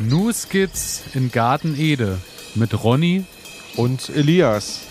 [0.00, 2.18] New Skits in Garten Ede
[2.54, 3.24] mit Ronny
[3.76, 4.86] und Elias.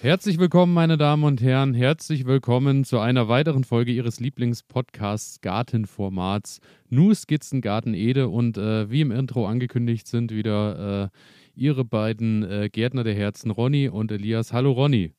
[0.00, 1.74] Herzlich willkommen, meine Damen und Herren.
[1.74, 8.28] Herzlich willkommen zu einer weiteren Folge Ihres Lieblingspodcasts Gartenformats New Skizzen Garten Ede.
[8.28, 11.08] Und äh, wie im Intro angekündigt sind wieder äh,
[11.56, 14.52] Ihre beiden äh, Gärtner der Herzen, Ronny und Elias.
[14.52, 15.14] Hallo Ronny.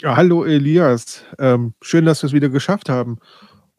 [0.00, 1.24] Ja, hallo Elias.
[1.40, 3.18] Ähm, schön, dass wir es wieder geschafft haben.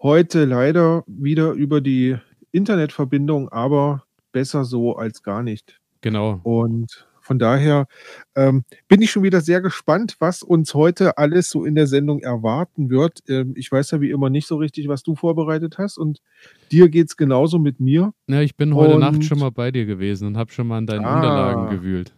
[0.02, 2.17] Heute leider wieder über die
[2.52, 4.03] Internetverbindung, aber
[4.34, 5.80] besser so als gar nicht.
[6.02, 6.41] Genau.
[6.44, 7.88] Und von daher
[8.36, 12.20] ähm, bin ich schon wieder sehr gespannt, was uns heute alles so in der Sendung
[12.20, 13.24] erwarten wird.
[13.28, 16.22] Ähm, ich weiß ja wie immer nicht so richtig, was du vorbereitet hast und
[16.72, 18.14] dir geht es genauso mit mir.
[18.28, 20.78] Ja, ich bin heute und, Nacht schon mal bei dir gewesen und habe schon mal
[20.78, 22.14] an deinen ah, Unterlagen gewühlt.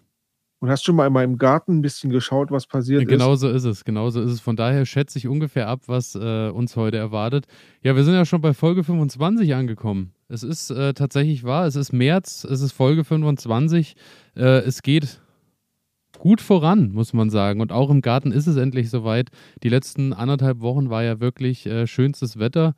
[0.60, 3.08] Und hast schon mal in meinem Garten ein bisschen geschaut, was passiert ist?
[3.08, 4.42] Genau so ist es, genau so ist es.
[4.42, 7.46] Von daher schätze ich ungefähr ab, was äh, uns heute erwartet.
[7.82, 10.12] Ja, wir sind ja schon bei Folge 25 angekommen.
[10.30, 13.96] Es ist äh, tatsächlich wahr, es ist März, es ist Folge 25.
[14.36, 15.22] Äh, es geht
[16.20, 17.62] gut voran, muss man sagen.
[17.62, 19.30] Und auch im Garten ist es endlich soweit.
[19.64, 22.76] Die letzten anderthalb Wochen war ja wirklich äh, schönstes Wetter.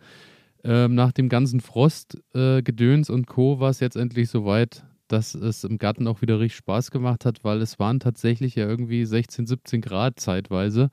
[0.64, 3.59] Ähm, nach dem ganzen Frostgedöns und Co.
[3.59, 7.44] war es jetzt endlich soweit dass es im Garten auch wieder richtig Spaß gemacht hat,
[7.44, 10.89] weil es waren tatsächlich ja irgendwie 16, 17 Grad zeitweise.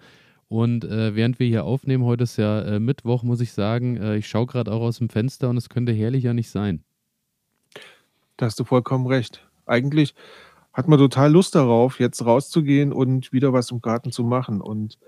[0.49, 4.17] Und äh, während wir hier aufnehmen, heute ist ja äh, Mittwoch, muss ich sagen, äh,
[4.17, 6.85] ich schaue gerade auch aus dem Fenster und es könnte herrlicher nicht sein.
[8.37, 9.47] Da hast du vollkommen recht.
[9.67, 10.15] Eigentlich
[10.73, 14.61] hat man total Lust darauf, jetzt rauszugehen und wieder was im Garten zu machen.
[14.61, 14.99] Und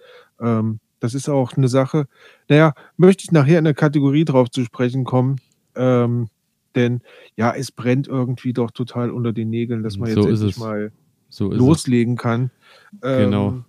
[0.41, 2.09] ähm, das ist auch eine Sache,
[2.49, 5.37] naja, möchte ich nachher in der Kategorie drauf zu sprechen kommen.
[5.77, 6.29] Ähm,
[6.75, 7.03] denn
[7.37, 10.91] ja, es brennt irgendwie doch total unter den Nägeln, dass man so jetzt endlich mal
[11.29, 12.21] so loslegen es.
[12.21, 12.51] kann.
[13.03, 13.65] Genau.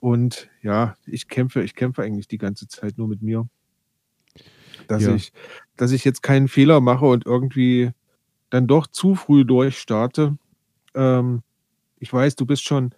[0.00, 3.48] Und ja, ich kämpfe, ich kämpfe eigentlich die ganze Zeit nur mit mir.
[4.86, 5.14] Dass ja.
[5.14, 5.32] ich,
[5.76, 7.90] dass ich jetzt keinen Fehler mache und irgendwie
[8.50, 10.38] dann doch zu früh durchstarte.
[10.94, 11.42] Ähm,
[11.98, 12.94] ich weiß, du bist schon,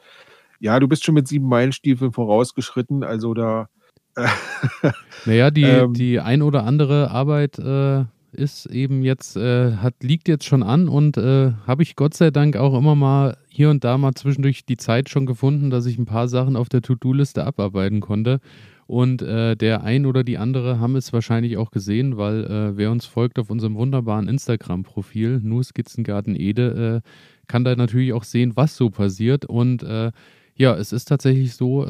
[0.60, 3.68] ja, du bist schon mit sieben Meilenstiefeln vorausgeschritten, also da.
[5.24, 10.28] naja, die, ähm, die ein oder andere Arbeit äh, ist eben jetzt, äh, hat, liegt
[10.28, 13.84] jetzt schon an und äh, habe ich Gott sei Dank auch immer mal hier und
[13.84, 17.44] da mal zwischendurch die Zeit schon gefunden, dass ich ein paar Sachen auf der To-Do-Liste
[17.44, 18.40] abarbeiten konnte.
[18.86, 22.90] Und äh, der ein oder die andere haben es wahrscheinlich auch gesehen, weil äh, wer
[22.90, 27.08] uns folgt auf unserem wunderbaren Instagram-Profil, nur Skizzengarten Ede, äh,
[27.46, 29.44] kann da natürlich auch sehen, was so passiert.
[29.44, 30.10] Und äh,
[30.56, 31.86] ja, es ist tatsächlich so,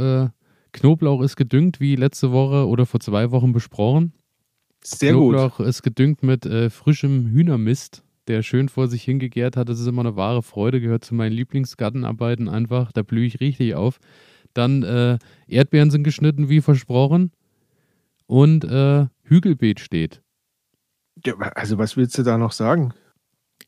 [0.72, 4.12] Knoblauch ist gedüngt, wie letzte Woche oder vor zwei Wochen besprochen.
[4.82, 5.66] Sehr Knoblauch gut.
[5.66, 9.68] ist gedüngt mit äh, frischem Hühnermist, der schön vor sich hingegärt hat.
[9.68, 12.92] Das ist immer eine wahre Freude, gehört zu meinen Lieblingsgartenarbeiten einfach.
[12.92, 13.98] Da blühe ich richtig auf.
[14.54, 17.32] Dann äh, Erdbeeren sind geschnitten, wie versprochen.
[18.26, 20.22] Und äh, Hügelbeet steht.
[21.24, 22.94] Ja, also, was willst du da noch sagen?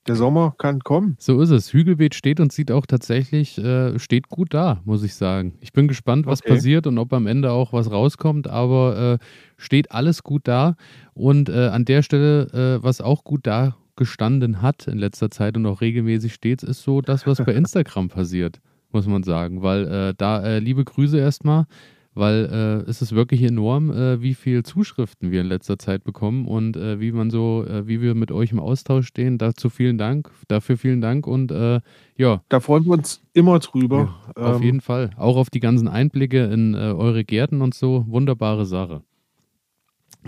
[0.08, 1.16] Der Sommer kann kommen.
[1.20, 1.72] So ist es.
[1.72, 5.54] Hügelbeet steht und sieht auch tatsächlich, äh, steht gut da, muss ich sagen.
[5.60, 6.54] Ich bin gespannt, was okay.
[6.54, 9.24] passiert und ob am Ende auch was rauskommt, aber äh,
[9.56, 10.74] steht alles gut da.
[11.14, 15.56] Und äh, an der Stelle, äh, was auch gut da gestanden hat in letzter Zeit
[15.56, 18.60] und auch regelmäßig steht, ist so das, was bei Instagram passiert,
[18.90, 19.62] muss man sagen.
[19.62, 21.66] Weil äh, da, äh, liebe Grüße erstmal
[22.14, 26.46] weil äh, es ist wirklich enorm, äh, wie viel Zuschriften wir in letzter Zeit bekommen
[26.46, 29.38] und äh, wie man so, äh, wie wir mit euch im Austausch stehen.
[29.38, 31.80] Dazu vielen Dank, dafür vielen Dank und äh,
[32.16, 32.42] ja.
[32.48, 34.14] Da freuen wir uns immer drüber.
[34.36, 35.10] Ja, auf ähm, jeden Fall.
[35.16, 38.04] Auch auf die ganzen Einblicke in äh, eure Gärten und so.
[38.08, 39.02] Wunderbare Sache.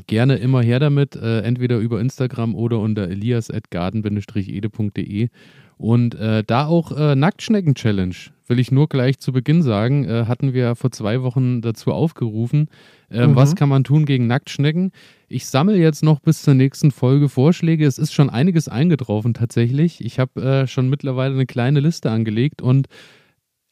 [0.08, 5.28] Gerne immer her damit, entweder über Instagram oder unter elias.garden-ede.de
[5.76, 8.14] und äh, da auch äh, Nacktschnecken-Challenge,
[8.46, 12.68] will ich nur gleich zu Beginn sagen, äh, hatten wir vor zwei Wochen dazu aufgerufen.
[13.10, 13.36] Ähm, mhm.
[13.36, 14.92] Was kann man tun gegen Nacktschnecken?
[15.28, 17.86] Ich sammle jetzt noch bis zur nächsten Folge Vorschläge.
[17.86, 20.04] Es ist schon einiges eingetroffen tatsächlich.
[20.04, 22.88] Ich habe äh, schon mittlerweile eine kleine Liste angelegt und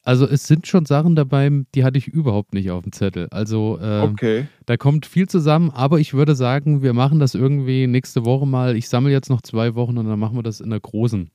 [0.05, 3.27] also es sind schon Sachen dabei, die hatte ich überhaupt nicht auf dem Zettel.
[3.31, 4.47] Also äh, okay.
[4.65, 8.75] da kommt viel zusammen, aber ich würde sagen, wir machen das irgendwie nächste Woche mal.
[8.75, 11.29] Ich sammle jetzt noch zwei Wochen und dann machen wir das in der großen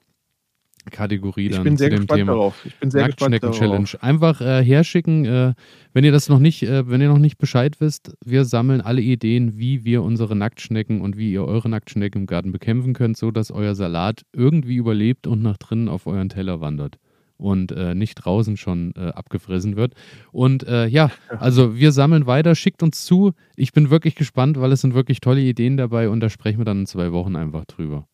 [0.91, 2.33] Kategorie dann ich bin sehr zu dem gespannt Thema.
[2.33, 2.67] Darauf.
[2.67, 3.59] Ich bin sehr gespannt darauf.
[3.59, 3.89] Challenge.
[4.01, 5.55] Einfach äh, herschicken, äh,
[5.93, 9.01] wenn ihr das noch nicht, äh, wenn ihr noch nicht Bescheid wisst, wir sammeln alle
[9.01, 13.51] Ideen, wie wir unsere Nacktschnecken und wie ihr eure Nacktschnecken im Garten bekämpfen könnt, sodass
[13.51, 16.99] euer Salat irgendwie überlebt und nach drinnen auf euren Teller wandert
[17.39, 19.95] und äh, nicht draußen schon äh, abgefressen wird.
[20.33, 23.33] Und äh, ja, also wir sammeln weiter, schickt uns zu.
[23.57, 26.65] Ich bin wirklich gespannt, weil es sind wirklich tolle Ideen dabei und da sprechen wir
[26.65, 28.07] dann in zwei Wochen einfach drüber.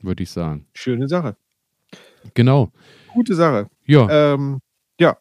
[0.00, 0.66] Würde ich sagen.
[0.74, 1.36] Schöne Sache.
[2.34, 2.70] Genau.
[3.12, 3.68] Gute Sache.
[3.86, 4.08] Ja.
[4.34, 4.60] Ähm,
[4.98, 5.16] ja.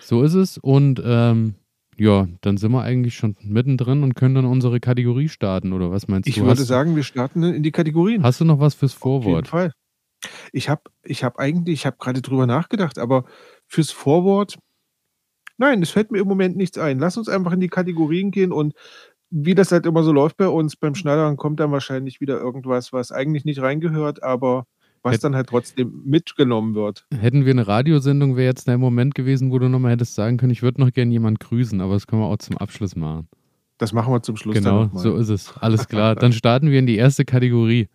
[0.00, 0.58] So ist es.
[0.58, 1.54] Und ähm,
[1.96, 6.08] ja, dann sind wir eigentlich schon mittendrin und können dann unsere Kategorie starten, oder was
[6.08, 6.42] meinst Ich du?
[6.42, 8.22] würde Hast, sagen, wir starten in die Kategorien.
[8.22, 9.48] hast du noch was fürs Auf jeden Vorwort?
[9.48, 9.72] Fall.
[10.52, 13.24] Ich habe ich habe eigentlich ich habe gerade drüber nachgedacht, aber
[13.66, 14.58] fürs Vorwort
[15.58, 16.98] nein, es fällt mir im Moment nichts ein.
[16.98, 18.74] Lass uns einfach in die Kategorien gehen und
[19.30, 22.92] wie das halt immer so läuft bei uns, beim Schneidern kommt dann wahrscheinlich wieder irgendwas,
[22.92, 24.66] was eigentlich nicht reingehört, aber
[25.06, 27.06] was dann halt trotzdem mitgenommen wird.
[27.18, 30.52] hätten wir eine Radiosendung, wäre jetzt der Moment gewesen, wo du nochmal hättest sagen können,
[30.52, 33.28] ich würde noch gerne jemanden grüßen, aber das können wir auch zum Abschluss machen.
[33.78, 35.54] Das machen wir zum Schluss Genau, so ist es.
[35.58, 36.14] Alles klar.
[36.14, 37.88] Dann starten wir in die erste Kategorie.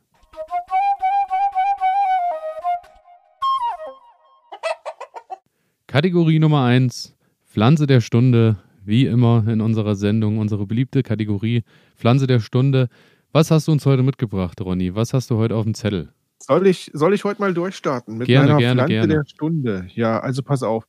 [5.87, 7.15] Kategorie Nummer 1,
[7.45, 8.57] Pflanze der Stunde.
[8.83, 11.63] Wie immer in unserer Sendung, unsere beliebte Kategorie
[11.95, 12.87] Pflanze der Stunde.
[13.31, 14.95] Was hast du uns heute mitgebracht, Ronny?
[14.95, 16.13] Was hast du heute auf dem Zettel?
[16.43, 19.13] Soll ich, soll ich heute mal durchstarten mit Gerne, meiner gerne, Pflanze gerne.
[19.15, 19.88] der Stunde?
[19.93, 20.85] Ja, also pass auf.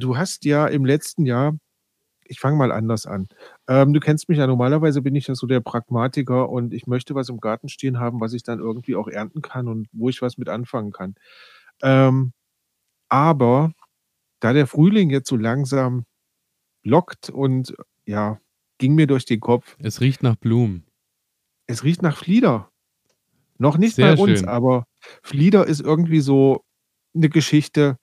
[0.00, 1.56] Du hast ja im letzten Jahr,
[2.24, 3.28] ich fange mal anders an.
[3.68, 7.14] Ähm, du kennst mich ja, normalerweise bin ich ja so der Pragmatiker und ich möchte
[7.14, 10.22] was im Garten stehen haben, was ich dann irgendwie auch ernten kann und wo ich
[10.22, 11.14] was mit anfangen kann.
[11.82, 12.32] Ähm,
[13.08, 13.72] aber
[14.40, 16.04] da der Frühling jetzt so langsam
[16.84, 17.74] lockt und
[18.06, 18.40] ja,
[18.78, 20.86] ging mir durch den Kopf, Es riecht nach Blumen.
[21.66, 22.70] es riecht nach Flieder.
[23.58, 24.48] Noch nicht Sehr bei uns, schön.
[24.48, 24.84] aber
[25.22, 26.64] Flieder ist irgendwie so
[27.14, 27.96] eine Geschichte,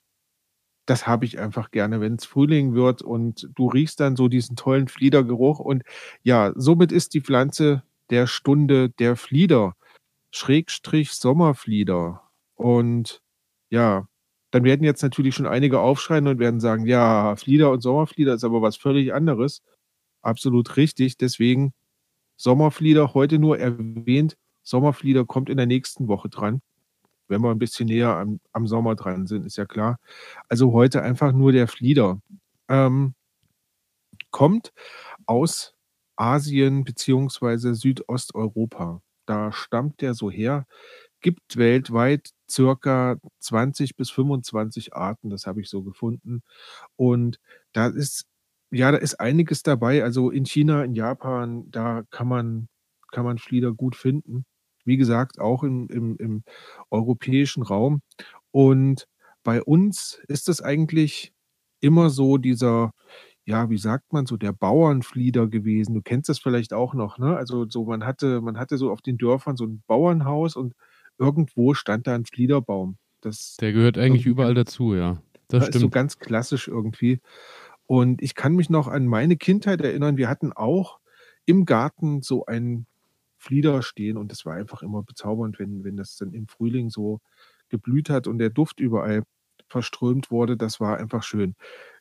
[0.86, 4.56] das habe ich einfach gerne, wenn es Frühling wird und du riechst dann so diesen
[4.56, 5.60] tollen Fliedergeruch.
[5.60, 5.84] Und
[6.24, 9.74] ja, somit ist die Pflanze der Stunde der Flieder,
[10.32, 12.22] Schrägstrich Sommerflieder.
[12.56, 13.22] Und
[13.70, 14.08] ja,
[14.52, 18.44] dann werden jetzt natürlich schon einige aufschreien und werden sagen, ja, Flieder und Sommerflieder ist
[18.44, 19.62] aber was völlig anderes.
[20.22, 21.18] Absolut richtig.
[21.18, 21.74] Deswegen
[22.38, 24.36] Sommerflieder heute nur erwähnt.
[24.64, 26.62] Sommerflieder kommt in der nächsten Woche dran.
[27.28, 30.00] Wenn wir ein bisschen näher am, am Sommer dran sind, ist ja klar.
[30.50, 32.20] Also heute einfach nur der Flieder.
[32.70, 33.16] Ähm,
[34.32, 34.74] kommt
[35.26, 35.76] aus
[36.18, 39.02] Asien beziehungsweise Südosteuropa.
[39.26, 40.66] Da stammt der so her.
[41.22, 46.44] Gibt weltweit circa 20 bis 25 Arten, das habe ich so gefunden.
[46.98, 47.40] Und
[47.74, 48.26] da ist,
[48.72, 50.04] ja, da ist einiges dabei.
[50.04, 52.68] Also in China, in Japan, da kann man,
[53.12, 54.46] kann man Flieder gut finden.
[54.86, 56.44] Wie gesagt, auch im, im, im
[56.90, 58.02] europäischen Raum.
[58.52, 59.08] Und
[59.44, 61.34] bei uns ist es eigentlich
[61.82, 62.92] immer so dieser,
[63.46, 65.94] ja, wie sagt man so, der Bauernflieder gewesen.
[65.96, 67.36] Du kennst das vielleicht auch noch, ne?
[67.36, 70.74] Also so, man hatte, man hatte so auf den Dörfern so ein Bauernhaus und
[71.18, 72.98] irgendwo stand da ein Fliederbaum.
[73.22, 75.22] Das Der gehört eigentlich überall dazu, ja.
[75.50, 75.94] Das ne, ist so stimmt.
[75.94, 77.20] ganz klassisch irgendwie.
[77.86, 80.18] Und ich kann mich noch an meine Kindheit erinnern.
[80.18, 81.00] Wir hatten auch
[81.46, 82.86] im Garten so ein
[83.44, 87.20] Flieder stehen und das war einfach immer bezaubernd, wenn, wenn das dann im Frühling so
[87.70, 89.24] geblüht hat und der Duft überall
[89.70, 90.58] verströmt wurde.
[90.58, 91.56] Das war einfach schön.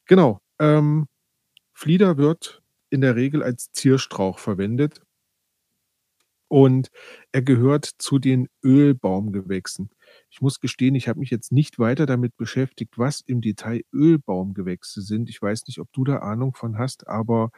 [0.07, 0.41] Genau.
[0.61, 1.09] Ähm,
[1.75, 5.03] Flieder wird in der Regel als Zierstrauch verwendet
[6.49, 6.91] und
[7.33, 9.91] er gehört zu den Ölbaumgewächsen.
[10.33, 15.03] Ich muss gestehen, ich habe mich jetzt nicht weiter damit beschäftigt, was im Detail Ölbaumgewächse
[15.03, 15.29] sind.
[15.29, 17.51] Ich weiß nicht, ob du da Ahnung von hast, aber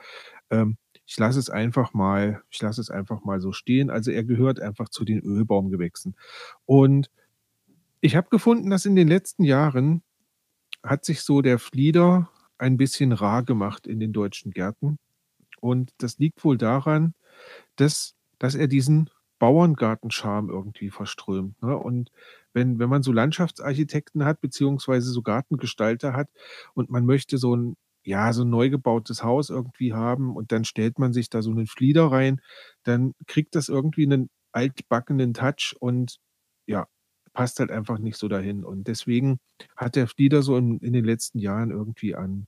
[0.51, 0.77] ähm,
[1.07, 3.91] ich lasse es einfach mal, ich lasse es einfach mal so stehen.
[3.91, 6.17] Also er gehört einfach zu den Ölbaumgewächsen.
[6.67, 7.13] Und
[8.01, 10.03] ich habe gefunden, dass in den letzten Jahren
[10.83, 12.29] hat sich so der Flieder
[12.59, 14.99] ein bisschen rar gemacht in den deutschen Gärten.
[15.61, 17.15] Und das liegt wohl daran,
[17.77, 21.63] dass, dass er diesen Bauerngartenscharme irgendwie verströmt.
[21.63, 21.77] Ne?
[21.77, 22.11] Und
[22.55, 26.29] wenn, wenn man so Landschaftsarchitekten hat, beziehungsweise so Gartengestalter hat
[26.75, 30.65] und man möchte so ein, ja, so ein neu gebautes Haus irgendwie haben und dann
[30.65, 32.41] stellt man sich da so einen Flieder rein,
[32.85, 36.19] dann kriegt das irgendwie einen altbackenen Touch und
[36.67, 36.87] ja,
[37.33, 38.65] passt halt einfach nicht so dahin.
[38.65, 39.39] Und deswegen
[39.77, 42.47] hat der Flieder so in, in den letzten Jahren irgendwie an,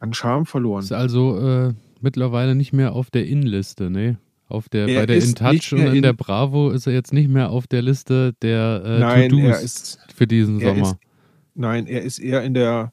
[0.00, 0.86] an Charme Ist verloren.
[0.90, 4.18] also äh, mittlerweile nicht mehr auf der In-Liste, ne?
[4.52, 6.92] Auf der, bei Er der ist InTouch und mehr in der in, Bravo ist er
[6.92, 10.76] jetzt nicht mehr auf der Liste der äh, nein, er To-Dos ist, für diesen er
[10.76, 10.98] ist, Sommer.
[11.54, 12.92] nein, er ist eher in der,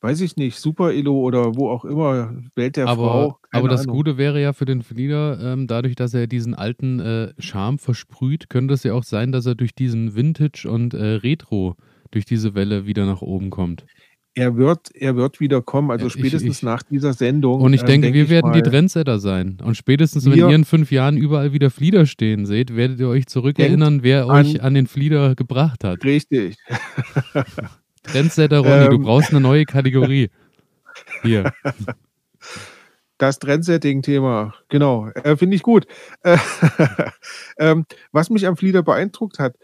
[0.00, 3.96] weiß ich nicht, Super-Elo oder wo auch immer, Welt der Aber, Frau, aber das Ahnung.
[3.96, 8.48] Gute wäre ja für den Flieder, ähm, dadurch, dass er diesen alten äh, Charme versprüht,
[8.50, 11.76] könnte es ja auch sein, dass er durch diesen Vintage und äh, Retro,
[12.10, 13.86] durch diese Welle wieder nach oben kommt.
[14.38, 17.72] Er wird, er wird wieder kommen, also Äh, Ich, spätestens ich, nach dieser Sendung, und
[17.72, 19.56] ich ähm, denke, denke wir werden die mal, Trendsetter sein.
[19.64, 23.26] Und spätestens, wenn ihr in fünf Jahren überall wieder Flieder stehen seht, werdet ihr euch
[23.26, 26.04] zurückerinnern, wer euch an, an den Flieder gebracht hat.
[26.04, 26.56] richtig,
[28.02, 30.28] Trendsetter Ronny, du ähm, brauchst eine neue Kategorie.
[31.22, 31.52] Hier.
[33.18, 35.86] Das Trendsetting-Thema, genau, äh, finde ich gut.
[36.22, 36.36] Äh,
[37.58, 39.56] ähm, was mich am Flieder beeindruckt hat,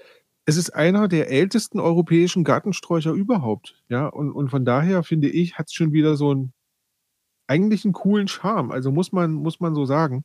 [0.46, 5.58] es ist einer der ältesten europäischen Gartensträucher überhaupt, ja, und und von daher finde ich,
[5.58, 6.52] hat's schon wieder so 'n
[7.48, 10.24] eigentlich 'n coolen Charme, also muss man muss man so sagen.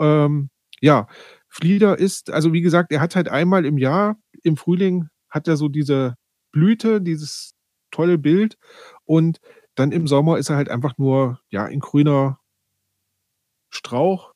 [0.00, 0.50] Ähm,
[0.82, 1.08] ja,
[1.48, 5.56] Flieder ist also wie gesagt, er hat halt einmal im Jahr im Frühling hat er
[5.58, 6.16] so diese
[6.52, 7.54] Blüte, dieses
[7.92, 8.58] tolle Bild
[9.06, 9.40] und
[9.76, 12.38] dann im Sommer ist er halt einfach nur, ja, 'n grüner
[13.72, 14.32] Strauch,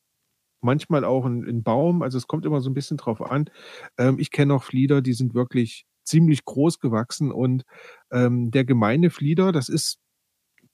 [0.62, 3.46] manchmal auch 'n 'n Baum, also es kommt immer so 'n bisschen drauf an.
[3.98, 7.64] Ähm, ich kenne auch Flieder, die sind wirklich ziemlich groß gewachsen und,
[8.12, 9.98] ähm, der Gemeine Flieder, das ist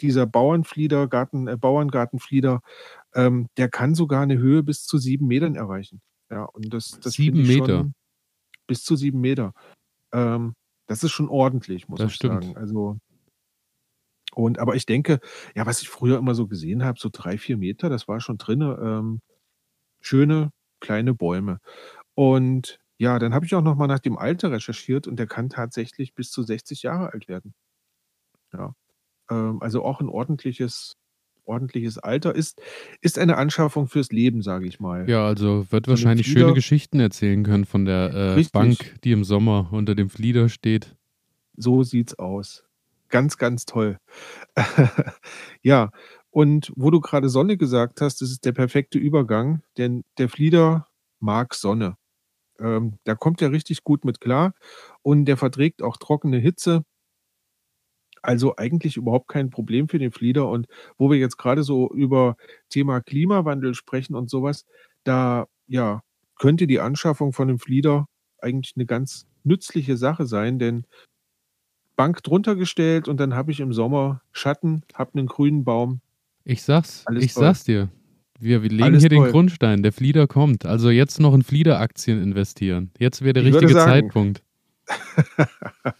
[0.02, 2.60] dieser Bauernflieder, Garten äh, Bauerngartenflieder,
[3.14, 6.02] ähm, der kann sogar 'ne Höhe bis zu 7 Metern erreichen.
[6.30, 7.88] Ja, und das das finde 7 ich Meter?
[8.66, 9.52] bis zu 7 Meter.
[10.12, 10.54] Ähm,
[10.88, 12.56] das ist schon ordentlich, muss Das ich sagen.
[12.56, 12.56] stimmt.
[12.56, 12.98] Also
[14.34, 15.20] und aber ich denke
[15.54, 18.38] ja, was ich früher immer so gesehen habe, so 3, 4 Meter, das war schon
[18.38, 19.20] drinne, ähm,
[20.00, 20.50] schöne
[20.80, 21.58] kleine Bäume.
[22.14, 25.50] Und ja, dann habe ich auch noch mal nach dem Alter recherchiert und der kann
[25.50, 27.54] tatsächlich bis zu 60 Jahre alt werden.
[28.52, 28.74] Ja,
[29.30, 30.94] ähm, also auch 'n ordentliches
[31.46, 32.34] ordentliches Alter.
[32.34, 32.60] Ist
[33.02, 35.08] ist eine Anschaffung fürs Leben, sage ich mal.
[35.08, 38.44] Ja, also wird wahrscheinlich schöne Geschichten erzählen können von der, äh.
[38.52, 40.96] Bank, die im Sommer unter dem Flieder steht.
[41.56, 42.64] So sieht's aus.
[43.08, 43.98] Ganz, ganz toll.
[45.62, 45.90] Ja,
[46.30, 50.88] und wo du grade Sonne gesagt hast, das ist der perfekte Übergang, denn der Flieder
[51.20, 51.96] mag Sonne.
[52.60, 54.54] Ähm, da kommt er richtig gut mit klar
[55.02, 56.84] und der verträgt auch trockene Hitze.
[58.24, 60.66] Also eigentlich überhaupt kein Problem für den Flieder und
[60.96, 62.36] wo wir jetzt grade so über
[62.68, 64.64] Thema Klimawandel sprechen und so was,
[65.04, 66.02] da, ja,
[66.38, 68.06] könnte die Anschaffung von 'nem Flieder
[68.40, 70.84] eigentlich 'ne ganz nützliche Sache sein, denn
[71.98, 76.00] Bank drunter gestellt und dann habe ich im Sommer Schatten, habe 'nen grünen Baum.
[76.48, 77.42] Ich sage es Alles ich toll.
[77.42, 77.88] sage es dir.
[78.40, 79.32] Wir wir legen Alles hier den toll.
[79.32, 79.82] Grundstein.
[79.82, 80.64] Der Flieder kommt.
[80.64, 82.90] Also jetzt noch in Flieder-Aktien investieren.
[82.98, 84.42] Jetzt wäre der Ich richtige sagen Zeitpunkt.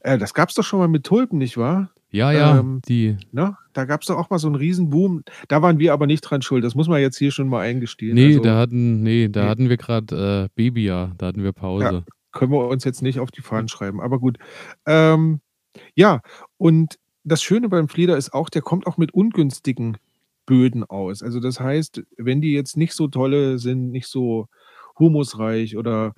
[0.00, 1.90] Äh, das gab's doch schon mal mit Tulpen, nicht wahr?
[2.10, 3.56] Ja, ja, Ähm, die ne?
[3.72, 5.22] Da gab's doch auch mal so 'n Riesenboom.
[5.48, 6.62] Da waren wir aber nicht dran schuld.
[6.64, 8.14] Das muss man jetzt hier schon mal eingestehen.
[8.14, 9.48] Ne, Also da hatten ne, da ne.
[9.48, 12.04] hatten wir grad, äh, Babyjahr, da hatten wir Ja, Pause.
[12.32, 14.38] können wir uns jetzt nicht auf die Fahnen schreiben, aber gut.
[14.86, 15.40] Ähm,
[15.94, 16.20] ja,
[16.58, 19.96] und das Schöne beim Flieder ist auch, der kommt auch mit ungünstigen
[20.46, 21.22] Böden aus.
[21.22, 24.46] Also, das heißt, wenn die jetzt nicht so tolle sind, nicht so
[24.98, 26.14] humusreich oder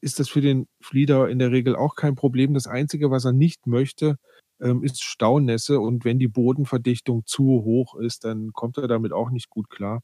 [0.00, 2.52] ist das für den Flieder in der Regel auch kein Problem.
[2.52, 4.16] Das Einzige, was er nicht möchte,
[4.60, 9.30] ähm, ist Staunässe und wenn die Bodenverdichtung zu hoch ist, dann kommt er damit auch
[9.30, 10.02] nicht gut klar.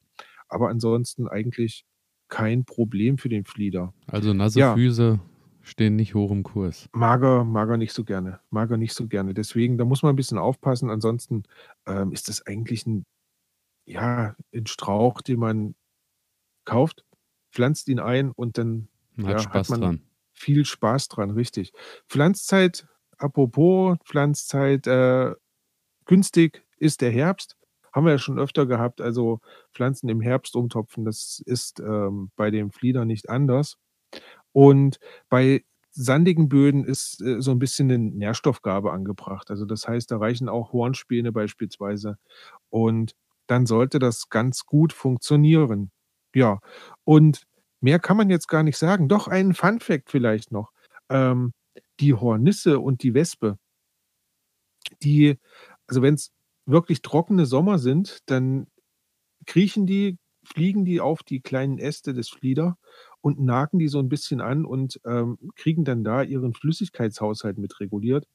[0.49, 1.83] Aber ansonsten eigentlich
[2.29, 3.93] kein Problem für den Flieder.
[4.07, 4.73] Also nasse Ja.
[4.73, 5.19] Füße
[5.63, 6.89] stehen nicht hoch im Kurs.
[6.95, 9.33] Mag er mag er nicht so gerne mag er nicht so gerne.
[9.33, 10.89] Deswegen, da muss man 'n bisschen aufpassen.
[10.89, 11.43] Ansonsten,
[11.85, 13.05] ähm, ist das eigentlich 'n
[13.85, 15.75] ja, 'n Strauch, den man
[16.65, 17.05] kauft,
[17.53, 20.03] pflanzt ihn ein und dann, Man ja, hat hat Spaß man dran.
[20.33, 21.73] viel Spaß dran, richtig.
[22.09, 22.87] Pflanzzeit
[23.17, 25.35] apropos Pflanzzeit, äh,
[26.05, 27.57] günstig ist der Herbst.
[27.93, 29.01] Haben wir ja schon öfter gehabt.
[29.01, 29.39] Also,
[29.73, 33.77] Pflanzen im Herbst umtopfen, das ist, ähm, bei dem Flieder nicht anders.
[34.53, 39.49] Und bei sandigen Böden ist, äh, so 'n bisschen 'ne Nährstoffgabe angebracht.
[39.51, 42.17] Also, das heißt, da reichen auch Hornspäne beispielsweise
[42.69, 43.13] und
[43.47, 45.91] dann sollte das ganz gut funktionieren.
[46.35, 46.59] Ja,
[47.05, 47.43] und
[47.81, 49.09] mehr kann man jetzt gar nicht sagen.
[49.09, 50.71] Doch einen Fun Fact vielleicht noch.
[51.09, 51.53] Ähm,
[52.01, 53.57] die Hornisse und die Wespe
[55.03, 55.37] die
[55.87, 56.31] also, wenn's
[56.65, 58.67] wirklich trockene Sommer sind, dann
[59.47, 62.77] kriechen die fliegen die auf die kleinen Äste des Flieder
[63.21, 67.79] und nagen die so 'n bisschen an und, ähm, kriegen dann da ihren Flüssigkeitshaushalt mit
[67.79, 68.27] reguliert.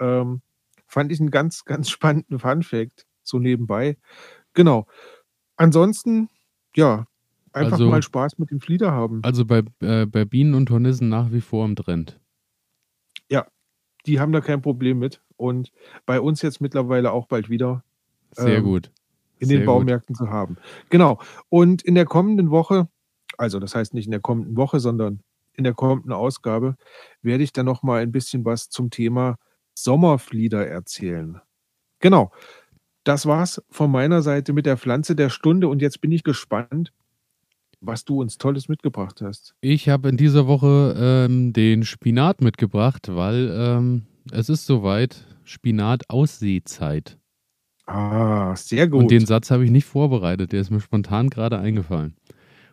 [0.00, 0.42] Ähm,
[0.88, 3.98] fand ich 'n ganz, ganz spannenden Fun Fact so nebenbei.
[4.54, 4.86] Genau.
[5.56, 6.28] Ansonsten,
[6.76, 7.06] ja,
[7.52, 9.24] einfach Also mal Spaß mit dem Flieder haben.
[9.24, 12.20] also bei äh, bei Bienen und Hornissen nach wie vor im Trend.
[13.30, 13.46] Ja,
[14.06, 15.72] die haben da kein Problem mit und
[16.06, 17.84] bei uns jetzt mittlerweile auch bald wieder,
[18.32, 18.92] Sehr ähm, gut.
[19.38, 19.64] in Sehr den gut.
[19.64, 20.56] Baumärkten zu haben.
[20.90, 21.20] Genau.
[21.50, 22.88] Und in der kommenden Woche
[23.40, 25.20] also, das heißt nicht in der kommenden Woche, sondern
[25.54, 26.76] in der kommenden Ausgabe
[27.22, 29.36] werde ich dann noch mal ein bisschen was zum Thema
[29.74, 31.40] Sommerflieder erzählen.
[32.00, 32.32] Genau.
[33.02, 36.92] Das war's von meiner Seite mit der Pflanze der Stunde und jetzt bin ich gespannt,
[37.80, 39.54] was du uns Tolles mitgebracht hast.
[39.62, 45.26] Ich habe in dieser Woche, ähm, den Spinat mitgebracht, weil, ähm, es ist so weit,
[45.44, 47.16] Spinat-Aussäezeit.
[47.86, 49.28] Ah, sehr Und den gut.
[49.28, 52.14] Satz habe ich nicht vorbereitet, der ist mir spontan grade eingefallen.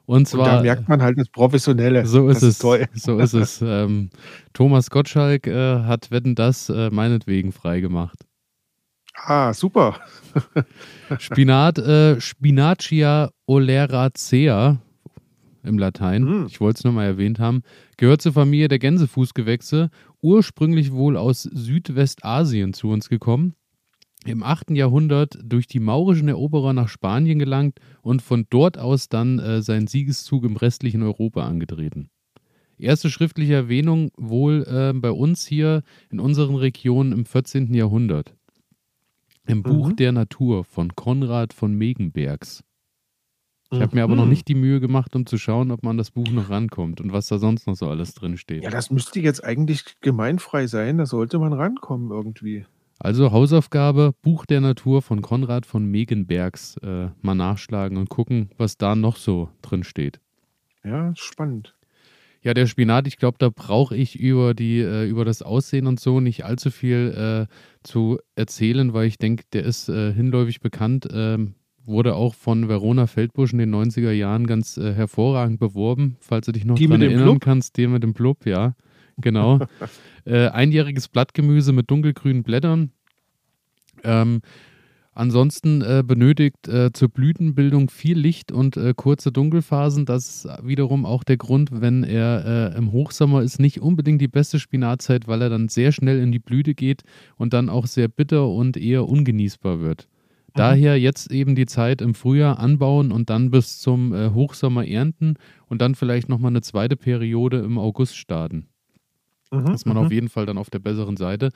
[0.08, 2.06] Und Und da zwar merkt man halt das Professionelle.
[2.06, 2.86] so ist Das ist es, toll.
[2.94, 3.62] so ist es.
[3.62, 4.10] Ähm,
[4.54, 8.26] Thomas Gottschalk, äh, hat „Wetten, dass“, äh, meinetwegen freigemacht.
[9.16, 10.00] Ah, super.
[11.20, 14.78] Spinat, äh, Spinacia oleracea
[15.64, 16.24] im Latein.
[16.24, 16.46] Mhm.
[16.48, 17.64] Ich wollte es nochmal erwähnt haben.
[17.98, 19.90] Gehört zur Familie der Gänsefußgewächse,
[20.22, 23.56] ursprünglich wohl aus Südwestasien zu uns gekommen.
[24.26, 24.72] Im 8.
[24.72, 29.88] Jahrhundert durch die maurischen Eroberer nach Spanien gelangt und von dort aus dann äh, seinen
[29.88, 32.10] Siegeszug im restlichen Europa angetreten.
[32.78, 37.74] Erste schriftliche Erwähnung wohl äh, bei uns hier in unseren Regionen im 14.
[37.74, 38.36] Jahrhundert.
[39.48, 39.96] Im Buch Mhm.
[39.96, 42.64] der Natur von Konrad von Megenbergs.
[43.72, 44.22] Ich habe mir aber Mhm.
[44.22, 47.12] noch nicht die Mühe gemacht, um zu schauen, ob man das Buch noch rankommt und
[47.14, 48.64] was da sonst noch so alles drin steht.
[48.64, 50.98] Ja, das müsste jetzt eigentlich gemeinfrei sein.
[50.98, 52.66] Da sollte man rankommen irgendwie.
[53.00, 58.78] Also Hausaufgabe, Buch der Natur von Konrad von Megenbergs äh, mal nachschlagen und gucken, was
[58.78, 60.20] da noch so drin steht.
[60.84, 61.76] Ja, spannend.
[62.42, 66.00] Ja, der Spinat, ich glaube, da brauche ich über die, äh, über das Aussehen und
[66.00, 71.08] so nicht allzu viel äh, zu erzählen, weil ich denke, der ist äh, hinläufig bekannt.
[71.12, 76.46] Ähm, wurde auch von Verona Feldbusch in den 90er Jahren ganz äh, hervorragend beworben, falls
[76.46, 77.42] du dich noch Die dran erinnern Blub?
[77.42, 77.78] kannst.
[77.78, 78.76] Der mit dem Blub, ja,
[79.18, 79.60] genau.
[80.26, 82.92] äh, einjähriges Blattgemüse mit dunkelgrünen Blättern.
[84.04, 84.42] Ähm,
[85.14, 90.06] ansonsten äh, benötigt äh, zur Blütenbildung viel Licht und äh, kurze Dunkelphasen.
[90.06, 94.28] Das ist wiederum auch der Grund, wenn er äh, im Hochsommer ist, nicht unbedingt die
[94.28, 97.02] beste Spinatzeit, weil er dann sehr schnell in die Blüte geht
[97.36, 100.08] und dann auch sehr bitter und eher ungenießbar wird.
[100.54, 105.36] Daher jetzt eben die Zeit im Frühjahr anbauen und dann bis zum äh, Hochsommer ernten
[105.68, 108.68] und dann vielleicht nochmal eine zweite Periode im August starten
[109.52, 110.04] Mhm, ist man mhm.
[110.04, 111.50] auf jeden Fall dann auf der besseren Seite.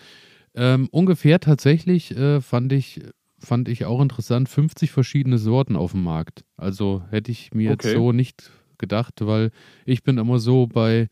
[0.53, 3.01] Ähm, ungefähr tatsächlich äh, fand, ich,
[3.39, 6.43] fand ich auch interessant, 50 verschiedene Sorten auf dem Markt.
[6.57, 7.95] Also hätte ich mir jetzt Okay.
[7.95, 9.51] so nicht gedacht, weil
[9.85, 11.07] ich bin immer so bei,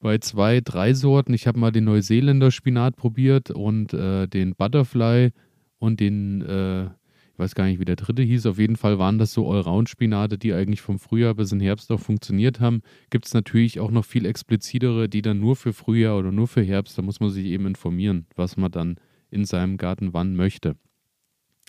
[0.00, 1.32] bei zwei, drei Sorten.
[1.32, 5.30] Ich habe mal den Neuseeländer Spinat probiert und äh, den Butterfly
[5.78, 6.90] und den, äh,
[7.36, 8.46] ich weiß gar nicht, wie der dritte hieß.
[8.46, 12.00] Auf jeden Fall waren das so Allround-Spinate, die eigentlich vom Frühjahr bis in Herbst auch
[12.00, 12.80] funktioniert haben.
[13.10, 16.62] Gibt es natürlich auch noch viel explizitere, die dann nur für Frühjahr oder nur für
[16.62, 18.96] Herbst, da muss man sich eben informieren, was man dann
[19.30, 20.76] in seinem Garten wann möchte.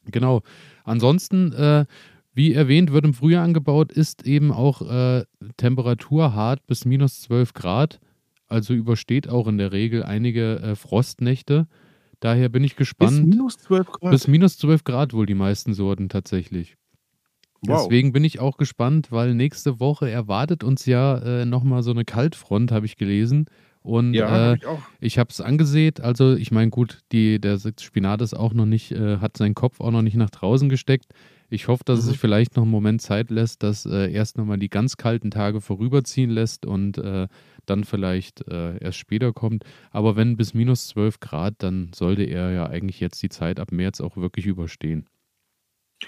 [0.05, 0.41] Genau.
[0.85, 1.83] Ansonsten, äh,
[2.33, 5.25] wie erwähnt, wird im Frühjahr angebaut, ist eben auch äh,
[5.57, 7.99] temperaturhart bis minus 12 Grad.
[8.47, 11.67] Also übersteht auch in der Regel einige äh, Frostnächte.
[12.19, 13.27] Daher bin ich Bis gespannt.
[13.27, 14.11] minus 12 Grad.
[14.11, 16.75] Bis minus 12 Grad wohl die meisten Sorten tatsächlich.
[17.61, 17.83] wow.
[17.83, 22.05] Deswegen bin ich auch gespannt, weil nächste Woche erwartet uns ja äh, nochmal so eine
[22.05, 23.45] Kaltfront, habe ich gelesen.
[23.87, 24.63] Und ja, äh, ich
[24.99, 25.93] ich habe es angesehen.
[26.01, 29.79] Also ich meine, gut, die, der Spinat ist auch noch nicht, äh, hat seinen Kopf
[29.79, 31.05] auch noch nicht nach draußen gesteckt.
[31.49, 32.09] Ich hoffe, dass es Mhm.
[32.09, 35.61] sich vielleicht noch einen Moment Zeit lässt, dass äh, erst nochmal die ganz kalten Tage
[35.61, 37.27] vorüberziehen lässt und äh,
[37.65, 39.63] dann vielleicht äh, erst später kommt.
[39.91, 43.71] Aber wenn bis minus 12 Grad, dann sollte er ja eigentlich jetzt die Zeit ab
[43.71, 45.05] März auch wirklich überstehen.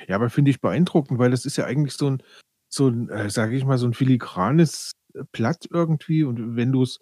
[0.08, 2.24] Ja, aber finde ich beeindruckend, weil das ist ja eigentlich so ein,
[2.70, 4.92] so ein, äh, sage ich mal, so ein filigranes
[5.32, 6.24] Blatt irgendwie.
[6.24, 7.00] Und wenn du es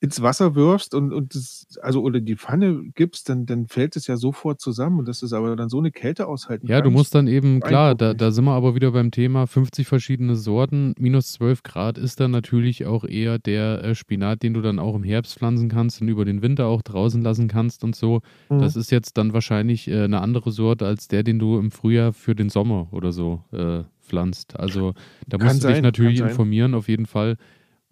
[0.00, 4.06] ins Wasser wirfst und, und das, also oder die Pfanne gibst, dann, dann fällt es
[4.06, 4.98] ja sofort zusammen.
[4.98, 6.66] Und das ist aber dann so eine Kälte aushalten.
[6.66, 9.86] Ja, du musst dann eben, klar, da, da sind wir aber wieder beim Thema 50
[9.86, 10.94] verschiedene Sorten.
[10.98, 14.94] Minus 12 Grad ist dann natürlich auch eher der äh, Spinat, den du dann auch
[14.94, 18.20] im Herbst pflanzen kannst und über den Winter auch draußen lassen kannst und so.
[18.50, 18.58] Mhm.
[18.58, 22.12] Das ist jetzt dann wahrscheinlich äh, eine andere Sorte als der, den du im Frühjahr
[22.12, 24.58] für den Sommer oder so äh, pflanzt.
[24.60, 24.92] Also
[25.26, 26.28] da Kann musst du dich sein, natürlich sein.
[26.28, 27.36] informieren, auf jeden Fall.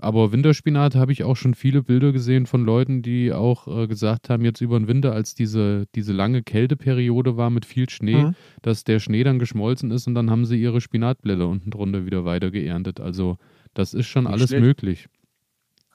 [0.04, 4.28] Aber Winterspinat habe ich auch schon viele Bilder gesehen von Leuten, die auch äh, gesagt
[4.30, 8.34] haben, jetzt über den Winter, als diese, diese lange Kälteperiode war mit viel Schnee, Mhm.
[8.62, 12.24] dass der Schnee dann geschmolzen ist und dann haben sie ihre Spinatblätter unten drunter wieder
[12.24, 13.00] weiter geerntet.
[13.00, 13.38] Also
[13.72, 14.62] das ist schon Nicht alles schlecht.
[14.62, 15.08] möglich.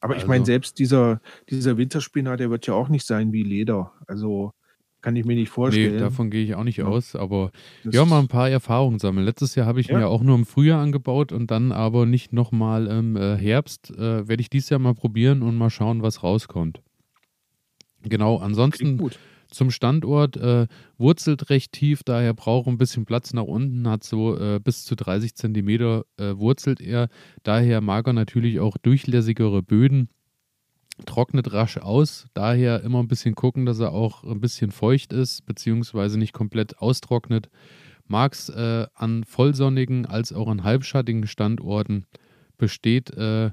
[0.01, 3.43] Aber ich Also- meine, selbst dieser, dieser Winterspinat, der wird ja auch nicht sein wie
[3.43, 3.91] Leder.
[4.07, 4.53] Also
[5.01, 5.93] kann ich mir nicht vorstellen.
[5.95, 6.85] Nee, davon gehe ich auch nicht Ja.
[6.85, 7.51] aus, aber
[7.83, 9.25] Das- ja, mal ein paar Erfahrungen sammeln.
[9.25, 9.97] Letztes Jahr habe ich Ja.
[9.97, 13.91] mir auch nur im Frühjahr angebaut und dann aber nicht nochmal im äh, Herbst.
[13.91, 16.81] Äh, Werde ich dieses Jahr mal probieren und mal schauen, was rauskommt.
[18.03, 18.99] Genau, ansonsten
[19.49, 24.03] zum Standort äh, wurzelt recht tief, daher braucht er ein bisschen Platz nach unten, hat
[24.03, 27.09] so äh, bis zu 30 Zentimeter äh, wurzelt er.
[27.43, 30.09] Daher mag er natürlich auch durchlässigere Böden,
[31.05, 32.27] trocknet rasch aus.
[32.33, 36.79] Daher immer ein bisschen gucken, dass er auch ein bisschen feucht ist, beziehungsweise nicht komplett
[36.79, 37.49] austrocknet.
[38.07, 42.05] Mag es äh, an vollsonnigen als auch an halbschattigen Standorten.
[42.57, 43.51] Besteht äh,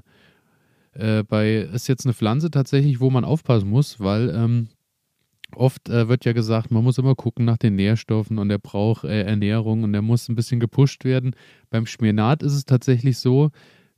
[0.93, 4.67] äh, bei, ist jetzt eine Pflanze tatsächlich, wo man aufpassen muss, weil ähm,
[5.55, 9.03] oft äh, wird ja gesagt, man muss immer gucken nach den Nährstoffen und er braucht
[9.03, 11.35] äh, Ernährung und er muss ein bisschen gepusht werden.
[11.69, 13.51] Beim Spinat ist es tatsächlich so,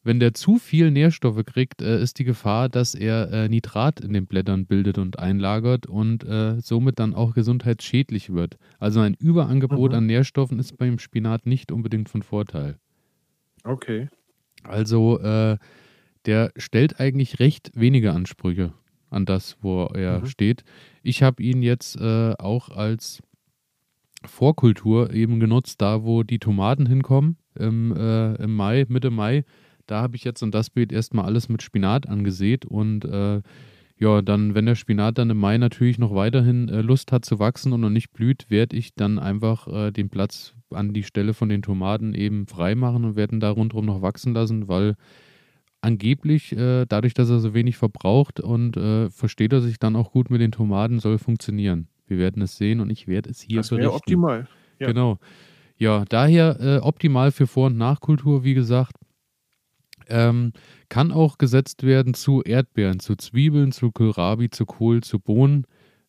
[0.10, 4.12] wenn der zu viel Nährstoffe kriegt, äh, ist die Gefahr, dass er äh, Nitrat in
[4.12, 8.58] den Blättern bildet und einlagert und äh, somit dann auch gesundheitsschädlich wird.
[8.80, 9.98] Also ein Überangebot Mhm.
[9.98, 12.80] an Nährstoffen ist beim Spinat nicht unbedingt von Vorteil.
[13.64, 14.10] Okay.
[14.64, 15.58] Also äh,
[16.26, 18.74] der stellt eigentlich recht wenige Ansprüche
[19.12, 20.26] an das, wo er mhm.
[20.26, 20.64] steht.
[21.04, 23.22] Ich habe ihn jetzt äh, auch als
[24.26, 29.44] Vorkultur eben genutzt, da wo die Tomaten hinkommen im, äh, im Mai, Mitte Mai.
[29.90, 33.42] Da habe ich jetzt in das Beet erstmal alles mit Spinat angesät und äh,
[33.98, 37.38] ja, dann, wenn der Spinat dann im Mai natürlich noch weiterhin äh, Lust hat zu
[37.40, 41.34] wachsen und noch nicht blüht, werde ich dann einfach äh, den Platz an die Stelle
[41.34, 44.96] von den Tomaten eben freimachen und werden da rundherum noch wachsen lassen, weil
[45.82, 50.12] angeblich, äh, dadurch, dass er so wenig verbraucht und äh, versteht er sich dann auch
[50.12, 51.88] gut mit den Tomaten, soll funktionieren.
[52.08, 53.96] Wir werden es sehen und ich werde es hier das berichten.
[53.96, 54.48] optimal.
[54.80, 54.88] Ja.
[54.88, 55.20] Genau.
[55.78, 58.96] Ja, daher äh, optimal für Vor- und Nachkultur, wie gesagt.
[60.10, 60.54] Ähm,
[60.90, 65.66] kann auch gesetzt werden zu Erdbeeren, zu Zwiebeln, zu Kohlrabi, zu Kohl, zu Bohnen.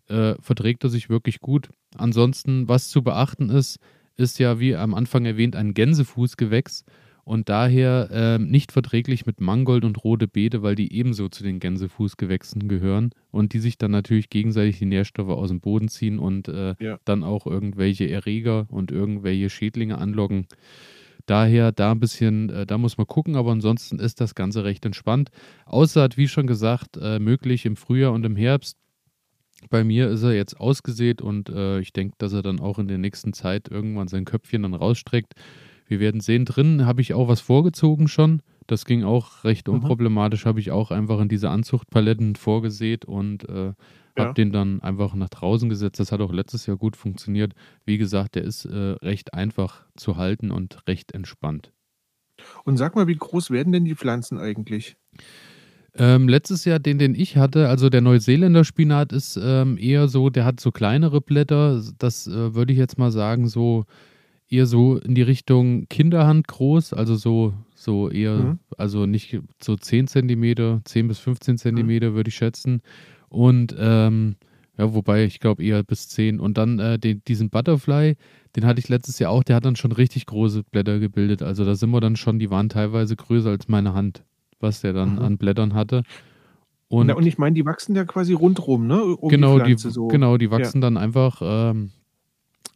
[0.08, 1.70] Äh, verträgt er sich wirklich gut.
[1.96, 3.78] Ansonsten, was zu beachten ist,
[4.16, 6.84] ist ja, wie am Anfang erwähnt, ein Gänsefußgewächs
[7.24, 11.60] und daher äh, nicht verträglich mit Mangold und rote Beete, weil die ebenso zu den
[11.60, 16.48] Gänsefußgewächsen gehören und die sich dann natürlich gegenseitig die Nährstoffe aus dem Boden ziehen und
[16.48, 16.98] äh, ja.
[17.04, 20.46] dann auch irgendwelche Erreger und irgendwelche Schädlinge anlocken.
[21.30, 24.84] Daher da ein bisschen, äh, da muss man gucken, aber ansonsten ist das Ganze recht
[24.84, 25.30] entspannt.
[25.64, 28.76] Außer, wie schon gesagt, äh, möglich im Frühjahr und im Herbst.
[29.68, 32.88] Bei mir ist er jetzt ausgesät und äh, ich denke, dass er dann auch in
[32.88, 35.34] der nächsten Zeit irgendwann sein Köpfchen dann rausstreckt
[35.90, 36.44] wir werden sehen.
[36.44, 38.42] Drinnen habe ich auch was vorgezogen schon.
[38.70, 39.74] Das ging auch recht mhm.
[39.74, 40.46] unproblematisch.
[40.46, 43.72] Habe ich auch einfach in diese Anzuchtpaletten vorgesät und äh,
[44.16, 44.32] habe ja.
[44.32, 45.98] den dann einfach nach draußen gesetzt.
[45.98, 47.54] Das hat auch letztes Jahr gut funktioniert.
[47.84, 51.72] Wie gesagt, der ist äh, recht einfach zu halten und recht entspannt.
[52.64, 54.96] Und sag mal, wie groß werden denn die Pflanzen eigentlich?
[55.94, 60.30] Ähm, letztes Jahr, den, den ich hatte, also der Neuseeländer Spinat ist ähm, eher so,
[60.30, 61.82] der hat so kleinere Blätter.
[61.98, 63.84] Das äh, würde ich jetzt mal sagen, so
[64.48, 68.58] eher so in die Richtung Kinderhand groß, also so, so eher, mhm.
[68.76, 72.14] also nicht so 10 Zentimeter, 10 bis 15 Zentimeter mhm.
[72.14, 72.82] würde ich schätzen.
[73.30, 74.36] Und ähm,
[74.76, 76.40] ja, wobei ich glaube eher bis 10.
[76.40, 78.16] Und dann äh, den, diesen Butterfly,
[78.54, 81.42] den hatte ich letztes Jahr auch, der hat dann schon richtig große Blätter gebildet.
[81.42, 84.24] Also da sind wir dann schon, die waren teilweise größer als meine Hand,
[84.58, 85.20] was der dann mhm.
[85.20, 86.02] an Blättern hatte.
[86.88, 89.02] Und, Na, und ich meine, die wachsen ja quasi rundrum, ne?
[89.02, 90.08] Um genau, die, die so.
[90.08, 90.88] genau, die wachsen ja.
[90.88, 91.92] dann einfach ähm,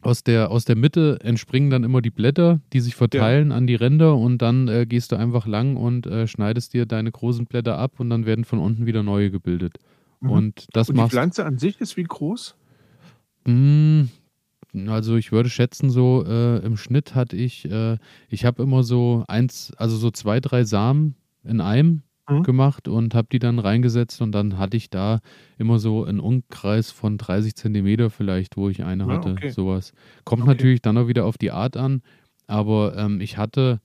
[0.05, 3.57] aus der, aus der Mitte entspringen dann immer die Blätter, die sich verteilen ja.
[3.57, 7.11] an die Ränder und dann äh, gehst du einfach lang und äh, schneidest dir deine
[7.11, 9.77] großen Blätter ab und dann werden von unten wieder neue gebildet.
[10.19, 10.29] Mhm.
[10.29, 12.55] Und das und die Pflanze an sich ist wie groß?
[13.45, 14.07] Mh,
[14.73, 17.97] hm, also ich würde schätzen, so äh, im Schnitt hatte ich, äh,
[18.29, 22.43] ich habe immer so eins, also so zwei, drei Samen in einem mhm.
[22.43, 25.19] gemacht und habe die dann reingesetzt und dann hatte ich da
[25.57, 29.49] immer so einen Umkreis von 30 Zentimeter vielleicht, wo ich eine hatte, okay.
[29.49, 29.93] sowas.
[30.23, 30.51] Kommt okay.
[30.51, 32.01] natürlich dann auch wieder auf die Art an,
[32.47, 33.79] aber ähm, ich hatte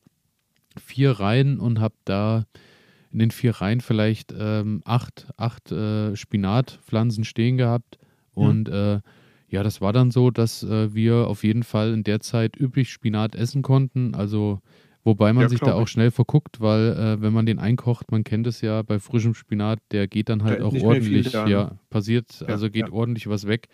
[0.79, 2.45] vier Reihen und habe da
[3.13, 7.99] in den vier Reihen vielleicht ähm, acht, acht äh, Spinatpflanzen stehen gehabt
[8.35, 8.75] und mhm.
[8.75, 9.01] äh,
[9.49, 12.91] ja, das war dann so, dass äh, wir auf jeden Fall in der Zeit üppig
[12.91, 14.15] Spinat essen konnten.
[14.15, 14.61] Also
[15.03, 18.23] Wobei man ja, sich da auch schnell verguckt, weil äh, wenn man den einkocht, man
[18.23, 22.49] kennt es ja bei frischem Spinat, der geht dann halt auch ordentlich, ja, passiert, ja,
[22.49, 22.93] also geht ja.
[22.93, 23.69] ordentlich was weg.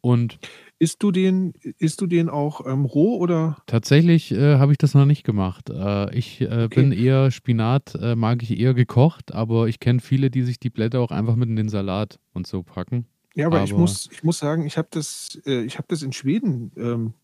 [0.00, 0.38] Und
[0.78, 3.56] isst du den, isst du den auch ähm, roh oder?
[3.66, 5.70] Tatsächlich äh, habe ich das noch nicht gemacht.
[5.70, 6.68] Äh, ich äh, okay.
[6.68, 10.70] bin eher Spinat, äh, mag ich eher gekocht, aber ich kenne viele, die sich die
[10.70, 13.06] Blätter auch einfach mit in den Salat und so packen.
[13.34, 16.12] Ja, aber, aber ich, muss, ich muss sagen, ich habe das, äh, hab das in
[16.12, 17.14] Schweden ähm,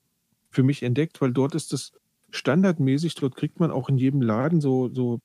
[0.51, 1.93] für mich entdeckt, weil dort ist das
[2.35, 5.21] standardmäßig, dort kriegt man auch in jedem Laden so, so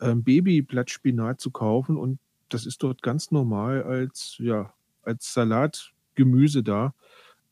[0.00, 2.18] ähm, Babyblattspinat zu kaufen und
[2.48, 6.94] das ist dort ganz normal als, ja, als Salatgemüse da.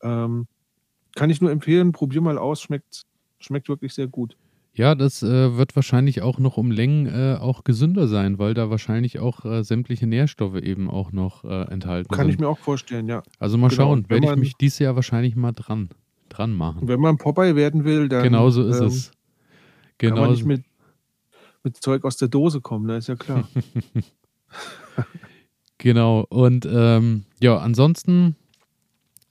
[0.01, 0.47] Ähm,
[1.15, 3.03] kann ich nur empfehlen, probier mal aus, schmeckt,
[3.39, 4.37] schmeckt wirklich sehr gut.
[4.73, 8.69] Ja, das äh, wird wahrscheinlich auch noch um Längen äh, auch gesünder sein, weil da
[8.69, 12.09] wahrscheinlich auch äh, sämtliche Nährstoffe eben auch noch äh, enthalten Kann sind.
[12.09, 13.21] Kann ich mir auch vorstellen, ja.
[13.37, 13.81] Also mal genau.
[13.81, 15.89] schauen, werde ich mich dieses Jahr wahrscheinlich mal dran
[16.37, 16.87] dran machen.
[16.87, 18.23] Wenn man Popeye werden will, dann.
[18.23, 19.11] Genau so ist ähm, es.
[19.97, 20.63] Genau kann man nicht mit,
[21.63, 22.97] mit Zeug aus der Dose kommen, ne?
[22.97, 23.47] ist ja klar.
[25.77, 26.25] genau.
[26.29, 28.35] Und ähm, ja, ansonsten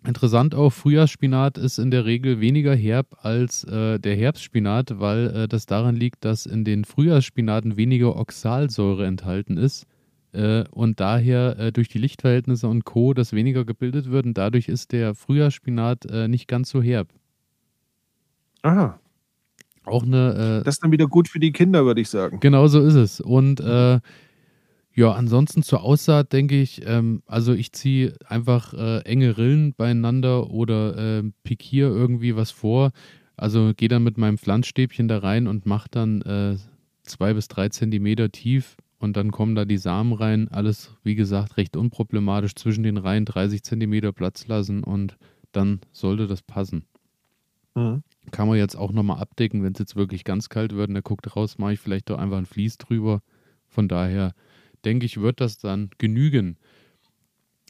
[0.05, 5.49] interessant auch, Frühjahrsspinat ist in der Regel weniger herb als äh, der Herbstspinat, weil äh,
[5.49, 9.87] das daran liegt, dass in den Frühjahrsspinaten weniger Oxalsäure enthalten ist
[10.33, 13.15] äh, und daher äh, durch die Lichtverhältnisse und Co.
[13.15, 17.09] das weniger gebildet wird und dadurch ist der Frühjahrsspinat äh, nicht ganz so herb.
[18.63, 19.01] Aha.
[19.85, 20.61] Auch eine.
[20.61, 22.39] Äh, das ist dann wieder gut für die Kinder, würde ich sagen.
[22.41, 23.21] Genau so ist es.
[23.21, 24.01] Und äh,
[24.93, 30.51] ja, ansonsten zur Aussaat denke ich, ähm, also ich ziehe einfach äh, enge Rillen beieinander
[30.51, 32.91] oder pikiere irgendwie was vor.
[33.37, 36.61] Also gehe dann mit meinem Pflanzstäbchen da rein und mache dann
[37.03, 40.49] zwei bis drei Zentimeter tief und dann kommen da die Samen rein.
[40.49, 42.55] Alles, wie gesagt, recht unproblematisch.
[42.55, 45.17] Zwischen den Reihen 30 Zentimeter Platz lassen und
[45.53, 46.85] dann sollte das passen.
[47.75, 48.03] Mhm.
[48.31, 51.03] Kann man jetzt auch nochmal abdecken, wenn es jetzt wirklich ganz kalt wird und er
[51.03, 53.23] guckt raus, mache ich vielleicht doch einfach ein Vlies drüber.
[53.69, 54.35] Von daher
[54.85, 56.59] denke ich, wird das dann genügen.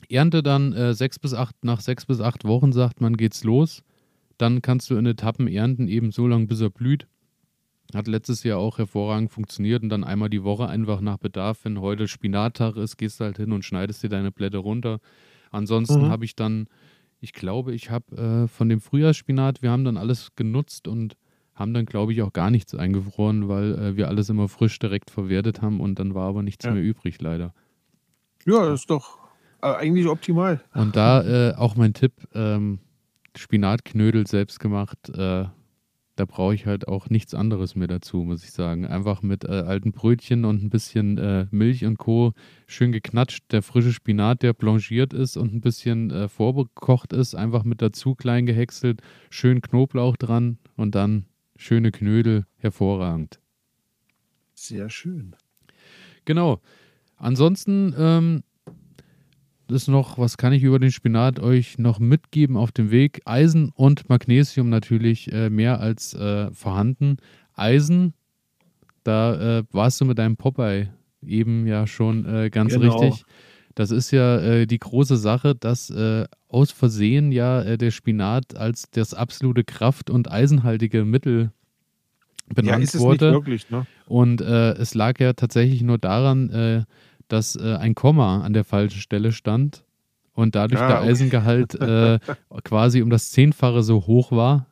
[0.09, 3.85] Ernte dann äh, sechs bis acht, nach sechs bis acht Wochen, sagt man, geht's los.
[4.37, 7.07] Dann kannst du in Etappen ernten, eben so lange, bis er blüht.
[7.95, 11.61] Hat letztes Jahr auch hervorragend funktioniert und dann einmal die Woche einfach nach Bedarf.
[11.65, 15.01] Wenn heute Spinattag ist, gehst du halt hin und schneidest dir deine Blätter runter.
[15.51, 16.09] Ansonsten mhm.
[16.11, 16.69] habe ich dann,
[17.21, 21.17] ich glaube, ich habe äh, von dem Frühjahrsspinat, wir haben dann alles genutzt und
[21.55, 25.11] haben dann, glaube ich, auch gar nichts eingefroren, weil äh, wir alles immer frisch direkt
[25.11, 26.71] verwertet haben und dann war aber nichts ja.
[26.71, 27.53] mehr übrig, leider.
[28.47, 29.19] Ja, das ist doch
[29.63, 30.63] äh, eigentlich optimal.
[30.75, 32.79] Und da äh, auch mein Tipp: ähm,
[33.37, 34.99] Spinatknödel selbst gemacht.
[35.11, 35.47] Äh,
[36.21, 38.85] da brauche ich halt auch nichts anderes mehr dazu, muss ich sagen.
[38.85, 42.35] Einfach mit äh, alten Brötchen und ein bisschen äh, Milch und Co.
[42.67, 43.51] schön geknatscht.
[43.53, 48.15] Der frische Spinat, der blanchiert ist und ein bisschen äh, vorgekocht ist, einfach mit dazu
[48.15, 49.01] klein gehäckselt.
[49.31, 51.25] Schön Knoblauch dran und dann
[51.57, 52.45] schöne Knödel.
[52.59, 53.41] Hervorragend.
[54.53, 55.35] Sehr schön.
[56.27, 56.61] Genau.
[57.17, 58.43] Ansonsten ähm,
[59.73, 63.23] ist noch, was kann ich über den Spinat euch noch mitgeben auf dem Weg?
[63.25, 67.17] Eisen und Magnesium natürlich äh, mehr als äh, vorhanden.
[67.55, 68.15] Eisen,
[69.05, 70.89] da äh, warst du mit deinem Popeye
[71.23, 72.99] eben ja schon äh, ganz genau.
[72.99, 73.25] richtig.
[73.75, 78.91] Das ist ja äh, die große Sache, dass äh, aus Versehen ja der Spinat als
[78.91, 81.53] das absolute Kraft- und eisenhaltige Mittel
[82.53, 83.33] benannt ja, wurde.
[83.33, 83.87] Wirklich, ne?
[84.07, 86.85] Und es lag ja tatsächlich nur daran,
[87.33, 89.85] dass äh, ein Komma an der falschen Stelle stand
[90.33, 92.19] und dadurch ah, der Eisengehalt äh,
[92.65, 94.67] quasi um das Zehnfache so hoch war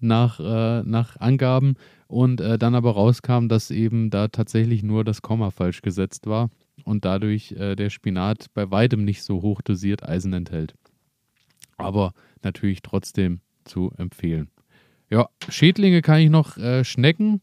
[0.00, 1.74] nach, äh, nach Angaben
[2.08, 6.50] und äh, dann aber rauskam, dass eben da tatsächlich nur das Komma falsch gesetzt war
[6.84, 10.74] und dadurch äh, der Spinat bei weitem nicht so hoch dosiert Eisen enthält.
[11.76, 12.12] Aber
[12.42, 14.50] natürlich trotzdem zu empfehlen.
[15.10, 17.40] Ja, Schädlinge kann ich noch äh, schnecken.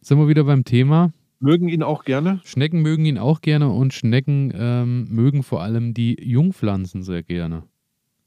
[0.00, 1.12] Sind wir wieder beim Thema
[1.44, 2.40] mögen ihn auch gerne.
[2.44, 7.64] Schnecken mögen ihn auch gerne und Schnecken ähm, mögen vor allem die Jungpflanzen sehr gerne.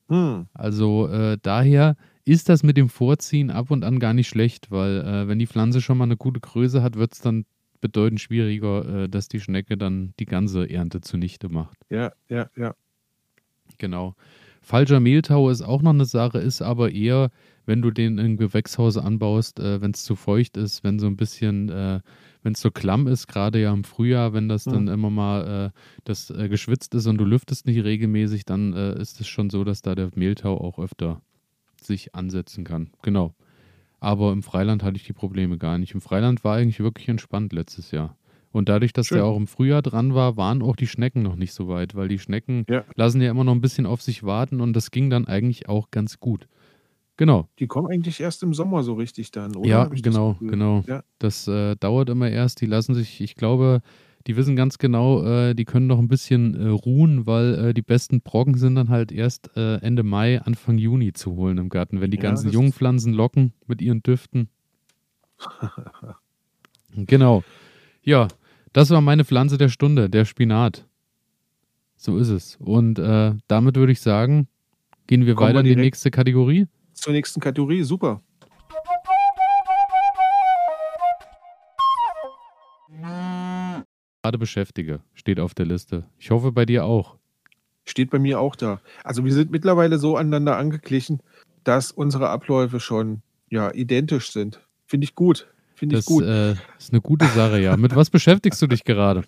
[0.10, 0.46] Hm.
[0.54, 5.02] Also äh, daher ist das mit dem Vorziehen ab und an gar nicht schlecht, weil
[5.02, 7.46] äh, wenn die Pflanze schon mal eine gute Größe hat, wird es dann
[7.82, 11.78] bedeutend schwieriger, äh, dass die Schnecke dann die ganze Ernte zunichte macht.
[11.90, 12.76] Ja, ja, ja.
[13.78, 14.16] Genau.
[14.62, 17.30] Falscher Mehltau ist auch noch eine Sache, ist aber eher,
[17.66, 21.18] wenn du den im Gewächshaus anbaust, äh, wenn es zu feucht ist, wenn so ein
[21.18, 22.00] bisschen äh,
[22.44, 25.80] wenn es so klamm ist, gerade ja im Frühjahr, wenn das dann immer mal äh,
[26.04, 29.64] das äh, geschwitzt ist und du lüftest nicht regelmäßig, dann äh, ist es schon so,
[29.64, 31.22] dass da der Mehltau auch öfter
[31.82, 32.92] sich ansetzen kann.
[33.02, 33.34] Genau.
[34.00, 35.94] Aber im Freiland hatte ich die Probleme gar nicht.
[35.94, 38.16] Im Freiland war eigentlich wirklich entspannt letztes Jahr.
[38.52, 39.18] Und dadurch, dass Schön.
[39.18, 42.08] der auch im Frühjahr dran war, waren auch die Schnecken noch nicht so weit, weil
[42.08, 42.84] die Schnecken ja.
[42.96, 45.92] lassen ja immer noch ein bisschen auf sich warten und das ging dann eigentlich auch
[45.92, 46.48] ganz gut.
[47.18, 47.50] Genau.
[47.58, 49.68] Die kommen eigentlich erst im Sommer so richtig dann, oder?
[49.68, 50.84] Ja, genau, das genau.
[50.88, 51.04] Ja.
[51.18, 52.62] Das äh, dauert immer erst.
[52.62, 53.82] Die lassen sich, ich glaube,
[54.28, 57.82] die wissen ganz genau, äh, die können noch ein bisschen äh, ruhen, weil äh, die
[57.82, 62.02] besten Brocken sind dann halt erst äh, Ende Mai, Anfang Juni zu holen im Garten,
[62.02, 64.50] wenn die ja, ganzen Jungpflanzen locken mit ihren Düften.
[66.96, 67.44] genau.
[68.04, 68.28] Ja,
[68.74, 70.86] das war meine Pflanze der Stunde, der Spinat.
[71.96, 72.58] So ist es.
[72.58, 74.48] Und äh, damit würde ich sagen,
[75.08, 77.84] gehen wir Kommen weiter wir in die nächste Kategorie zur nächsten Kategorie.
[77.84, 78.22] Super.
[84.24, 86.04] Gerade beschäftige, steht auf der Liste.
[86.20, 87.16] Ich hoffe bei dir auch.
[87.86, 88.82] Steht bei mir auch da.
[89.04, 91.22] Also wir sind mittlerweile so aneinander angeglichen,
[91.64, 94.60] dass unsere Abläufe schon ja identisch sind.
[94.86, 95.48] Finde ich gut.
[95.76, 96.26] Finde ich gut.
[96.26, 97.78] Äh, ist eine gute Sache, ja.
[97.78, 99.24] Mit was beschäftigst du dich gerade?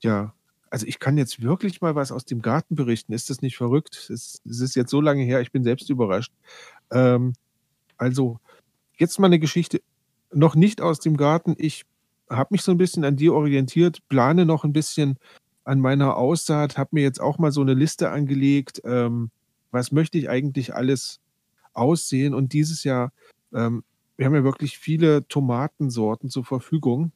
[0.00, 0.34] Ja,
[0.70, 3.12] also ich kann jetzt wirklich mal was aus dem Garten berichten.
[3.12, 4.10] Ist das nicht verrückt?
[4.10, 6.32] Es, es ist jetzt so lange her, ich bin selbst überrascht.
[6.90, 7.34] Ähm,
[7.96, 8.38] also,
[8.96, 9.80] jetzt mal eine Geschichte,
[10.32, 11.54] noch nicht aus dem Garten.
[11.58, 11.84] Ich
[12.28, 15.18] habe mich so ein bisschen an dir orientiert, plane noch ein bisschen
[15.64, 19.30] an meiner Aussaat, habe mir jetzt auch mal so eine Liste angelegt, ähm,
[19.70, 21.20] was möchte ich eigentlich alles
[21.74, 22.34] aussehen.
[22.34, 23.12] Und dieses Jahr,
[23.52, 23.84] ähm,
[24.16, 27.12] wir haben ja wirklich viele Tomatensorten zur Verfügung.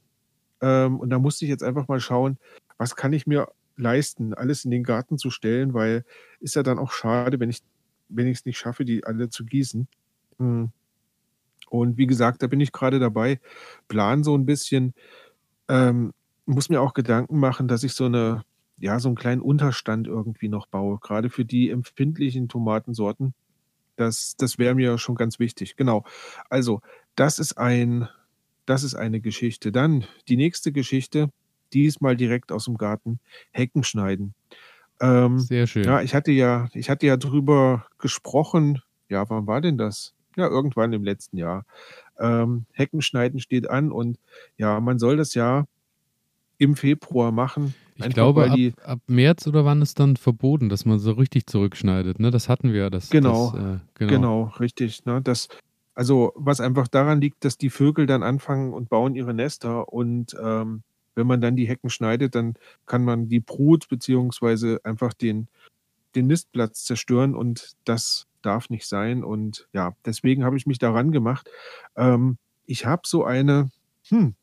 [0.61, 2.39] Ähm, und da musste ich jetzt einfach mal schauen,
[2.79, 6.05] was kann ich mir leisten, alles in den Garten zu stellen, weil
[6.41, 7.61] ist ja dann auch schade, wenn ich
[8.09, 9.89] wenn ich es nicht schaffe, die alle zu gießen.
[10.39, 10.71] Hm.
[11.71, 13.41] Und wie gesagt, da bin ich gerade dabei,
[13.89, 14.95] plan so ein bisschen,
[15.69, 16.13] ähm,
[16.47, 18.45] muss mir auch Gedanken machen, dass ich so eine,
[18.79, 23.35] ja, so einen kleinen Unterstand irgendwie noch baue, gerade für die empfindlichen Tomatensorten.
[23.97, 25.77] Das, das wäre mir schon ganz wichtig.
[25.77, 26.05] Genau.
[26.51, 26.81] Also,
[27.17, 28.09] das ist ein
[28.67, 29.73] das ist eine Geschichte.
[29.73, 31.31] Dann die nächste Geschichte,
[31.73, 33.21] diesmal direkt aus dem Garten,
[33.53, 34.35] Hecken schneiden.
[35.05, 35.85] Ähm, Sehr schön.
[35.85, 40.15] ja, ich hatte ja ich hatte ja drüber gesprochen ja, wann war denn das?
[40.37, 41.65] Ja, irgendwann im letzten Jahr.
[42.19, 44.19] Ähm, Heckenschneiden steht an und
[44.57, 45.65] ja, man soll das ja
[46.59, 50.69] im Februar machen, Ich einfach glaube, ab die ab März oder wann ist dann verboten,
[50.69, 52.31] dass man so richtig zurückschneidet, ne?
[52.31, 54.11] Das hatten wir ja, das das, Genau, äh genau.
[54.13, 55.21] genau, richtig, ne?
[55.23, 55.49] Das
[55.97, 60.35] also, was einfach daran liegt, dass die Vögel dann anfangen und bauen ihre Nester und,
[60.43, 60.83] ähm,
[61.15, 62.55] wenn man dann die Hecken schneidet, dann
[62.87, 65.49] kann man die Brut beziehungsweise einfach den
[66.15, 71.11] den Nistplatz zerstören und das darf nicht sein und ja, deswegen habe ich mich daran
[71.13, 71.51] gemacht.
[71.97, 73.71] Ähm, ich habe so eine
[74.09, 74.35] hm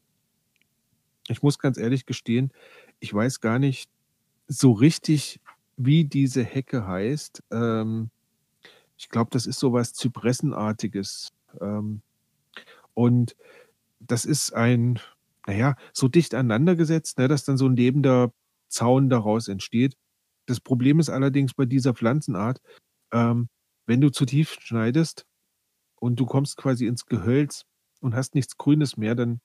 [1.27, 2.51] ich muss ganz ehrlich gestehen,
[2.99, 3.89] ich weiß gar nicht
[4.47, 5.39] so richtig,
[5.77, 7.43] wie diese Hecke heißt.
[7.51, 8.09] Ähm,
[8.97, 11.29] ich glaube, das ist so was Zypressenartiges.
[11.59, 12.01] Ähm,
[12.93, 13.35] und
[13.99, 14.99] das ist ein
[15.47, 18.33] na ja, so dicht aneinander gesetzt, ne, dass dann so 'n lebender
[18.69, 19.95] Zaun daraus entsteht.
[20.47, 22.61] Das Problem ist allerdings bei dieser Pflanzenart,
[23.13, 23.49] ähm,
[23.87, 25.25] wenn du zu tief schneidest
[26.01, 27.65] und du kommst quasi ins Gehölz
[28.01, 29.41] und hast nichts Grünes mehr, dann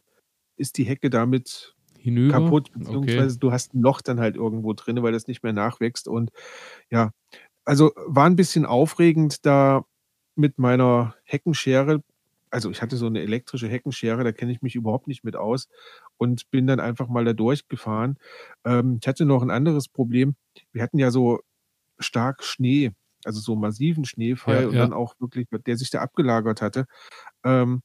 [0.58, 2.54] ist die Hecke damit Hinüber?
[2.54, 3.26] kaputt, Okay.
[3.26, 6.30] beziehungsweise du hast 'n Loch dann halt irgendwo drinne, weil das nicht mehr nachwächst und
[6.90, 7.12] ja,
[7.66, 9.86] also, war 'n bisschen aufregend, da
[10.36, 12.02] mit meiner Heckenschere
[12.56, 15.68] also, ich hatte so 'ne elektrische Heckenschere, da kenne ich mich überhaupt nicht mit aus
[16.18, 18.18] und bin dann einfach mal da durchgefahren.
[18.64, 20.36] Ähm, ich hatte noch 'n anderes Problem.
[20.72, 21.40] Wir hatten ja so
[22.00, 22.92] stark Schnee,
[23.24, 24.04] also, so massiven
[24.46, 24.88] Ja, Schneefall und ja.
[24.88, 26.86] dann auch wirklich der sich da abgelagert hatte.
[27.44, 27.82] Ähm,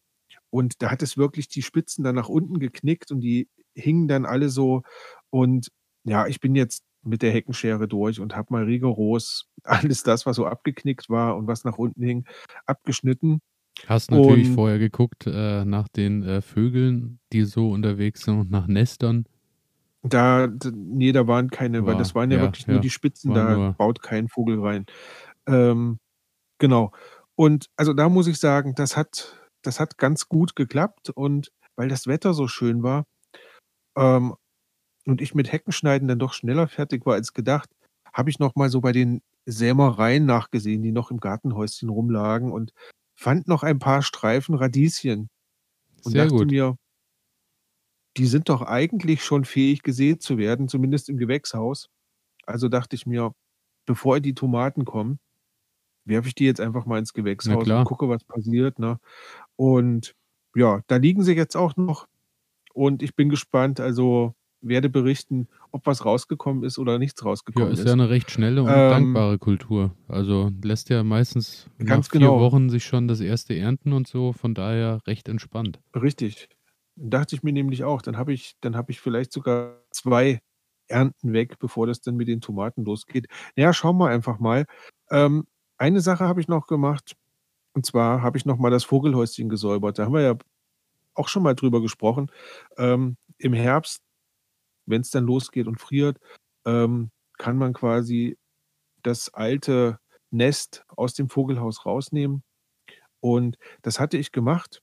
[0.51, 4.25] und da hat es wirklich die Spitzen dann nach unten geknickt und die hingen dann
[4.25, 4.83] alle so
[5.31, 5.69] und
[6.05, 10.35] ja, ich bin jetzt mit der Heckenschere durch und habe mal rigoros alles das, was
[10.37, 12.25] so abgeknickt war und was nach unten hing,
[12.67, 13.41] abgeschnitten
[13.87, 18.51] Hast natürlich und vorher geguckt, äh, nach den, äh, Vögeln, die so unterwegs sind und
[18.51, 19.25] nach Nestern?
[20.03, 22.81] Da d ne, da waren keine, weil das War waren ja ja, wirklich nur ja,
[22.81, 24.85] die Spitzen, war da nur baut kein Vogel rein.
[25.47, 25.99] Ähm,
[26.59, 26.93] genau.
[27.35, 31.89] Und also, da muss ich sagen, das hat das hat ganz gut geklappt und weil
[31.89, 33.05] das Wetter so schön war,
[33.97, 34.35] ähm,
[35.07, 37.69] und ich mit Heckenschneiden dann doch schneller fertig war als gedacht,
[38.13, 42.73] habe ich noch mal so bei den Sämereien nachgesehen, die noch im Gartenhäuschen rumlagen und
[43.21, 45.29] fand noch ein paar Streifen Radieschen
[46.03, 46.47] und Sehr dachte gut.
[46.47, 46.77] mir
[48.17, 51.89] die sind doch eigentlich schon fähig, gesät zu werden, zumindest im Gewächshaus.
[52.45, 53.33] Also, dachte ich mir:
[53.87, 55.19] „Bevor die Tomaten kommen,
[56.05, 58.99] werfe ich die jetzt einfach mal ins Gewächshaus und gucke, was passiert“, ne?
[59.57, 60.15] Und
[60.55, 62.07] ja, da liegen sie jetzt auch noch
[62.73, 67.23] und ich bin gespannt, also, werde berichten, ob was rausgekommen ist oder nichts
[67.55, 67.97] Ja, rausgekommen ist ja ist.
[67.97, 69.93] 'ne recht schnelle und Ähm dankbare Kultur.
[70.07, 72.37] Also, lässt ja meistens nach Ganz 4 genau.
[72.37, 73.57] Wochen sich schon das 1.
[73.57, 75.81] ernten und so, von daher recht entspannt.
[75.95, 76.47] Richtig.
[76.95, 78.01] Dachte ich mir nämlich auch.
[78.01, 80.39] Dann habe ich dann habe ich vielleicht sogar 2
[80.87, 83.27] Ernten weg, bevor das dann mit den Tomaten losgeht.
[83.55, 84.65] Na ja, schauen wir einfach mal.
[85.09, 85.45] Ähm,
[85.77, 87.15] eine Sache habe ich noch gemacht,
[87.73, 89.99] und zwar habe ich noch mal das Vogelhäuschen gesäubert.
[89.99, 90.35] Da haben wir ja
[91.15, 92.31] auch schon mal drüber gesprochen.
[92.77, 94.01] Ähm, im Herbst,
[94.91, 96.19] wenn's dann losgeht und friert,
[96.67, 98.37] ähm, kann man quasi
[99.03, 99.99] das alte
[100.31, 102.43] Nest aus dem Vogelhaus rausnehmen
[103.21, 104.81] und das hatte ich gemacht.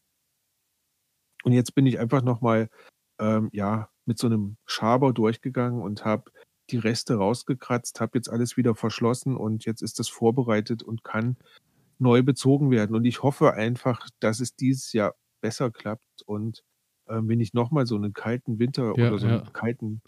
[1.44, 2.68] Und jetzt bin ich einfach noch mal,
[3.20, 6.30] ähm, ja, mit so 'nem Schaber durchgegangen und habe
[6.70, 11.36] die Reste rausgekratzt, habe jetzt alles wieder verschlossen und jetzt ist das vorbereitet und kann
[11.98, 12.96] neu bezogen werden.
[12.96, 16.64] Und ich hoffe einfach, dass es dieses Jahr besser klappt und,
[17.10, 19.52] ähm, wir nicht noch mal so 'nen kalten Winter Ja, oder so ja.
[19.52, 20.02] kalten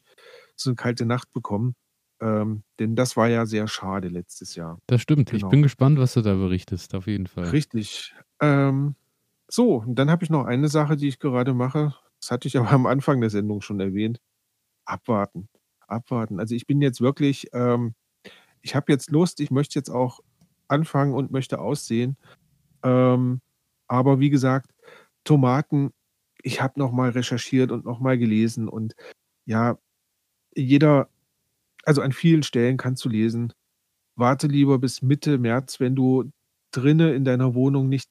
[0.56, 1.76] so 'ne kalte Nacht bekommen.
[2.22, 4.80] Ähm, denn das war ja sehr schade letztes Jahr.
[4.88, 5.32] Das stimmt.
[5.32, 5.48] Ich Genau.
[5.48, 7.52] bin gespannt, was du da berichtest, auf jeden Fall.
[7.52, 8.14] Richtig.
[8.40, 8.94] Ähm,
[9.48, 11.94] so, und dann habe ich noch eine Sache, die ich gerade mache.
[12.20, 14.20] Das hatte ich aber am Anfang der Sendung schon erwähnt.
[14.86, 15.48] Abwarten,
[15.88, 16.40] abwarten.
[16.40, 17.94] Also, ich bin jetzt wirklich ähm,
[18.62, 20.20] ich habe jetzt Lust, ich möchte jetzt auch
[20.68, 22.16] anfangen und möchte aussäen.
[22.84, 23.40] Ähm,
[23.88, 24.72] aber wie gesagt,
[25.24, 25.92] Tomaten
[26.44, 28.94] ich habe noch mal recherchiert und noch mal gelesen und
[29.46, 29.78] ja,
[30.56, 31.08] jeder
[31.84, 33.52] also, an vielen Stellen kannst du lesen:
[34.16, 36.30] „Warte lieber bis Mitte März, wenn du
[36.72, 38.10] drinnen in deiner Wohnung nicht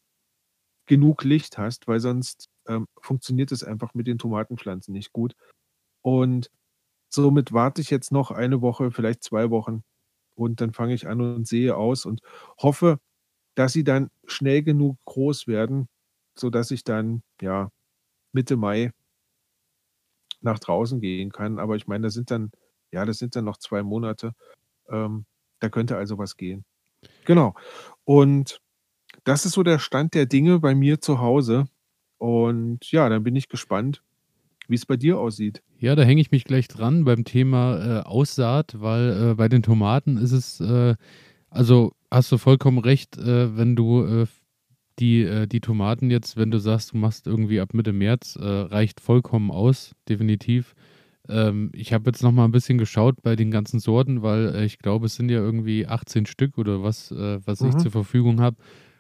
[0.88, 5.36] genug Licht hast, weil sonst, ähm, funktioniert es einfach mit den Tomatenpflanzen nicht gut.“
[6.04, 6.50] Und
[7.12, 9.84] somit warte ich jetzt noch 1 Woche, vielleicht 2 Wochen
[10.36, 12.22] und dann fange ich an und sähe aus und
[12.60, 13.00] hoffe,
[13.56, 15.88] dass sie dann schnell genug groß werden,
[16.38, 17.72] sodass ich dann, ja,
[18.32, 18.92] Mitte Mai
[20.42, 21.60] nach draußen gehen kann.
[21.60, 22.52] Aber ich meine, das sind dann
[22.92, 24.34] ja, das sind dann noch 2 Monate.
[24.90, 25.26] Ähm,
[25.60, 26.66] da könnte also was gehen.
[27.26, 27.54] Genau.
[28.04, 28.62] Und
[29.24, 31.68] das ist so der Stand der Dinge bei mir zu Hause.
[32.18, 34.02] Und ja, dann bin ich gespannt,
[34.68, 35.62] wie es bei dir aussieht.
[35.78, 39.64] Ja, da hänge ich mich gleich dran beim Thema äh, Aussaat, weil äh, bei den
[39.64, 40.96] Tomaten ist es, äh,
[41.50, 44.26] also hast du vollkommen recht, äh, wenn du äh,
[45.00, 49.00] die, äh, die Tomaten jetzt, wenn du sagst, du machst irgendwie ab Mitte März, reicht
[49.02, 50.76] vollkommen aus, definitiv.
[51.28, 54.80] Ähm, ich habe jetzt noch mal ein bisschen geschaut bei den ganzen Sorten, weil ich
[54.80, 57.70] glaube, es sind ja irgendwie 18 Stück oder was, was mhm.
[57.70, 58.58] ich zur Verfügung habe.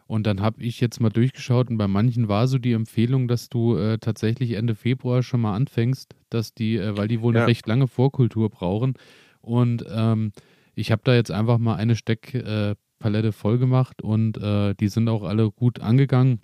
[0.09, 3.47] Und dann habe ich jetzt mal durchgeschaut und bei manchen war so die Empfehlung, dass
[3.47, 7.41] du äh, tatsächlich Ende Februar schon mal anfängst, dass die, äh, weil die wohl ja.
[7.41, 8.95] eine recht lange Vorkultur brauchen.
[9.39, 10.31] Und ähm,
[10.73, 15.09] ich habe da jetzt einfach mal eine Steckpalette äh, voll gemacht und äh, die sind
[15.09, 16.41] auch alle gut angegangen.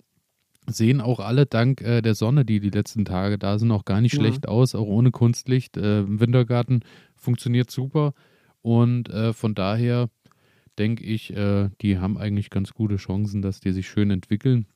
[0.68, 4.00] Sehen auch alle dank äh, der Sonne, die die letzten Tage da sind, auch gar
[4.00, 4.20] nicht mhm.
[4.20, 5.76] schlecht aus, auch ohne Kunstlicht.
[5.76, 6.80] Äh, Im Wintergarten
[7.14, 8.14] funktioniert super.
[8.62, 10.08] Und von daher
[10.78, 14.66] denke ich, äh, die haben eigentlich ganz gute Chancen, dass die sich schön entwickeln.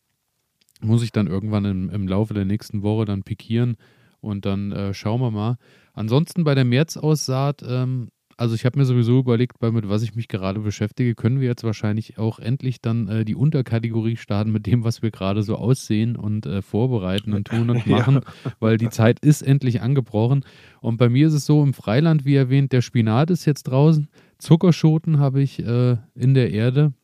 [0.81, 3.77] Muss ich dann irgendwann im, im Laufe der nächsten Woche dann pikieren
[4.21, 5.57] und dann äh, schauen wir mal.
[5.93, 8.09] Ansonsten bei der Märzaussaat, ähm,
[8.41, 11.49] also ich habe mir sowieso überlegt, bei mit was ich mich gerade beschäftige, können wir
[11.49, 15.57] jetzt wahrscheinlich auch endlich dann äh, die Unterkategorie starten mit dem, was wir gerade so
[15.57, 18.53] aussehen und äh, vorbereiten und tun und machen, ja.
[18.59, 20.47] weil die Zeit ist endlich angebrochen.
[20.81, 24.09] Und bei mir ist es so, im Freiland, wie erwähnt, der Spinat ist jetzt draußen.
[24.39, 26.95] Zuckerschoten habe ich äh, in der Erde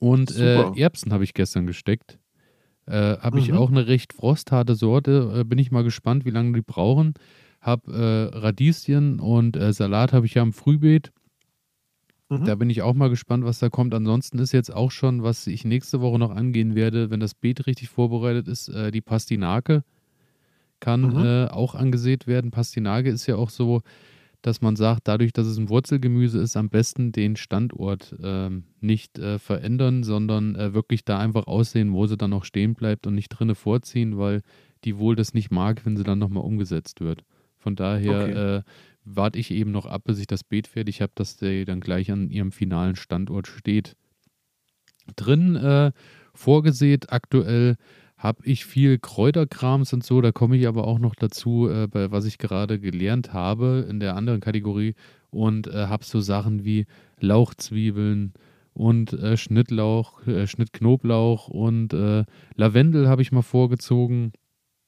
[0.00, 2.18] und äh, Erbsen habe ich gestern gesteckt.
[2.86, 3.42] Äh, habe mhm.
[3.42, 5.32] ich auch eine recht frostharte Sorte.
[5.36, 7.14] Äh, bin ich mal gespannt, wie lange die brauchen.
[7.64, 11.12] Habe äh, Radieschen und äh, Salat habe ich ja im Frühbeet.
[12.28, 12.44] Mhm.
[12.44, 13.94] Da bin ich auch mal gespannt, was da kommt.
[13.94, 17.66] Ansonsten ist jetzt auch schon, was ich nächste Woche noch angehen werde, wenn das Beet
[17.66, 19.84] richtig vorbereitet ist, die Pastinake
[20.80, 21.48] kann mhm.
[21.48, 22.50] auch angesät werden.
[22.50, 23.82] Pastinake ist ja auch so
[24.44, 29.18] dass man sagt, dadurch, dass es ein Wurzelgemüse ist, am besten den Standort ähm, nicht
[29.18, 33.14] äh, verändern, sondern äh, wirklich da einfach aussehen, wo sie dann noch stehen bleibt und
[33.14, 34.42] nicht drinne vorziehen, weil
[34.84, 37.24] die wohl das nicht mag, wenn sie dann nochmal umgesetzt wird.
[37.64, 38.56] Von daher okay.
[38.56, 38.62] äh,
[39.06, 42.12] warte ich eben noch ab, bis ich das Beet fertig habe, dass der dann gleich
[42.12, 43.96] an ihrem finalen Standort steht.
[45.16, 45.92] Drin äh,
[46.34, 47.76] vorgesät aktuell
[48.18, 50.20] habe ich viel Kräuterkrams und so.
[50.20, 53.98] Da komme ich aber auch noch dazu, äh, bei was ich gerade gelernt habe in
[53.98, 54.94] der anderen Kategorie
[55.30, 56.84] und äh, habe so Sachen wie
[57.18, 58.34] Lauchzwiebeln
[58.74, 62.24] und äh, Schnittlauch, äh, Schnittknoblauch und äh,
[62.56, 64.32] Lavendel habe ich mal vorgezogen.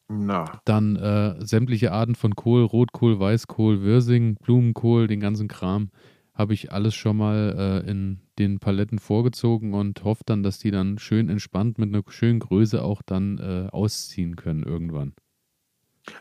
[0.09, 0.61] Na.
[0.65, 5.91] Dann äh, sämtliche Arten von Kohl, Rotkohl, Weißkohl, Wirsing, Blumenkohl, den ganzen Kram
[6.37, 10.71] habe ich alles schon mal äh, in den Paletten vorgezogen und hoffe dann, dass die
[10.71, 15.15] dann schön entspannt mit einer schönen Größe auch dann äh, ausziehen können irgendwann.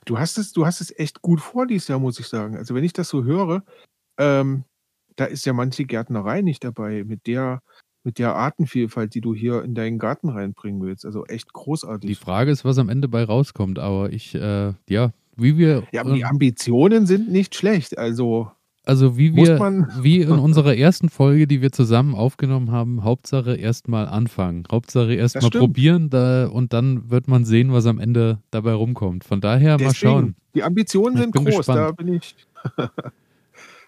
[0.06, 2.56] Du hast es, du hast es echt gut vor dieses Jahr, muss ich sagen.
[2.56, 3.64] Also wenn ich das so höre,
[4.18, 4.64] ähm,
[5.18, 7.62] da ist ja manche Gärtnerei nicht dabei mit der,
[8.06, 11.06] mit der Artenvielfalt, die du hier in deinen Garten reinbringen willst.
[11.06, 12.08] Also echt großartig.
[12.08, 15.84] Die Frage ist, was am Ende bei rauskommt, aber ich, äh, ja, wie wir.
[15.92, 17.98] Ja, aber die ähm, Ambitionen sind nicht schlecht.
[17.98, 18.52] Also
[18.86, 19.60] also wie wir,
[20.02, 24.64] wie in unserer ersten Folge, die wir zusammen aufgenommen haben, Hauptsache erstmal anfangen.
[24.72, 29.24] Hauptsache erstmal probieren da, und dann wird man sehen, was am Ende dabei rumkommt.
[29.24, 30.36] Von daher Deswegen, mal schauen.
[30.54, 31.80] Die Ambitionen sind groß, gespannt.
[31.80, 32.36] da bin ich.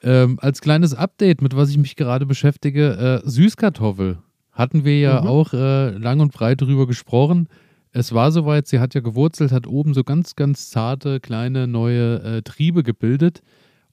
[0.04, 4.20] ähm, als kleines Update, mit was ich mich gerade beschäftige, äh, Süßkartoffel.
[4.52, 5.28] Hatten wir ja mhm.
[5.28, 7.48] auch äh, lang und breit drüber gesprochen.
[7.91, 12.22] Es war soweit, sie hat ja gewurzelt, hat oben so ganz, ganz zarte, kleine, neue
[12.22, 13.41] äh, Triebe gebildet.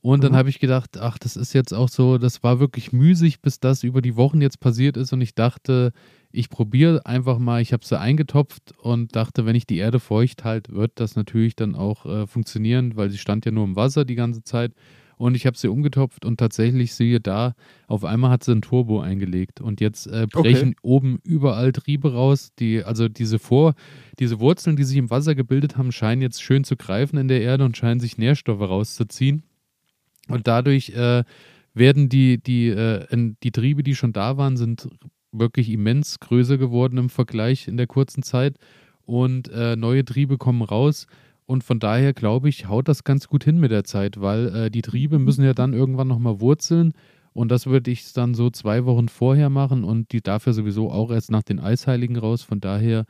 [0.01, 0.37] Und dann mhm.
[0.37, 3.83] habe ich gedacht, ach, das ist jetzt auch so, das war wirklich müßig, bis das
[3.85, 5.15] über die Wochen jetzt passiert ist.
[5.15, 5.93] Und ich dachte,
[6.31, 10.45] ich probiere einfach mal, ich habe sie eingetopft und dachte, wenn ich die Erde feucht
[10.45, 14.05] halte, wird das natürlich dann auch äh, funktionieren, weil sie stand ja nur im Wasser
[14.05, 14.73] die ganze Zeit.
[15.17, 17.55] Und ich habe sie umgetopft und tatsächlich sehe da,
[17.87, 19.61] auf einmal hat sie ein Turbo eingelegt.
[19.61, 20.79] Und jetzt äh, brechen okay.
[20.83, 22.53] oben überall Triebe raus.
[22.59, 23.75] Die, also diese Vor,
[24.19, 27.43] diese Wurzeln, die sich im Wasser gebildet haben, scheinen jetzt schön zu greifen in der
[27.43, 29.45] Erde und scheinen sich Nährstoffe rauszuziehen.
[30.29, 31.25] Und dadurch äh,
[31.75, 34.89] werden die, die, äh, die Triebe, die schon da waren, sind
[35.33, 38.57] wirklich immens größer geworden im Vergleich in der kurzen Zeit.
[39.07, 41.07] Und äh, neue Triebe kommen raus.
[41.47, 44.71] Und von daher glaube ich, haut das ganz gut hin mit der Zeit, weil äh,
[44.71, 46.95] die Triebe müssen ja dann irgendwann nochmal wurzeln.
[47.35, 51.11] Und das würde ich dann so zwei Wochen vorher machen und die dafür sowieso auch
[51.11, 52.43] erst nach den Eisheiligen raus.
[52.43, 53.05] Von daher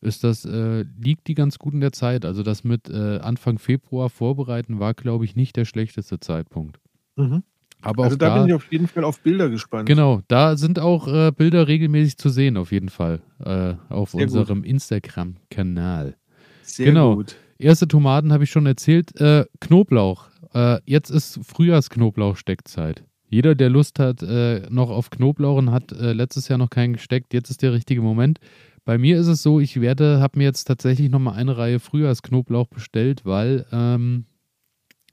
[0.00, 2.24] ist das, äh, liegt die ganz gut in der Zeit.
[2.24, 6.78] Also das mit äh, Anfang Februar vorbereiten war, glaube ich, nicht der schlechteste Zeitpunkt.
[7.16, 7.42] Mhm.
[7.82, 9.86] Aber also da, da, bin ich auf jeden Fall auf Bilder gespannt.
[9.86, 13.20] Genau, da sind auch äh, Bilder regelmäßig zu sehen, auf jeden Fall.
[13.44, 16.16] Äh, auf Sehr unserem Instagram-Kanal.
[16.62, 17.16] Sehr genau.
[17.16, 17.36] gut.
[17.58, 19.18] Erste Tomaten habe ich schon erzählt.
[19.20, 20.28] Äh, Knoblauch.
[20.54, 23.04] Äh, jetzt ist Frühjahrsknoblauch-Steckzeit.
[23.28, 27.50] Jeder, der Lust hat noch auf Knoblauch und hat letztes Jahr noch keinen gesteckt, jetzt
[27.50, 28.38] ist der richtige Moment
[28.84, 32.68] Bei mir ist es so, ich werde, habe mir jetzt tatsächlich nochmal eine Reihe Frühjahrsknoblauch
[32.68, 34.26] bestellt, weil ähm,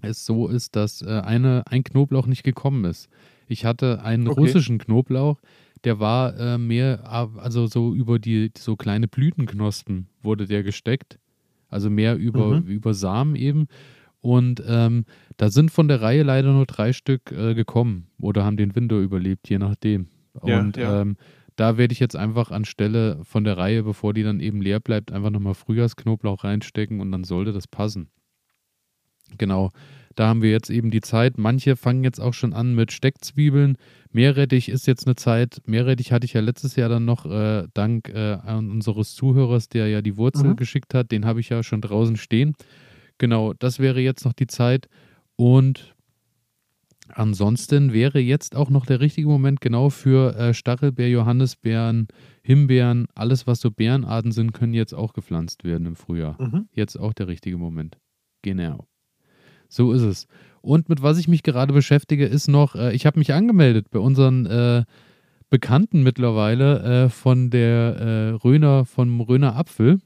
[0.03, 3.09] es so ist, dass äh, eine, ein Knoblauch nicht gekommen ist.
[3.47, 4.41] Ich hatte einen Okay.
[4.41, 5.39] russischen Knoblauch,
[5.83, 11.17] der war äh, mehr, also so über die, so kleine Blütenknospen wurde der gesteckt.
[11.74, 12.67] Also mehr über, Mhm.
[12.67, 13.67] über Samen eben.
[14.21, 15.03] Und ähm,
[15.36, 18.97] da sind von der Reihe leider nur drei Stück äh, gekommen oder haben den Winter
[18.99, 20.07] überlebt, je nachdem.
[20.45, 21.01] Ja, Und ja.
[21.01, 21.17] Ähm,
[21.55, 25.11] da werde ich jetzt einfach anstelle von der Reihe, bevor die dann eben leer bleibt,
[25.11, 28.07] einfach nochmal Frühjahrsknoblauch reinstecken und dann sollte das passen.
[29.38, 29.71] Genau,
[30.16, 31.38] da haben wir jetzt eben die Zeit.
[31.38, 33.78] Manche fangen jetzt auch schon an mit Steckzwiebeln.
[34.11, 35.61] Meerrettich ist jetzt eine Zeit.
[35.66, 39.88] Meerrettich hatte ich ja letztes Jahr dann noch äh, dank äh, an unseres Zuhörers, der
[39.88, 40.55] ja die Wurzel Mhm.
[40.55, 41.11] geschickt hat.
[41.11, 42.53] Den habe ich ja schon draußen stehen.
[43.18, 44.88] Genau, das wäre jetzt noch die Zeit.
[45.36, 45.95] Und
[47.09, 52.07] ansonsten wäre jetzt auch noch der richtige Moment genau für äh, Stachelbeer, Johannisbeeren,
[52.43, 56.41] Himbeeren, alles was so Beerenarten sind, können jetzt auch gepflanzt werden im Frühjahr.
[56.41, 56.68] Mhm.
[56.72, 57.97] Jetzt auch der richtige Moment.
[58.41, 58.88] Genau.
[59.74, 60.28] So ist es.
[60.61, 63.97] Und mit was ich mich gerade beschäftige, ist noch, äh, ich habe mich angemeldet bei
[63.97, 64.84] unseren äh,
[65.49, 69.99] Bekannten mittlerweile äh, von der äh, Röner, vom Röner Apfel.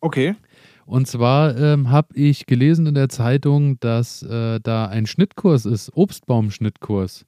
[0.00, 0.36] Okay.
[0.86, 5.94] Und zwar ähm, habe ich gelesen in der Zeitung, dass äh, da ein Schnittkurs ist,
[5.94, 7.26] Obstbaumschnittkurs.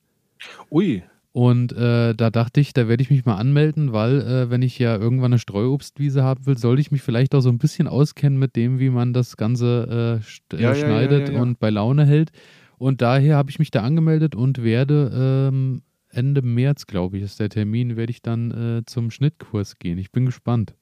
[0.71, 1.03] Ui.
[1.33, 4.79] Und äh, da dachte ich, da werde ich mich mal anmelden, weil äh, wenn ich
[4.79, 8.39] ja irgendwann eine Streuobstwiese haben will, sollte ich mich vielleicht auch so ein bisschen auskennen
[8.39, 10.21] mit dem, wie man das Ganze
[10.53, 11.43] äh, Ja, äh, ja, schneidet ja, ja.
[11.43, 12.31] und bei Laune hält.
[12.79, 17.39] Und daher habe ich mich da angemeldet und werde ähm, Ende März, glaube ich, ist
[17.41, 19.99] der Termin, werde ich dann äh, zum Schnittkurs gehen.
[19.99, 20.75] Ich bin gespannt.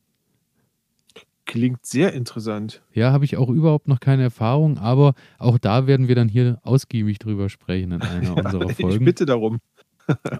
[1.47, 2.83] Klingt sehr interessant.
[2.93, 6.59] Ja, habe ich auch überhaupt noch keine Erfahrung, aber auch da werden wir dann hier
[6.63, 9.05] ausgiebig drüber sprechen in einer unserer Ich Folgen.
[9.05, 9.59] bitte darum.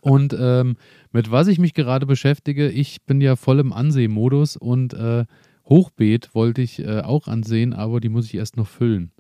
[0.01, 0.77] Und ähm,
[1.13, 5.25] mit was ich mich gerade beschäftige, ich bin ja voll im Ansehmodus und äh,
[5.69, 9.11] Hochbeet wollte ich äh, auch ansehen, aber die muss ich erst noch füllen.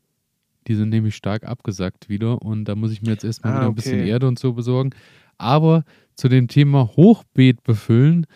[0.68, 3.68] Die sind nämlich stark abgesackt wieder und da muss ich mir jetzt erstmal Ah, wieder
[3.68, 4.08] ein bisschen okay.
[4.08, 4.90] Erde und so besorgen.
[5.38, 5.84] Aber
[6.14, 8.26] zu dem Thema Hochbeet befüllen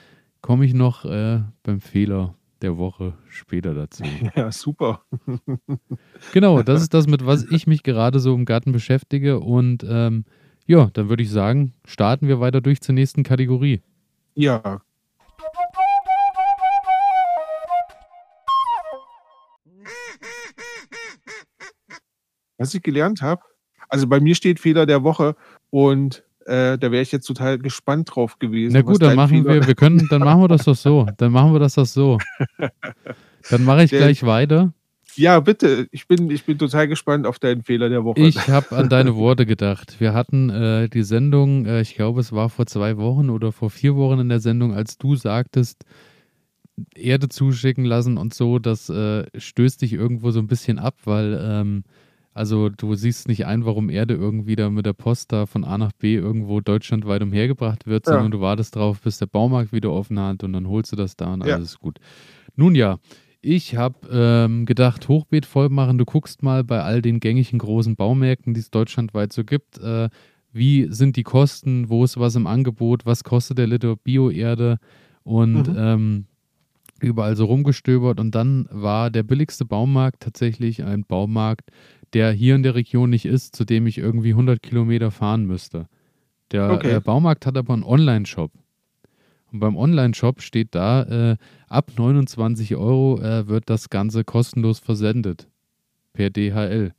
[0.40, 4.02] komme ich noch äh, beim Fehler der Woche später dazu.
[4.36, 5.02] Ja, super.
[6.32, 9.40] Genau, das ist das, mit was ich mich gerade so im Garten beschäftige.
[9.40, 10.24] Und ähm,
[10.70, 13.82] ja, dann würde ich sagen, starten wir weiter durch zur nächsten Kategorie.
[14.36, 14.80] Ja.
[22.58, 23.42] Was ich gelernt habe,
[23.88, 25.34] also bei mir steht Fehler der Woche
[25.70, 28.74] und äh, da wäre ich jetzt total gespannt drauf gewesen.
[28.74, 31.06] Na gut, dann machen Fehler- wir, wir können, dann machen wir das doch so.
[31.16, 32.18] Dann machen wir das doch so.
[33.50, 34.72] Dann mache ich Der- gleich weiter.
[35.16, 35.88] Ja, bitte.
[35.92, 38.20] Ich bin, ich bin total gespannt auf deinen Fehler der Woche.
[38.20, 40.00] Ich habe an deine Worte gedacht.
[40.00, 43.70] Wir hatten äh, die Sendung, äh, ich glaube, es war vor zwei Wochen oder vor
[43.70, 45.84] vier Wochen in der Sendung, als du sagtest,
[46.94, 51.38] Erde zuschicken lassen und so, das äh, stößt dich irgendwo so ein bisschen ab, weil
[51.42, 51.84] ähm,
[52.32, 55.76] also du siehst nicht ein, warum Erde irgendwie da mit der Post da von A
[55.76, 58.12] nach B irgendwo deutschlandweit umhergebracht wird, Ja.
[58.12, 61.16] sondern du wartest drauf, bis der Baumarkt wieder offen hat und dann holst du das
[61.16, 61.56] da und Ja.
[61.56, 61.98] alles ist gut.
[62.56, 62.98] Nun ja,
[63.42, 65.98] ich habe ähm, gedacht, Hochbeet voll machen.
[65.98, 70.08] Du guckst mal bei all den gängigen großen Baumärkten, die es deutschlandweit so gibt, äh,
[70.52, 74.78] wie sind die Kosten, wo ist was im Angebot, was kostet der Liter Bioerde
[75.22, 75.74] und Mhm.
[75.76, 76.24] ähm,
[77.00, 78.20] überall so rumgestöbert.
[78.20, 81.70] Und dann war der billigste Baumarkt tatsächlich ein Baumarkt,
[82.12, 85.86] der hier in der Region nicht ist, zu dem ich irgendwie 100 Kilometer fahren müsste.
[86.50, 86.96] Der Okay.
[86.96, 88.50] äh, Baumarkt hat aber einen Online-Shop.
[89.52, 91.36] Und beim Online-Shop steht da, äh,
[91.68, 95.48] ab 29 Euro äh, wird das Ganze kostenlos versendet.
[96.12, 96.92] Per DHL.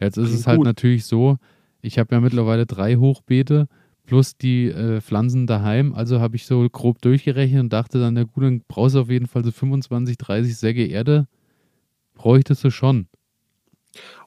[0.00, 0.66] Jetzt ist es Klingt halt gut.
[0.66, 1.38] natürlich so,
[1.80, 3.68] ich habe ja mittlerweile drei Hochbeete
[4.06, 5.94] plus die äh, Pflanzen daheim.
[5.94, 9.10] Also habe ich so grob durchgerechnet und dachte dann, na gut, dann brauchst du auf
[9.10, 11.26] jeden Fall so 25, 30 Säcke Erde.
[12.14, 13.08] Bräuchtest du schon.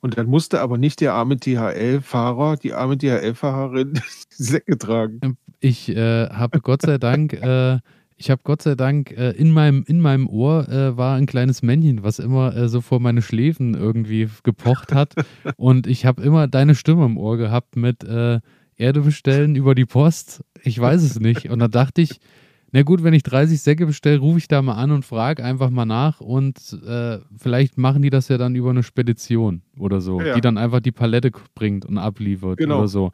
[0.01, 3.93] Und dann musste aber nicht der arme DHL-Fahrer, die arme DHL-Fahrerin
[4.39, 5.37] die Säcke tragen.
[5.59, 7.79] Ich äh, habe Gott sei Dank, äh,
[8.15, 11.61] ich habe Gott sei Dank äh, in meinem in meinem Ohr äh, war ein kleines
[11.61, 15.13] Männchen, was immer äh, so vor meine Schläfen irgendwie gepocht hat
[15.55, 18.39] und ich habe immer deine Stimme im Ohr gehabt mit äh,
[18.75, 20.43] Erde bestellen über die Post.
[20.63, 22.19] Ich weiß es nicht und da dachte ich,
[22.71, 25.69] na gut, wenn ich 30 Säcke bestelle, rufe ich da mal an und frage einfach
[25.71, 30.21] mal nach und äh, vielleicht machen die das ja dann über eine Spedition oder so,
[30.21, 30.35] Ja.
[30.35, 32.79] die dann einfach die Palette bringt und abliefert Genau.
[32.79, 33.11] oder so.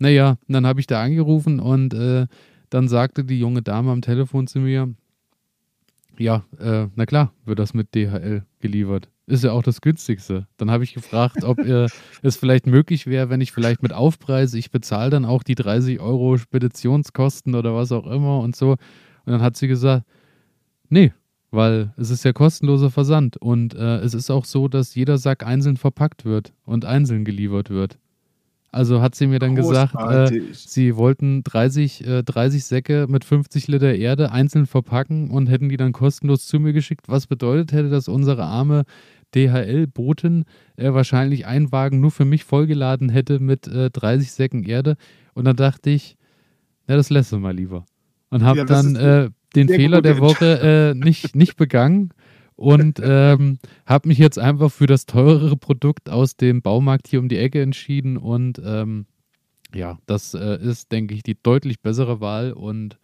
[0.00, 2.26] Naja, und dann habe ich da angerufen und äh,
[2.70, 4.92] dann sagte die junge Dame am Telefon zu mir,
[6.18, 9.08] ja, äh, na klar, wird das mit DHL geliefert.
[9.26, 10.48] Ist ja auch das günstigste.
[10.56, 11.86] Dann habe ich gefragt, ob äh,
[12.22, 16.00] es vielleicht möglich wäre, wenn ich vielleicht mit Aufpreis, ich bezahle dann auch die 30
[16.00, 18.72] Euro Speditionskosten oder was auch immer und so.
[18.72, 18.78] Und
[19.32, 20.04] dann hat sie gesagt,
[20.90, 21.12] Nee,
[21.52, 25.46] weil es ist ja kostenloser Versand und äh, es ist auch so, dass jeder Sack
[25.46, 27.98] einzeln verpackt wird und einzeln geliefert wird.
[28.72, 33.66] Also hat sie mir dann gesagt, äh, sie wollten 30, äh, 30 Säcke mit 50
[33.66, 37.08] Liter Erde einzeln verpacken und hätten die dann kostenlos zu mir geschickt.
[37.08, 38.84] Was bedeutet hätte, dass unsere arme
[39.34, 40.44] DHL-Boten
[40.76, 44.96] äh, wahrscheinlich einen Wagen nur für mich vollgeladen hätte mit 30 äh, Säcken Erde.
[45.34, 46.16] Und dann dachte ich,
[46.86, 47.86] na, das lässt du mal lieber.
[48.30, 52.10] Und habe ja, dann äh, den Fehler der Woche äh, nicht, nicht begangen
[52.60, 57.30] und ähm, habe mich jetzt einfach für das teurere Produkt aus dem Baumarkt hier um
[57.30, 59.06] die Ecke entschieden und ähm,
[59.74, 62.98] ja, das äh, ist, denke ich, die deutlich bessere Wahl und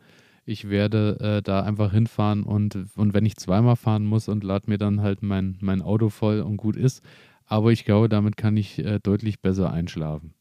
[0.44, 4.68] ich werde äh, da einfach hinfahren und, und wenn ich zweimal fahren muss und lade
[4.68, 7.02] mir dann halt mein, mein Auto voll und gut ist.
[7.46, 10.34] Aber ich glaube, damit kann ich äh, deutlich besser einschlafen.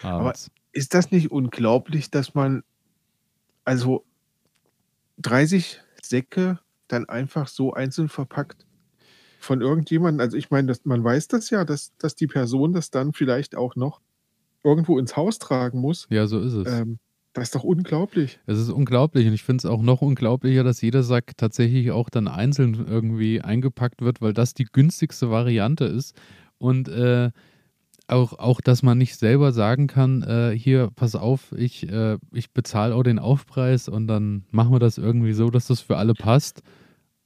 [0.00, 0.46] Abends.
[0.46, 2.62] Aber ist das nicht unglaublich, dass man
[3.64, 4.04] also
[5.18, 6.60] 30 Säcke
[6.92, 8.66] dann einfach so einzeln verpackt
[9.38, 10.20] von irgendjemandem.
[10.20, 13.56] Also ich meine, dass, man weiß das ja, dass, dass die Person das dann vielleicht
[13.56, 14.00] auch noch
[14.62, 16.06] irgendwo ins Haus tragen muss.
[16.10, 16.68] Ja, so ist es.
[16.68, 16.98] Ähm,
[17.32, 18.40] das ist doch unglaublich.
[18.46, 22.10] Es ist unglaublich und ich finde es auch noch unglaublicher, dass jeder Sack tatsächlich auch
[22.10, 26.16] dann einzeln irgendwie eingepackt wird, weil das die günstigste Variante ist.
[26.58, 27.30] Und äh,
[28.08, 32.50] auch, auch, dass man nicht selber sagen kann, äh, hier, pass auf, ich, äh, ich
[32.52, 36.14] bezahle auch den Aufpreis und dann machen wir das irgendwie so, dass das für alle
[36.14, 36.62] passt.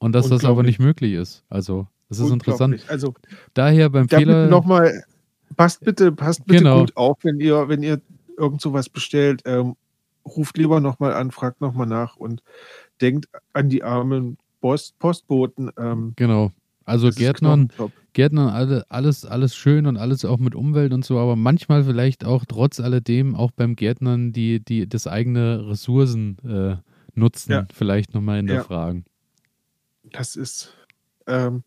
[0.05, 1.43] Und dass das aber nicht möglich ist.
[1.49, 2.85] Also, das ist interessant.
[2.87, 3.15] Also,
[3.55, 4.45] daher beim Fehler.
[4.45, 5.03] Nochmal,
[5.57, 6.81] passt bitte, passt bitte genau.
[6.81, 7.99] gut auf, wenn ihr, wenn ihr
[8.37, 9.41] irgend sowas bestellt.
[9.45, 9.75] Ähm,
[10.23, 12.43] ruft lieber nochmal an, fragt nochmal nach und
[13.01, 15.71] denkt an die armen Post, Postboten.
[15.75, 16.51] Ähm, genau.
[16.83, 17.71] Also Gärtnern,
[18.13, 22.25] Gärtnern alle, alles, alles schön und alles auch mit Umwelt und so, aber manchmal vielleicht
[22.25, 26.75] auch trotz alledem auch beim Gärtnern die, die das eigene Ressourcen äh,
[27.19, 27.67] nutzen, ja.
[27.73, 28.63] vielleicht nochmal in der ja.
[30.17, 30.73] Das ist
[31.27, 31.63] ähm,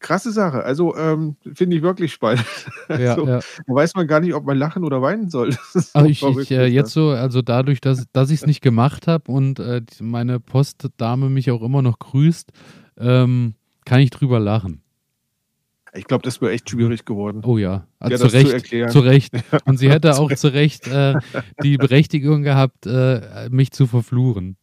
[0.00, 0.64] krasse Sache.
[0.64, 2.44] Also ähm, finde ich wirklich spannend.
[2.88, 3.38] Ja, also, ja.
[3.38, 5.56] Da weiß man gar nicht, ob man lachen oder weinen soll.
[5.72, 9.30] So ich, ich äh, jetzt so, also dadurch, dass, dass ich es nicht gemacht habe
[9.30, 12.50] und äh, meine Postdame mich auch immer noch grüßt,
[12.98, 14.82] ähm, kann ich drüber lachen.
[15.92, 17.42] Ich glaube, das wäre echt schwierig geworden.
[17.44, 19.34] Oh ja, also zu, Recht, zu, zu Recht.
[19.64, 21.14] Und sie hätte auch zu Recht äh,
[21.62, 24.56] die Berechtigung gehabt, äh, mich zu verfluchen.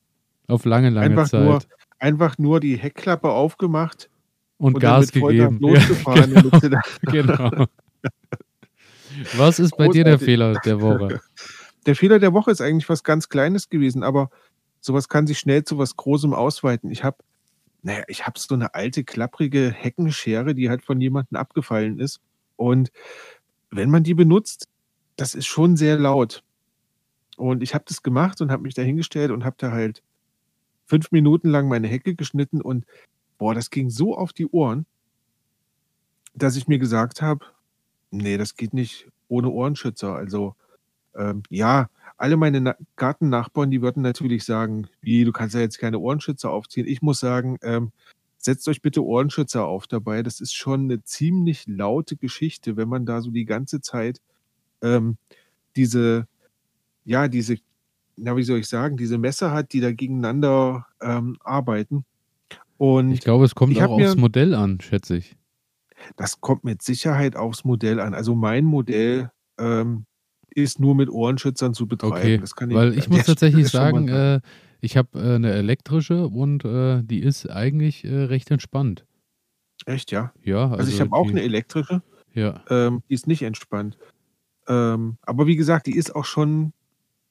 [0.48, 1.44] Auf lange, lange Einfach Zeit.
[1.44, 1.60] Nur,
[2.00, 4.10] einfach nur die Heckklappe aufgemacht
[4.58, 5.60] und, und Gas gegeben.
[5.60, 6.42] Losgefahren ja,
[7.02, 7.50] genau.
[7.52, 7.66] genau.
[9.36, 11.22] Was ist bei dir der Fehler der Woche?
[11.86, 14.30] Der Fehler der Woche ist eigentlich was ganz Kleines gewesen, aber
[14.82, 16.92] sowas kann sich schnell zu was Großem ausweiten.
[16.92, 17.16] Ich habe,
[17.82, 22.20] naja, ich habe so eine alte, klapprige Heckenschere, die halt von jemandem abgefallen ist.
[22.58, 22.92] Und
[23.72, 24.68] wenn man die benutzt,
[25.16, 26.44] das ist schon sehr laut.
[27.38, 30.04] Und ich habe das gemacht und habe mich da hingestellt und habe da halt
[30.88, 32.86] fünf Minuten lang meine Hecke geschnitten und
[33.38, 34.86] boah, das ging so auf die Ohren,
[36.34, 37.46] dass ich mir gesagt habe,
[38.12, 40.16] nee, das geht nicht ohne Ohrenschützer.
[40.16, 40.56] Also
[41.16, 45.80] ähm, ja, alle meine Na Gartennachbarn, die würden natürlich sagen, wie, du kannst ja jetzt
[45.80, 46.88] keine Ohrenschützer aufziehen.
[46.88, 47.92] Ich muss sagen, ähm,
[48.38, 50.24] setzt euch bitte Ohrenschützer auf dabei.
[50.24, 54.22] Das ist schon eine ziemlich laute Geschichte, wenn man da so die ganze Zeit
[54.82, 55.18] ähm,
[55.76, 56.28] diese,
[57.06, 57.58] ja, diese
[58.18, 62.06] na, wie soll ich sagen, diese Messer hat, die da gegeneinander ähm, arbeiten.
[62.78, 65.38] Und ich glaube, es kommt auch aufs mir, Modell an, schätze ich.
[66.16, 68.14] Das kommt mit Sicherheit aufs Modell an.
[68.14, 70.06] Also mein Modell ähm,
[70.50, 72.16] ist nur mit Ohrenschützern zu betreiben.
[72.16, 74.42] Okay, das kann ich, weil ich muss tatsächlich sagen, äh,
[74.82, 79.06] ich habe äh, eine elektrische und äh, die ist eigentlich äh, recht entspannt.
[79.86, 80.34] Echt, ja?
[80.44, 80.64] Ja.
[80.64, 82.02] Also, also ich habe auch eine elektrische.
[82.34, 82.64] Ja.
[82.70, 83.98] Ähm, die ist nicht entspannt.
[84.68, 86.74] Ähm, aber wie gesagt, die ist auch schon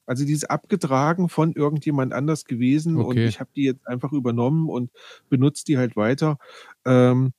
[0.07, 4.69] also die ist abgetragen von irgendjemand anders gewesen und ich habe die jetzt einfach übernommen
[4.69, 4.91] und
[5.29, 6.39] benutze die halt weiter.
[6.85, 7.33] Ähm,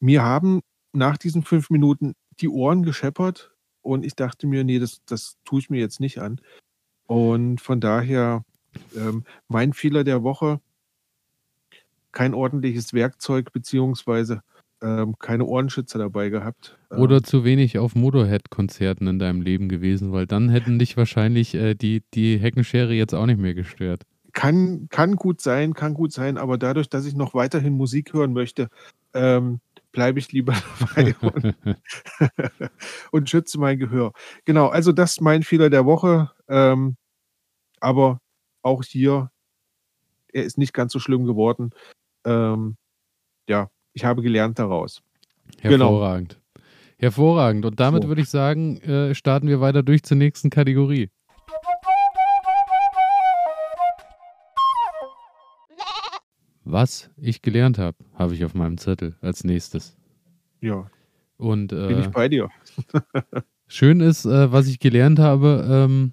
[0.00, 3.52] mir haben nach diesen fünf Minuten die Ohren gescheppert
[3.82, 6.40] und ich dachte mir, nee, das, das tue ich mir jetzt nicht an.
[7.06, 8.44] Und von daher,
[8.96, 10.60] ähm, mein Fehler der Woche,
[12.12, 14.42] kein ordentliches Werkzeug beziehungsweise
[14.82, 16.78] ähm, keine Ohrenschützer dabei gehabt.
[16.90, 21.54] Oder ähm, zu wenig auf Motorhead-Konzerten in deinem Leben gewesen, weil dann hätten dich wahrscheinlich
[21.54, 24.02] äh, die, die Heckenschere jetzt auch nicht mehr gestört.
[24.32, 28.34] Kann, kann gut sein, kann gut sein, aber dadurch, dass ich noch weiterhin Musik hören
[28.34, 28.68] möchte,
[29.14, 29.60] ähm,
[29.92, 31.54] bleibe ich lieber dabei und,
[33.12, 34.12] und, schütze mein Gehör.
[34.44, 36.30] Genau, also das ist mein Fehler der Woche.
[36.48, 36.96] Ähm,
[37.80, 38.20] aber
[38.62, 39.30] auch hier,
[40.32, 41.70] er ist nicht ganz so schlimm geworden.
[42.26, 42.76] Ähm,
[43.48, 45.02] ja, ich habe gelernt daraus.
[45.62, 45.86] Genau.
[45.86, 46.38] Hervorragend.
[46.52, 46.66] Genau.
[46.98, 47.64] Hervorragend.
[47.64, 48.08] Und damit so.
[48.08, 51.08] würde ich sagen, äh, starten wir weiter durch zur nächsten Kategorie.
[56.68, 59.96] was ich gelernt habe, habe ich auf meinem Zettel als nächstes.
[60.60, 60.90] Ja.
[61.38, 62.50] Und äh, bin ich bei dir.
[63.68, 65.64] schön ist, äh, was ich gelernt habe.
[65.70, 66.12] Ähm,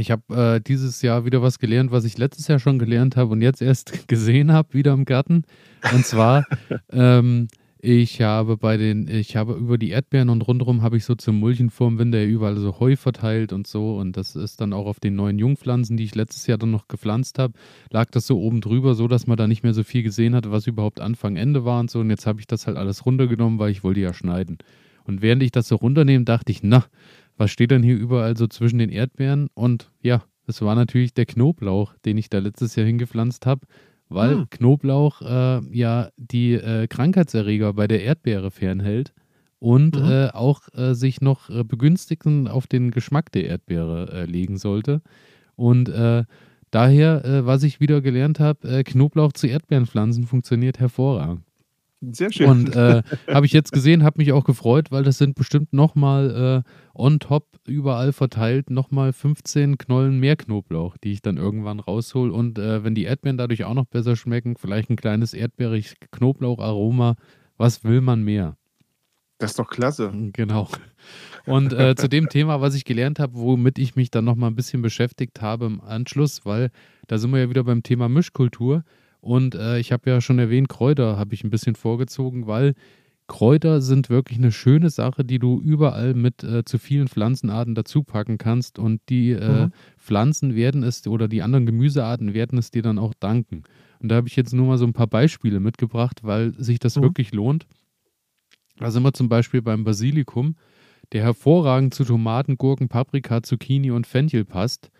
[0.00, 3.32] ich habe äh, dieses Jahr wieder was gelernt, was ich letztes Jahr schon gelernt habe
[3.32, 5.44] und jetzt erst gesehen habe, wieder im Garten.
[5.92, 6.44] Und zwar
[6.92, 7.48] ähm,
[7.82, 11.38] ich habe bei den, ich habe über die Erdbeeren und rundherum habe ich so zum
[11.38, 13.96] Mulchen vorm Winter ja überall so Heu verteilt und so.
[13.96, 16.88] Und das ist dann auch auf den neuen Jungpflanzen, die ich letztes Jahr dann noch
[16.88, 17.54] gepflanzt habe,
[17.90, 20.50] lag das so oben drüber, so dass man da nicht mehr so viel gesehen hat,
[20.50, 22.00] was überhaupt Anfang, Ende war und so.
[22.00, 24.58] Und jetzt habe ich das halt alles runtergenommen, weil ich wollte ja schneiden.
[25.04, 26.84] Und während ich das so runternehme, dachte ich, na,
[27.40, 29.48] was steht denn hier überall so zwischen den Erdbeeren?
[29.54, 33.66] Und ja, es war natürlich der Knoblauch, den ich da letztes Jahr hingepflanzt habe
[34.10, 34.50] weil hm.
[34.50, 39.14] Knoblauch äh, ja die äh, Krankheitserreger bei der Erdbeere fernhält
[39.58, 40.10] und mhm.
[40.10, 45.00] äh, auch äh, sich noch äh, begünstigen auf den Geschmack der Erdbeere äh, legen sollte.
[45.54, 45.92] Und
[46.70, 51.42] daher, was ich wieder gelernt habe, Knoblauch zu Erdbeerenpflanzen funktioniert hervorragend.
[52.00, 52.48] Sehr schön.
[52.48, 56.64] Und äh, habe ich jetzt gesehen, habe mich auch gefreut, weil das sind bestimmt nochmal
[56.64, 62.30] äh, on top überall verteilt nochmal 15 Knollen mehr Knoblauch, die ich dann irgendwann raushol.
[62.30, 67.16] Und äh, wenn die Erdbeeren dadurch auch noch besser schmecken, vielleicht ein kleines erdbeerig Knoblaucharoma,
[67.58, 68.56] was will man mehr?
[69.38, 70.12] Das ist doch klasse.
[70.32, 70.68] Genau.
[71.46, 74.56] Und äh, zu dem Thema, was ich gelernt habe, womit ich mich dann nochmal ein
[74.56, 76.70] bisschen beschäftigt habe im Anschluss, weil
[77.08, 78.84] da sind wir ja wieder beim Thema Mischkultur.
[79.20, 82.74] Und äh, ich habe ja schon erwähnt, Kräuter habe ich ein bisschen vorgezogen, weil
[83.26, 88.02] Kräuter sind wirklich eine schöne Sache, die du überall mit äh, zu vielen Pflanzenarten dazu
[88.02, 88.78] packen kannst.
[88.78, 89.72] Und die äh, mhm.
[89.98, 93.62] Pflanzen werden es oder die anderen Gemüsearten werden es dir dann auch danken.
[94.00, 96.96] Und da habe ich jetzt nur mal so ein paar Beispiele mitgebracht, weil sich das
[96.96, 97.02] mhm.
[97.02, 97.66] wirklich lohnt.
[98.78, 100.56] Da sind wir zum Beispiel beim Basilikum,
[101.12, 104.90] der hervorragend zu Tomaten, Gurken, Paprika, Zucchini und Fenchel passt.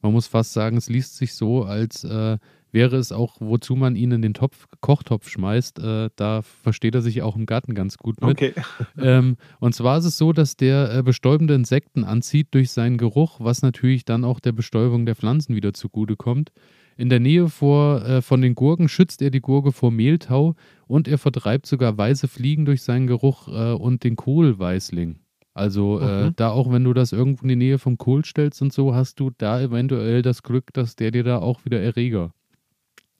[0.00, 2.38] Man muss fast sagen, es liest sich so, als äh,
[2.72, 5.78] wäre es auch, wozu man ihn in den Topf, Kochtopf schmeißt.
[5.78, 8.30] Äh, da versteht er sich auch im Garten ganz gut mit.
[8.30, 8.52] Okay.
[8.98, 13.40] ähm, und zwar ist es so, dass der äh, bestäubende Insekten anzieht durch seinen Geruch,
[13.40, 16.52] was natürlich dann auch der Bestäubung der Pflanzen wieder zugutekommt.
[16.96, 20.54] In der Nähe vor, äh, von den Gurken schützt er die Gurke vor Mehltau
[20.86, 25.20] und er vertreibt sogar weiße Fliegen durch seinen Geruch äh, und den Kohlweißling.
[25.54, 26.32] Also äh, mhm.
[26.36, 29.18] da auch, wenn du das irgendwo in die Nähe vom Kohl stellst und so, hast
[29.18, 32.32] du da eventuell das Glück, dass der dir da auch wieder Erreger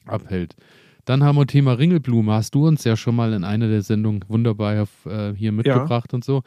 [0.08, 0.54] abhält.
[1.04, 2.32] Dann haben wir Thema Ringelblume.
[2.32, 6.16] Hast du uns ja schon mal in einer der Sendungen wunderbar äh, hier mitgebracht ja.
[6.16, 6.42] und so.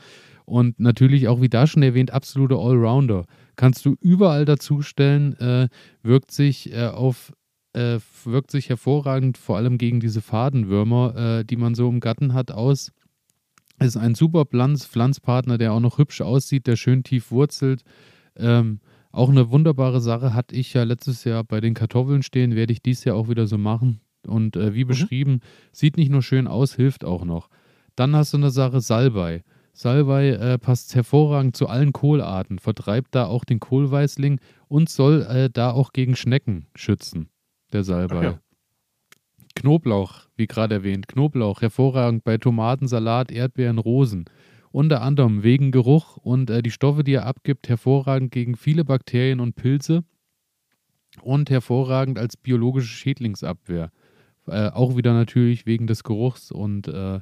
[0.45, 3.26] Und natürlich auch, wie da schon erwähnt, absolute Allrounder.
[3.55, 5.68] Kannst du überall dazustellen, äh,
[6.03, 7.34] wirkt sich äh, auf
[7.74, 12.34] äh, wirkt sich hervorragend, vor allem gegen diese Fadenwürmer, äh, die man so im Garten
[12.34, 12.91] hat, aus.
[13.80, 17.82] Ist ein super Pflanz Pflanzpartner, der auch noch hübsch aussieht, der schön tief wurzelt.
[18.36, 18.80] Ähm,
[19.12, 22.82] auch eine wunderbare Sache hatte ich ja letztes Jahr bei den Kartoffeln stehen, werde ich
[22.82, 24.01] dies Jahr auch wieder so machen.
[24.28, 24.89] Und äh, wie mhm.
[24.89, 25.39] beschrieben,
[25.72, 27.49] sieht nicht nur schön aus, hilft auch noch.
[27.95, 29.43] Dann hast du eine Sache Salbei.
[29.74, 35.49] Salbei äh, passt hervorragend zu allen Kohlarten, vertreibt da auch den Kohlweißling und soll äh,
[35.49, 37.30] da auch gegen Schnecken schützen,
[37.74, 38.24] der Salbei.
[38.24, 38.39] Ja.
[39.55, 44.26] Knoblauch, wie gerade erwähnt, Knoblauch, hervorragend bei Tomaten, Salat, Erdbeeren, Rosen.
[44.72, 49.39] Unter anderem wegen Geruch und äh, die Stoffe, die er abgibt, hervorragend gegen viele Bakterien
[49.39, 50.03] und Pilze
[51.22, 53.91] und hervorragend als biologische Schädlingsabwehr.
[54.47, 57.19] Äh, auch wieder natürlich wegen des Geruchs und äh,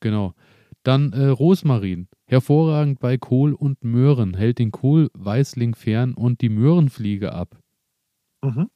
[0.00, 0.34] genau.
[0.82, 7.32] Dann äh, Rosmarin, hervorragend bei Kohl und Möhren, hält den Kohlweißling fern und die Möhrenfliege
[7.32, 7.56] ab.
[8.42, 8.68] Mhm.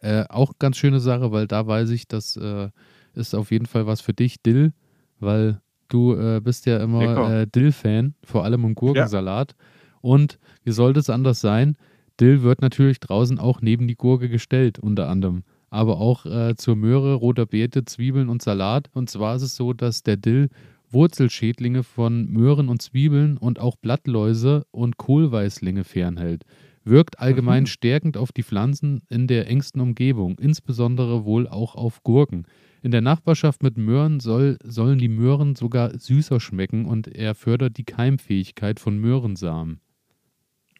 [0.00, 2.70] Äh, auch ganz schöne Sache, weil da weiß ich, das äh,
[3.14, 4.72] ist auf jeden Fall was für dich, Dill,
[5.20, 9.52] weil Du äh, bist ja immer äh, Dill-Fan, vor allem im Gurkensalat.
[9.52, 9.64] Ja.
[10.00, 11.76] Und wie sollte es anders sein?
[12.20, 15.44] Dill wird natürlich draußen auch neben die Gurke gestellt, unter anderem.
[15.70, 18.88] Aber auch äh, zur Möhre, roter Beete, Zwiebeln und Salat.
[18.92, 20.48] Und zwar ist es so, dass der Dill
[20.90, 26.44] Wurzelschädlinge von Möhren und Zwiebeln und auch Blattläuse und Kohlweißlinge fernhält.
[26.84, 27.66] Wirkt allgemein mhm.
[27.66, 32.46] stärkend auf die Pflanzen in der engsten Umgebung, insbesondere wohl auch auf Gurken.
[32.82, 37.76] In der Nachbarschaft mit Möhren soll, sollen die Möhren sogar süßer schmecken und er fördert
[37.76, 39.80] die Keimfähigkeit von Möhrensamen.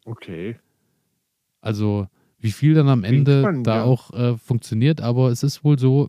[0.04, 0.56] Okay.
[1.60, 2.06] Also,
[2.38, 3.84] wie viel dann am Ende spannend, da ja.
[3.84, 6.08] auch äh, funktioniert, aber es ist wohl so,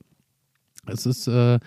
[0.85, 1.59] es ist, äh,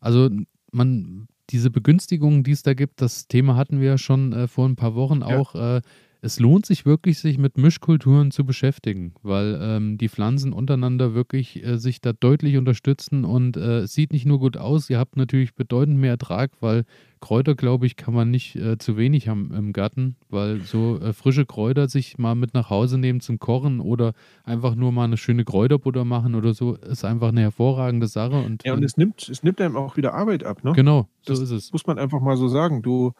[0.00, 0.30] also
[0.70, 4.68] man, diese Begünstigungen, die es da gibt, das Thema hatten wir ja schon äh, vor
[4.68, 5.38] ein paar Wochen ja.
[5.38, 5.82] auch, äh,
[6.24, 11.62] es lohnt sich wirklich, sich mit Mischkulturen zu beschäftigen, weil ähm, die Pflanzen untereinander wirklich
[11.62, 15.16] äh, sich da deutlich unterstützen und äh, es sieht nicht nur gut aus, ihr habt
[15.16, 16.84] natürlich bedeutend mehr Ertrag, weil
[17.20, 21.12] Kräuter, glaube ich, kann man nicht äh, zu wenig haben im Garten, weil so äh,
[21.12, 24.14] frische Kräuter sich mal mit nach Hause nehmen zum Kochen oder
[24.44, 28.42] einfach nur mal eine schöne Kräuterbutter machen oder so, ist einfach eine hervorragende Sache.
[28.42, 30.72] Und, ja, und es nimmt, es nimmt einem auch wieder Arbeit ab, ne?
[30.72, 31.72] Genau, so das ist es.
[31.72, 32.82] Muss man einfach mal so sagen.
[32.82, 33.12] Du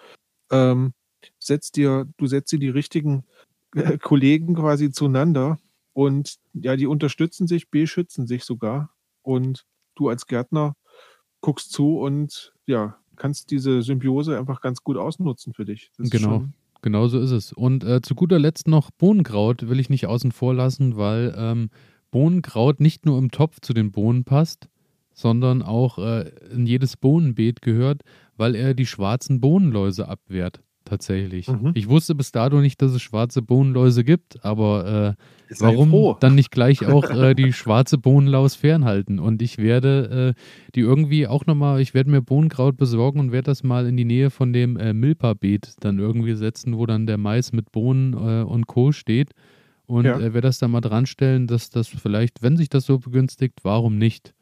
[0.50, 0.92] ähm,
[1.38, 3.24] setzt dir, du setzt dir die richtigen
[3.74, 5.58] äh, Kollegen quasi zueinander
[5.92, 8.90] und ja, die unterstützen sich, beschützen sich sogar.
[9.22, 9.64] Und
[9.94, 10.76] du als Gärtner
[11.40, 15.90] guckst zu und ja, kannst diese Symbiose einfach ganz gut ausnutzen für dich.
[15.96, 16.44] Das genau.
[16.82, 17.54] Genau so ist es.
[17.54, 21.70] Und äh, zu guter Letzt noch Bohnenkraut will ich nicht außen vor lassen, weil ähm,
[22.10, 24.68] Bohnenkraut nicht nur im Topf zu den Bohnen passt,
[25.14, 28.02] sondern auch äh, in jedes Bohnenbeet gehört,
[28.36, 31.48] weil er die schwarzen Bohnenläuse abwehrt tatsächlich.
[31.48, 31.72] Mhm.
[31.74, 36.50] Ich wusste bis dato nicht, dass es schwarze Bohnenläuse gibt, aber äh, warum dann nicht
[36.50, 39.18] gleich auch äh, die schwarze Bohnenlaus fernhalten?
[39.18, 40.40] Und ich werde äh,
[40.74, 44.04] die irgendwie auch nochmal, ich werde mir Bohnenkraut besorgen und werde das mal in die
[44.04, 48.44] Nähe von dem äh, Milpa-Beet dann irgendwie setzen, wo dann der Mais mit Bohnen äh,
[48.44, 48.92] und Co.
[48.92, 49.30] steht.
[49.86, 50.18] Und ja.
[50.18, 53.60] Äh, werde das da mal dran stellen, dass das vielleicht, wenn sich das so begünstigt,
[53.62, 54.34] warum nicht?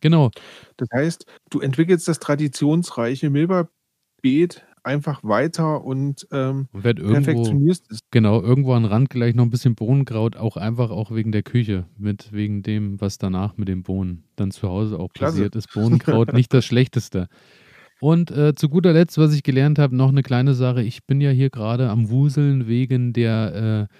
[0.00, 0.30] Genau.
[0.76, 7.98] Das heißt, du entwickelst das traditionsreiche Milpa-Beet einfach weiter und, ähm, und irgendwo, perfektionierst es.
[8.10, 11.86] Genau, irgendwo an Rand gleich noch ein bisschen Bohnenkraut, auch einfach auch wegen der Küche,
[11.98, 15.34] mit wegen dem, was danach mit den Bohnen dann zu Hause auch Klasse.
[15.34, 15.72] passiert ist.
[15.74, 17.28] Bohnenkraut nicht das Schlechteste.
[18.00, 20.82] Und äh, zu guter Letzt, was ich gelernt habe, noch eine kleine Sache.
[20.82, 23.94] Ich bin ja hier gerade am Wuseln wegen der, äh,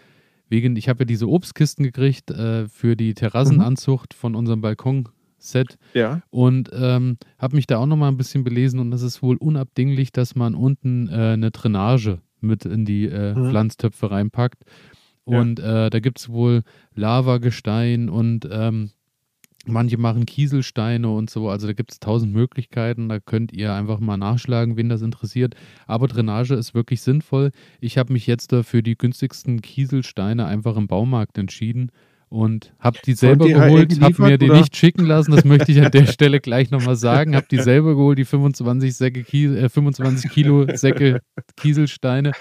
[0.49, 4.19] wegen, ich habe ja diese Obstkisten gekriegt äh, für die Terrassenanzucht mhm.
[4.19, 5.09] von unserem Balkon
[5.47, 5.79] Set.
[5.95, 6.23] Ja.
[6.31, 10.13] Und ähm, habe mich da auch nochmal ein bisschen belesen und es ist wohl unabdinglich,
[10.13, 13.51] dass man unten äh, eine Drainage mit in die äh, mhm.
[13.51, 14.63] Pflanztöpfe reinpackt.
[15.25, 15.87] Und ja.
[15.87, 16.63] äh, da gibt es wohl
[16.95, 18.91] Lavagestein und ähm,
[19.67, 21.49] manche machen Kieselsteine und so.
[21.49, 23.09] Also da gibt es tausend Möglichkeiten.
[23.09, 25.57] Da könnt ihr einfach mal nachschlagen, wen das interessiert.
[25.87, 27.51] Aber Drainage ist wirklich sinnvoll.
[27.81, 31.91] Ich habe mich jetzt für die günstigsten Kieselsteine einfach im Baumarkt entschieden
[32.37, 34.59] und habe die selber geholt, habe mir die oder?
[34.59, 37.95] nicht schicken lassen, das möchte ich an der Stelle gleich nochmal sagen, habe die selber
[37.95, 41.21] geholt, die 25, Säcke Kies, äh, 25 Kilo Säcke
[41.57, 42.33] Kieselsteine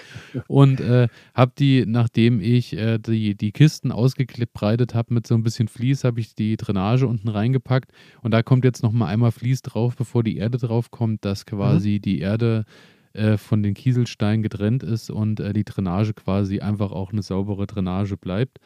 [0.48, 5.42] und äh, habe die, nachdem ich äh, die, die Kisten ausgebreitet habe mit so ein
[5.42, 7.90] bisschen Vlies, habe ich die Drainage unten reingepackt
[8.20, 11.96] und da kommt jetzt nochmal einmal Vlies drauf, bevor die Erde drauf kommt, dass quasi
[11.96, 12.02] mhm.
[12.02, 12.66] die Erde
[13.14, 17.66] äh, von den Kieselsteinen getrennt ist und äh, die Drainage quasi einfach auch eine saubere
[17.66, 18.58] Drainage bleibt.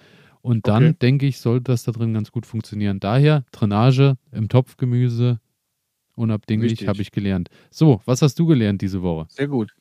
[0.43, 0.97] Und dann, okay.
[1.03, 3.01] denke ich, sollte das da drin ganz gut funktionieren.
[3.01, 5.41] Daher Drainage im Topfgemüse,
[6.15, 7.51] unabdinglich, habe ich gelernt.
[7.71, 9.27] So, was hast du gelernt diese Woche?
[9.29, 9.75] Sehr gut.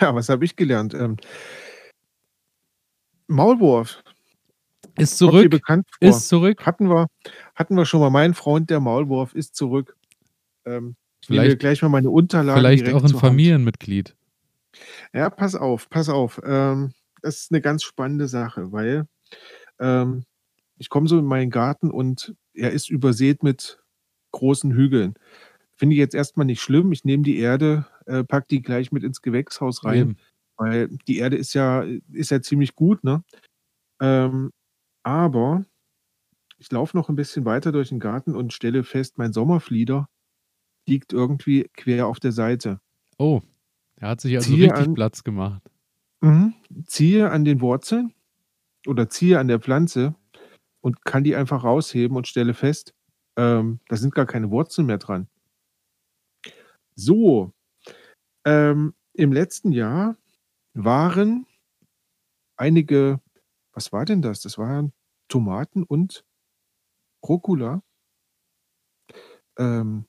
[0.00, 0.92] Ja, was habe ich gelernt?
[0.92, 1.18] Ähm,
[3.28, 4.02] Maulwurf.
[4.98, 5.50] Ist zurück.
[5.50, 6.08] Bekannt vor.
[6.08, 6.66] Ist zurück.
[6.66, 7.06] Hatten wir,
[7.54, 8.10] hatten wir schon mal.
[8.10, 9.96] Mein Freund, der Maulwurf, ist zurück.
[10.64, 12.58] Ähm, ich vielleicht, gleich mal meine Unterlagen.
[12.58, 14.16] Vielleicht auch ein Familienmitglied.
[15.12, 16.40] Ja, pass auf, pass auf.
[16.44, 16.92] Ähm,
[17.22, 19.06] das ist eine ganz spannende Sache, weil
[19.82, 20.24] ähm,
[20.78, 23.82] ich komme so in meinen Garten und er ist übersät mit
[24.30, 25.14] großen Hügeln.
[25.76, 26.92] Finde ich jetzt erstmal nicht schlimm.
[26.92, 30.16] Ich nehme die Erde, äh, pack die gleich mit ins Gewächshaus rein, Eben.
[30.56, 33.24] weil die Erde ist ja, ist ja ziemlich gut, ne?
[34.00, 34.52] Ähm,
[35.02, 35.64] aber
[36.58, 40.08] ich laufe noch ein bisschen weiter durch den Garten und stelle fest, mein Sommerflieder
[40.86, 42.80] liegt irgendwie quer auf der Seite.
[43.18, 43.40] Oh,
[43.96, 45.62] er hat sich also ziehe richtig an, Platz gemacht.
[46.20, 46.52] Mh,
[46.86, 48.14] ziehe an den Wurzeln
[48.86, 50.14] oder ziehe an der Pflanze
[50.80, 52.94] und kann die einfach rausheben und stelle fest,
[53.36, 55.28] ähm, da sind gar keine Wurzeln mehr dran.
[56.94, 57.52] So,
[58.44, 60.16] ähm, im letzten Jahr
[60.74, 61.46] waren
[62.56, 63.20] einige,
[63.72, 64.40] was war denn das?
[64.40, 64.92] Das waren
[65.28, 66.24] Tomaten und
[67.26, 67.82] Rucola.
[69.58, 70.06] Ähm,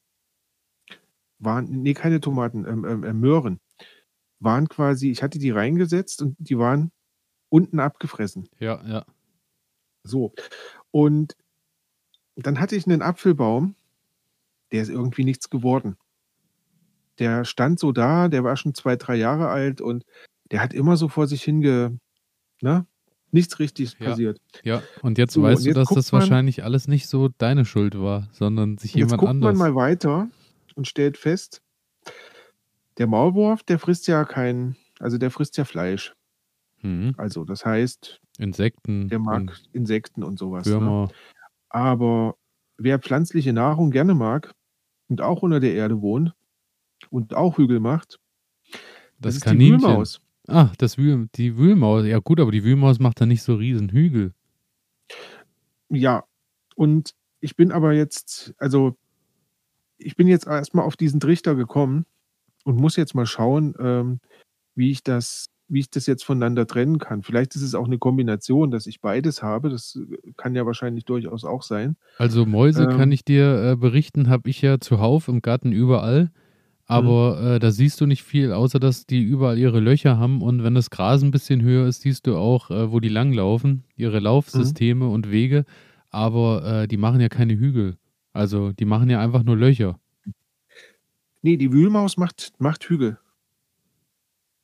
[1.40, 3.60] waren, nee, keine Tomaten, ähm, ähm, äh, Möhren.
[4.40, 6.92] Waren quasi, ich hatte die reingesetzt und die waren
[7.54, 8.50] unten abgefressen.
[8.60, 9.06] Ja, ja.
[10.04, 10.34] So.
[10.90, 11.38] Und
[12.36, 13.76] dann hatte ich einen Apfelbaum,
[14.72, 15.96] der ist irgendwie nichts geworden.
[17.20, 20.04] Der stand so da, der war schon zwei, drei Jahre alt und
[20.50, 22.00] der hat immer so vor sich hinge,
[22.62, 22.88] ne?
[23.30, 24.42] Nichts richtig ja, passiert.
[24.64, 27.30] Ja, und jetzt so, weißt und jetzt du, dass das man, wahrscheinlich alles nicht so
[27.38, 29.58] deine Schuld war, sondern sich jemand jetzt guckt anders.
[29.58, 30.28] man mal weiter
[30.76, 31.62] und stellt fest,
[32.98, 36.16] der Maulwurf, der frisst ja kein, also der frisst ja Fleisch.
[36.84, 37.16] Mhm.
[37.18, 39.08] Also das heißt, Insekten.
[39.10, 40.68] Der mag Insekten und sowas.
[40.68, 41.08] Ne?
[41.70, 42.36] Aber
[42.78, 44.54] wer pflanzliche Nahrung gerne mag
[45.08, 46.34] und auch unter der Erde wohnt
[47.10, 48.20] und auch Hügel macht,
[48.72, 48.82] das,
[49.20, 49.78] das ist Kaninchen.
[49.80, 50.22] die Wühlmaus.
[50.48, 52.06] Ah, das Wühl, die Wühlmaus.
[52.06, 54.34] Ja gut, aber die Wühlmaus macht da nicht so riesen Hügel.
[55.90, 56.26] Ja,
[56.76, 58.98] und ich bin aber jetzt, also
[59.98, 62.06] ich bin jetzt erstmal auf diesen Trichter gekommen
[62.66, 64.20] und muss jetzt mal schauen, ähm,
[64.76, 67.24] wie ich das wie ich das jetzt voneinander trennen kann.
[67.24, 69.70] Vielleicht ist es auch eine Kombination, dass ich beides habe.
[69.70, 71.98] Das äh, kann ja wahrscheinlich durchaus auch sein.
[72.18, 76.26] Also Mäuse kann Ähm, ich dir äh, berichten, habe ich ja zuhauf im Garten überall.
[76.26, 76.32] mhm,
[76.86, 80.42] Aber äh, da siehst du nicht viel, außer dass die überall ihre Löcher haben.
[80.42, 83.84] Und wenn das Gras ein bisschen höher ist, siehst du auch, äh, wo die langlaufen,
[83.96, 84.26] ihre mhm.
[84.26, 85.66] Laufsysteme und Wege.
[86.10, 87.98] Aber äh, die machen ja keine Hügel.
[88.34, 90.00] Also die machen ja einfach nur Löcher.
[91.42, 93.18] Ne, die Wühlmaus macht macht Hügel.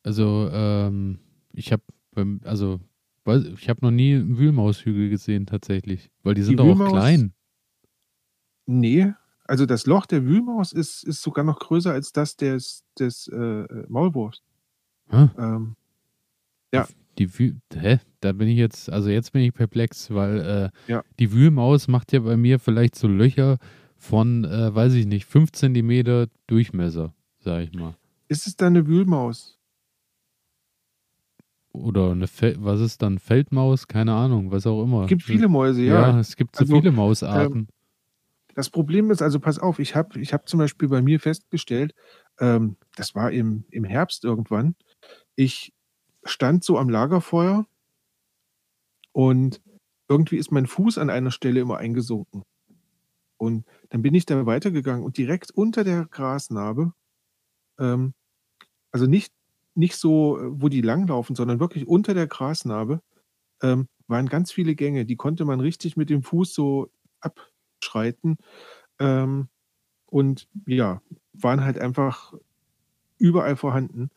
[0.10, 1.20] Also ähm,
[1.54, 1.84] ich habe,
[2.44, 2.80] also
[3.56, 6.84] ich habe noch nie einen Wühlmaushügel gesehen tatsächlich, weil die sind Die doch auch Wühlmaus
[6.84, 7.34] klein.
[8.68, 13.28] Ne, also das Loch der Wühlmaus ist ist sogar noch größer als das des des,
[13.28, 14.42] äh, Maulwurfs.
[15.12, 15.30] Hä?
[15.38, 15.76] Ähm,
[16.74, 16.88] ja.
[17.18, 18.00] Die Wühl, hä?
[18.22, 21.04] Da bin ich jetzt, also jetzt bin ich perplex, weil äh, Ja.
[21.20, 23.58] die Wühlmaus macht ja bei mir vielleicht so Löcher
[23.98, 27.96] von, äh, weiß ich nicht, 5 Zentimeter Durchmesser, sag ich mal.
[28.30, 29.59] Ist es dann 'ne Wühlmaus?
[31.74, 33.88] Oder eine, Fel was ist dann, Feldmaus?
[33.88, 35.10] Keine Ahnung, was auch immer.
[35.10, 36.20] Gibt viele Mäuse, Ja, ja.
[36.20, 36.92] es gibt so Also, viele
[37.34, 37.68] ähm, Mausarten.
[38.56, 41.96] das Problem ist also pass auf, ich habe ich habe zum Beispiel bei mir festgestellt,
[42.40, 44.76] ähm, das war im im Herbst irgendwann.
[45.36, 45.74] Ich
[46.26, 47.68] stand so am Lagerfeuer
[49.12, 49.62] und
[50.08, 52.44] irgendwie ist mein Fuß an einer Stelle immer eingesunken.
[53.38, 56.94] Und dann bin ich da weitergegangen und direkt unter der Grasnarbe,
[57.80, 58.14] ähm,
[58.92, 59.34] also nicht
[59.80, 63.02] nicht so, wo die langlaufen, sondern wirklich unter der Grasnarbe,
[63.64, 65.06] ähm, waren ganz viele Gänge.
[65.06, 68.38] Die konnte man richtig mit dem Fuß so abschreiten.
[69.00, 69.50] Ähm,
[70.08, 71.02] und ja,
[71.34, 72.34] waren halt einfach
[73.20, 74.12] überall vorhanden.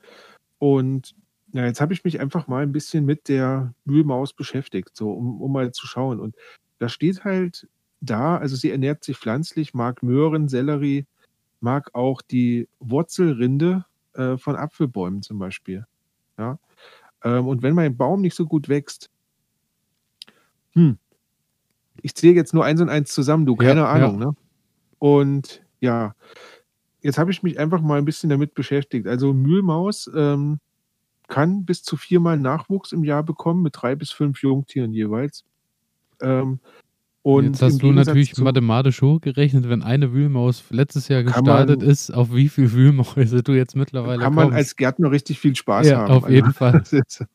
[0.58, 1.14] Und
[1.52, 5.40] ja, jetzt habe ich mich einfach mal ein bisschen mit der Wühlmaus beschäftigt, so um
[5.42, 6.20] um mal zu schauen.
[6.20, 6.36] Und
[6.78, 7.68] da steht halt
[8.02, 11.06] da also sie ernährt sich pflanzlich, mag Möhren, Sellerie,
[11.60, 15.86] mag auch die Wurzelrinde, äh, von Apfelbäumen zum Beispiel,
[16.38, 16.58] ja?
[17.24, 19.10] Ähm, und wenn mein Baum nicht so gut wächst
[20.74, 20.98] hm,
[22.02, 23.88] ich zähle jetzt nur eins und eins zusammen, du, Ja, keine ja.
[23.90, 24.34] Ahnung, ne?
[24.98, 26.14] Und ja,
[27.02, 29.06] jetzt habe ich mich einfach mal ein bisschen damit beschäftigt.
[29.06, 30.60] Also Mühlmaus, ähm,
[31.28, 35.44] kann bis zu viermal Nachwuchs im Jahr bekommen mit 3 bis 5 Jungtieren jeweils.
[36.22, 36.60] Ähm,
[37.23, 42.11] und Jetzt hast du natürlich mathematisch hochgerechnet, wenn eine Wühlmaus letztes Jahr gestartet man ist,
[42.11, 44.53] auf wie viel Wühlmäuse du jetzt mittlerweile kann man kommst.
[44.53, 46.18] als Gärtner richtig viel Spaß Ja, haben.
[46.18, 46.83] auf Also, jeden Fall.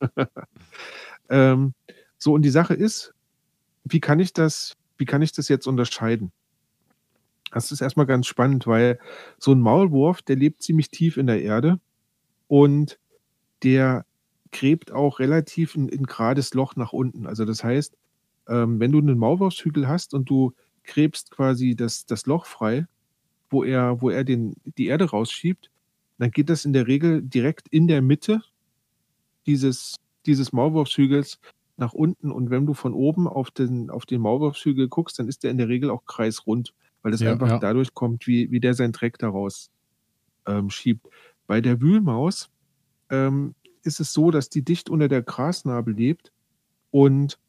[1.30, 1.74] ähm,
[2.20, 3.14] so und die Sache ist,
[3.86, 6.32] wie kann ich das wie kann ich das jetzt unterscheiden?
[7.52, 9.00] Das ist erst mal ganz spannend, weil
[9.40, 11.80] so 'n Maulwurf, der lebt ziemlich tief in der Erde
[12.48, 13.00] und
[13.64, 14.06] der
[14.52, 17.28] gräbt auch relativ 'n 'n gerades Loch nach unten.
[17.28, 17.98] Also, das heißt,
[18.50, 22.88] ähm, wenn du 'nen Maulwurfshügel hast und du gräbst quasi das das Loch frei,
[23.52, 25.72] wo er wo er den die Erde rausschiebt,
[26.20, 28.41] dann geht das in der Regel direkt in der Mitte
[29.45, 29.95] dieses
[30.26, 31.39] dieses Maulwurfshügels
[31.78, 32.32] nach unten.
[32.32, 35.58] Und wenn du von oben auf den auf den Maulwurfshügel guckst, dann ist der in
[35.58, 37.60] der Regel auch kreisrund, weil das Ja, einfach ja.
[37.60, 39.70] dadurch kommt, wie wie der seinen Dreck da raus,
[40.48, 41.08] ähm, schiebt.
[41.48, 42.50] Bei der Wühlmaus,
[43.12, 46.32] ähm, ist es so, dass die dicht unter der Grasnarbe lebt
[46.91, 47.39] und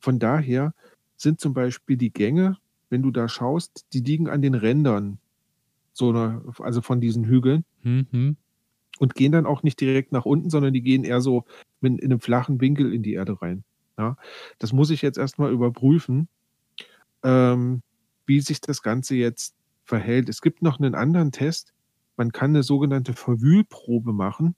[0.00, 0.74] von daher
[1.16, 2.58] sind zum Beispiel die Gänge,
[2.90, 5.18] wenn du da schaust, die liegen an den Rändern
[5.94, 8.36] so 'ner also von diesen Hügeln Mhm.
[9.00, 11.44] und gehen dann auch nicht direkt nach unten, sondern die gehen eher so
[11.82, 13.64] in in 'nem flachen Winkel in die Erde rein,
[13.98, 14.16] ja?
[14.60, 16.28] Das muss ich jetzt erst mal überprüfen,
[17.24, 17.82] ähm,
[18.26, 20.28] wie sich das Ganze jetzt verhält.
[20.30, 21.74] Es gibt noch 'nen anderen Test.
[22.18, 24.56] Man kann 'ne sogenannte Verwühlprobe machen.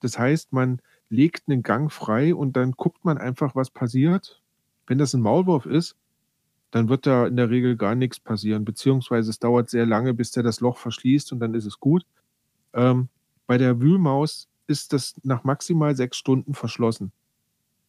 [0.00, 4.41] Das heißt, man legt 'nen Gang frei und dann guckt man einfach, was passiert.
[4.86, 5.96] Wenn das 'n Maulwurf ist,
[6.72, 10.32] dann wird da in der Regel gar nix passieren, beziehungsweise es dauert sehr lange, bis
[10.32, 12.04] der das Loch verschließt und dann ist es gut.
[12.74, 13.08] Ähm,
[13.46, 17.12] bei der Wühlmaus ist das nach maximal 6 Stunden verschlossen,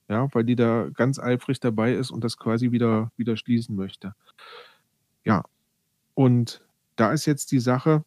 [0.10, 4.16] ja, weil die da ganz eifrig dabei ist und das quasi wieder wieder schließen möchte.
[5.26, 5.44] Ja,
[6.16, 6.64] und
[6.98, 8.06] da ist jetzt die Sache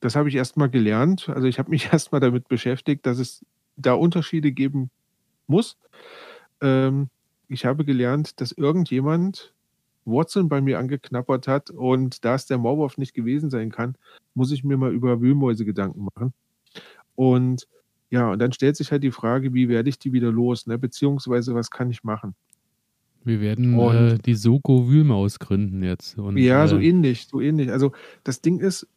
[0.00, 1.28] das habe ich erst mal gelernt.
[1.28, 3.44] Also, ich habe mich erst mal damit beschäftigt, dass es
[3.76, 4.90] da Unterschiede geben
[5.46, 5.78] muss.
[6.62, 7.08] Ähm,
[7.52, 9.52] ich habe gelernt, dass irgendjemand
[10.04, 13.94] Wurzeln bei mir angeknabbert hat und da es der Maulwurf nicht gewesen sein kann,
[14.34, 16.32] muss ich mir mal über Wühlmäuse Gedanken machen.
[17.14, 17.68] Und
[18.10, 20.78] ja, und dann stellt sich halt die Frage, wie werde ich die wieder los, ne,
[20.78, 22.34] beziehungsweise was kann ich machen?
[23.24, 27.40] Wir werden, Und äh, die Soko Wühlmaus gründen jetzt und, Ja, so äh ähnlich, so
[27.40, 27.70] ähnlich.
[27.70, 27.92] Also,
[28.24, 28.88] das Ding ist,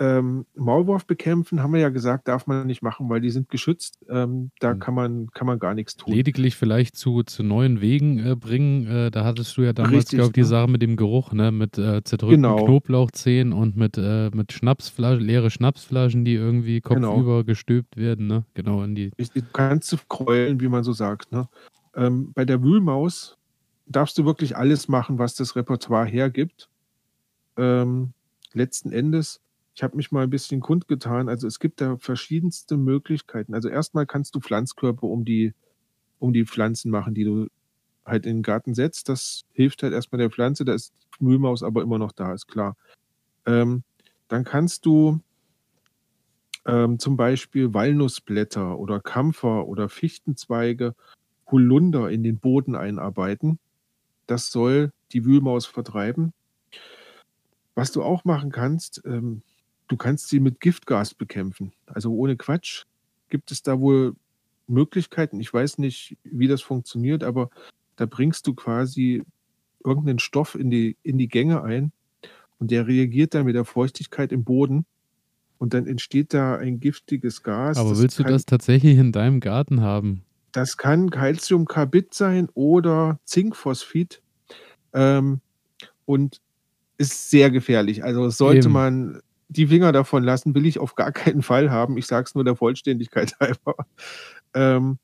[0.00, 3.98] ähm, Maulwurf bekämpfen, haben wir ja gesagt, darf man nicht machen, weil die sind geschützt.
[4.08, 4.78] Ähm, da Mhm.
[4.80, 6.12] kann man, kann man gar nichts tun.
[6.14, 8.86] Lediglich vielleicht zu, zu neuen Wegen äh, bringen.
[8.86, 10.46] Äh, da hattest du ja damals, glaube ich, die ne?
[10.46, 11.52] Sache mit dem Geruch, ne?
[11.52, 12.64] Mit äh, zerdrückten Genau.
[12.64, 17.12] Knoblauchzehen und mit, äh, mit Schnapsflaschen, leere Schnapsflaschen, die irgendwie Genau.
[17.14, 18.44] kopfüber gestülpt werden, ne?
[18.54, 19.10] Genau in die.
[19.18, 21.30] Richtig, Du kannst du kräulen, wie man so sagt.
[21.30, 21.48] Ne?
[21.94, 23.36] Ähm, bei der Wühlmaus
[23.86, 26.68] darfst du wirklich alles machen, was das Repertoire hergibt.
[27.56, 28.12] Ähm,
[28.52, 29.40] letzten Endes,
[29.74, 33.54] ich habe mich mal ein bisschen kundgetan, also es gibt da verschiedenste Möglichkeiten.
[33.54, 35.52] Also erstmal kannst du Pflanzkörper um die,
[36.20, 37.48] um die Pflanzen machen, die du
[38.06, 39.08] halt in den Garten setzt.
[39.08, 42.46] Das hilft halt erstmal der Pflanze, da ist die Wühlmaus aber immer noch da, ist
[42.46, 42.76] klar.
[43.46, 43.82] Ähm,
[44.28, 45.20] dann kannst du
[46.66, 50.94] ähm, zum Beispiel Walnussblätter oder Kampfer oder Fichtenzweige,
[51.50, 53.58] Holunder in den Boden einarbeiten.
[54.28, 56.32] Das soll die Wühlmaus vertreiben.
[57.74, 59.42] Was du auch machen kannst, ähm,
[59.88, 61.72] du kannst sie mit Giftgas bekämpfen.
[61.86, 62.84] Also ohne Quatsch
[63.28, 64.14] gibt es da wohl
[64.66, 65.40] Möglichkeiten.
[65.40, 67.50] Ich weiß nicht, wie das funktioniert, aber
[67.96, 69.22] da bringst du quasi
[69.84, 71.92] irgendeinen Stoff in die, in die Gänge ein
[72.58, 74.86] und der reagiert dann mit der Feuchtigkeit im Boden
[75.58, 77.76] und dann entsteht da ein giftiges Gas.
[77.76, 80.24] Aber willst du kann, das tatsächlich in deinem Garten haben?
[80.52, 84.22] Das kann Calciumcarbid sein oder Zinkphosphid
[84.92, 85.40] ähm,
[86.06, 86.40] und
[86.96, 88.04] ist sehr gefährlich.
[88.04, 88.72] Also sollte Eben.
[88.72, 89.20] man
[89.56, 91.96] die Finger davon lassen, will ich auf gar keinen Fall haben.
[91.96, 93.76] Ich sage es nur der Vollständigkeit halber.
[94.54, 94.98] Ähm,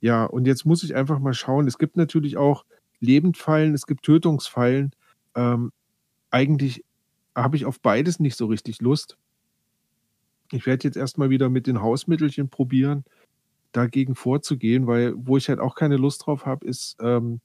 [0.00, 1.66] ja, und jetzt muss ich einfach mal schauen.
[1.66, 2.64] Es gibt natürlich auch
[3.00, 4.92] Lebendfallen, es gibt Tötungsfallen.
[5.34, 5.72] Ähm,
[6.30, 6.84] eigentlich
[7.34, 9.16] habe ich auf beides nicht so richtig Lust.
[10.52, 13.04] Ich werde jetzt erstmal wieder mit den Hausmittelchen probieren,
[13.72, 17.40] dagegen vorzugehen, weil wo ich halt auch keine Lust drauf habe, ist, ähm,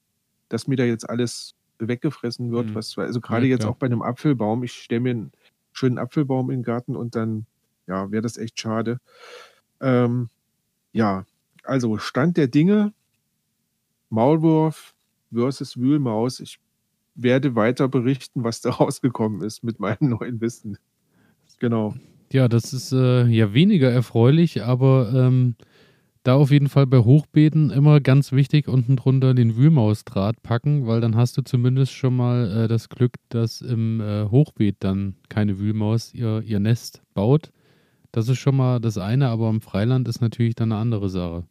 [0.48, 2.68] dass mir da jetzt alles weggefressen wird.
[2.68, 2.74] Mhm.
[2.74, 4.62] Was, also gerade Ja, jetzt auch bei einem Apfelbaum.
[4.62, 5.32] Ich stelle mir einen
[5.72, 7.46] schönen Apfelbaum den Garten und dann,
[7.86, 8.98] ja, wäre das echt schade.
[9.80, 10.28] Ähm,
[10.92, 11.24] ja,
[11.64, 12.92] also Stand der Dinge,
[14.10, 14.94] Maulwurf
[15.32, 16.40] versus Wühlmaus.
[16.40, 16.58] Ich
[17.14, 20.78] werde weiter berichten, was da rausgekommen ist mit meinem neuen Wissen.
[21.58, 21.94] Genau.
[22.32, 25.54] Ja, das ist äh, ja weniger erfreulich, aber ähm,
[26.22, 31.00] da auf jeden Fall bei Hochbeeten immer ganz wichtig unten drunter den Wühlmausdraht packen, weil
[31.00, 35.58] dann hast du zumindest schon mal äh, das Glück, dass im äh, Hochbeet dann keine
[35.58, 37.50] Wühlmaus ihr, ihr Nest baut.
[38.12, 41.44] Das ist schon mal das eine, aber im Freiland ist natürlich dann eine andere Sache.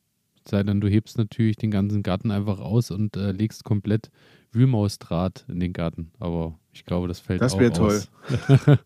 [0.48, 4.10] Sei denn, du hebst natürlich den ganzen Garten einfach aus und äh, legst komplett
[4.52, 6.12] Wühlmausdraht in den Garten.
[6.20, 7.98] Aber ich glaube, das fällt Das auch wär toll.
[7.98, 8.10] aus.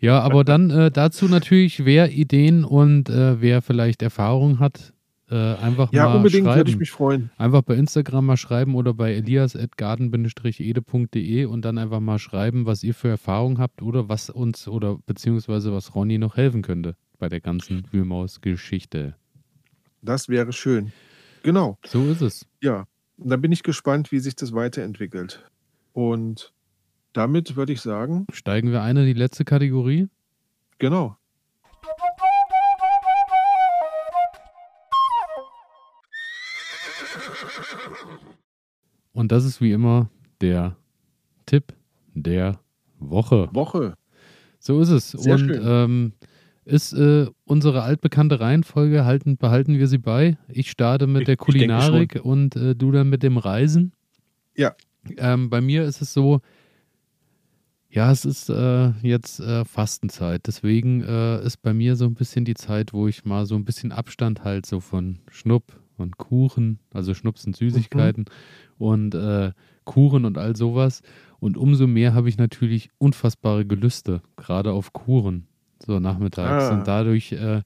[0.00, 4.92] ja, aber dann äh, dazu natürlich, wer Ideen und äh, wer vielleicht Erfahrung hat,
[5.30, 6.58] äh, einfach Ja, mal unbedingt schreiben.
[6.58, 7.30] würde ich mich freuen.
[7.38, 12.94] Einfach bei Instagram mal schreiben oder bei elias.garden-ede.de und dann einfach mal schreiben, was ihr
[12.94, 17.40] für Erfahrung habt oder was uns oder beziehungsweise was Ronny noch helfen könnte bei der
[17.40, 19.14] ganzen Wühlmaus-Geschichte.
[20.02, 20.92] Das wäre schön.
[21.42, 21.78] Genau.
[21.86, 22.46] So ist es.
[22.62, 22.84] Ja,
[23.18, 25.44] und da bin ich gespannt, wie sich das weiterentwickelt.
[25.92, 26.52] Und
[27.12, 30.08] damit würde ich sagen, Steigen wir ein in die letzte Kategorie.
[30.78, 31.16] genau.
[39.12, 40.08] Und das ist wie immer
[40.40, 40.76] der
[41.46, 41.72] Tipp
[42.14, 42.60] der
[42.98, 43.48] Woche.
[43.52, 43.94] Woche.
[44.58, 45.10] So ist es.
[45.10, 45.62] Sehr und schön.
[45.64, 46.12] ähm,
[46.64, 50.36] ist äh, unsere altbekannte Reihenfolge, halten, behalten wir sie bei.
[50.48, 53.92] Ich starte mit Ich- der Kulinarik und äh, du dann mit dem Reisen.
[54.56, 54.74] Ja.
[55.16, 56.40] Ähm, bei mir ist es so,
[57.90, 60.46] ja, es ist äh, jetzt äh, Fastenzeit.
[60.46, 63.64] Deswegen äh, ist bei mir so ein bisschen die Zeit, wo ich mal so ein
[63.64, 68.26] bisschen Abstand halt so von Schnupp und Kuchen, also Schnupp sind Süßigkeiten
[68.78, 69.52] und äh,
[69.84, 71.02] Kuchen und all sowas.
[71.40, 75.46] Und umso mehr habe ich natürlich unfassbare Gelüste, gerade auf Kuchen,
[75.84, 76.64] so nachmittags.
[76.64, 76.74] Ah.
[76.74, 77.62] Und dadurch äh,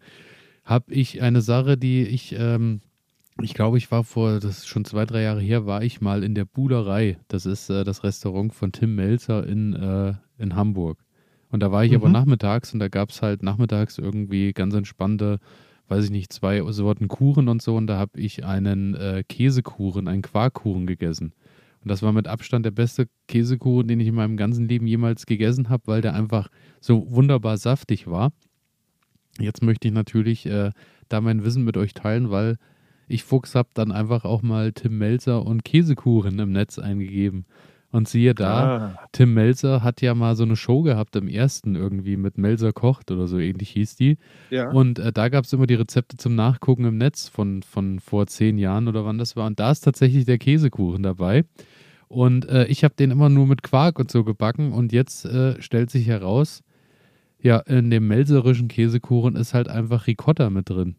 [0.64, 2.80] habe ich eine Sache, die ich, ähm,
[3.42, 6.22] ich glaube, ich war vor, das ist schon zwei, drei Jahre her, war ich mal
[6.22, 7.18] in der Buderei.
[7.28, 10.98] Das ist äh, das Restaurant von Tim Melzer in, äh, in Hamburg.
[11.50, 12.12] Und da war ich aber Mhm.
[12.12, 15.38] nachmittags und da gab es halt nachmittags irgendwie ganz entspannte,
[15.88, 17.76] weiß ich nicht, zwei Sorten Kuchen und so.
[17.76, 21.32] Und da habe ich einen äh, Käsekuchen, einen Quarkkuchen gegessen.
[21.82, 25.26] Und das war mit Abstand der beste Käsekuchen, den ich in meinem ganzen Leben jemals
[25.26, 26.48] gegessen habe, weil der einfach
[26.80, 28.32] so wunderbar saftig war.
[29.38, 30.70] Jetzt möchte ich natürlich äh,
[31.08, 32.56] da mein Wissen mit euch teilen, weil
[33.08, 37.46] ich Fuchs habe dann einfach auch mal Tim Melzer und Käsekuchen im Netz eingegeben.
[37.90, 41.76] Und siehe da, Ah, Tim Melzer hat ja mal so eine Show gehabt im ersten
[41.76, 44.18] irgendwie mit Melzer kocht oder so ähnlich hieß die.
[44.50, 44.68] ja.
[44.70, 48.26] Und äh, da gab es immer die Rezepte zum Nachgucken im Netz von, von vor
[48.26, 49.46] zehn Jahren oder wann das war.
[49.46, 51.44] Und da ist tatsächlich der Käsekuchen dabei.
[52.08, 54.72] Und äh, ich habe den immer nur mit Quark und so gebacken.
[54.72, 56.62] Und jetzt äh, stellt sich heraus,
[57.40, 60.96] Ja, in dem melserischen Käsekuchen ist halt einfach Ricotta mit drin.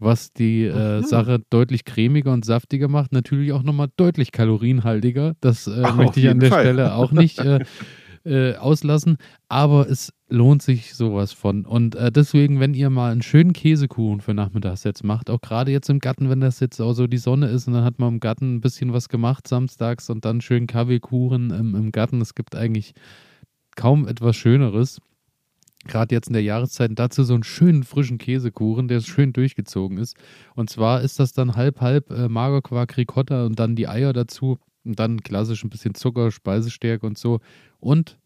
[0.00, 1.04] Was die äh, Mhm.
[1.04, 3.12] Sache deutlich cremiger und saftiger macht.
[3.12, 5.34] Natürlich auch nochmal deutlich kalorienhaltiger.
[5.40, 6.62] Das äh, möchte ich an der Fall.
[6.62, 7.60] Stelle auch nicht äh,
[8.24, 9.16] äh, auslassen.
[9.48, 11.64] Aber es lohnt sich sowas von.
[11.66, 15.70] Und äh, deswegen, wenn ihr mal einen schönen Käsekuchen für nachmittags jetzt macht, auch gerade
[15.70, 18.14] jetzt im Garten, wenn das jetzt auch so die Sonne ist und dann hat man
[18.14, 22.20] im Garten ein bisschen was gemacht samstags und dann schön Kaffeekuchen im, im Garten.
[22.20, 22.94] Es gibt eigentlich
[23.76, 25.00] kaum etwas Schöneres.
[25.86, 30.16] Gerade jetzt in der Jahreszeit dazu so einen schönen frischen Käsekuchen, der schön durchgezogen ist.
[30.54, 34.58] Und zwar ist das dann halb halb äh, Magerquark, Ricotta und dann die Eier dazu
[34.84, 37.40] und dann klassisch ein bisschen Zucker, Speisestärke und so.
[37.78, 38.18] Und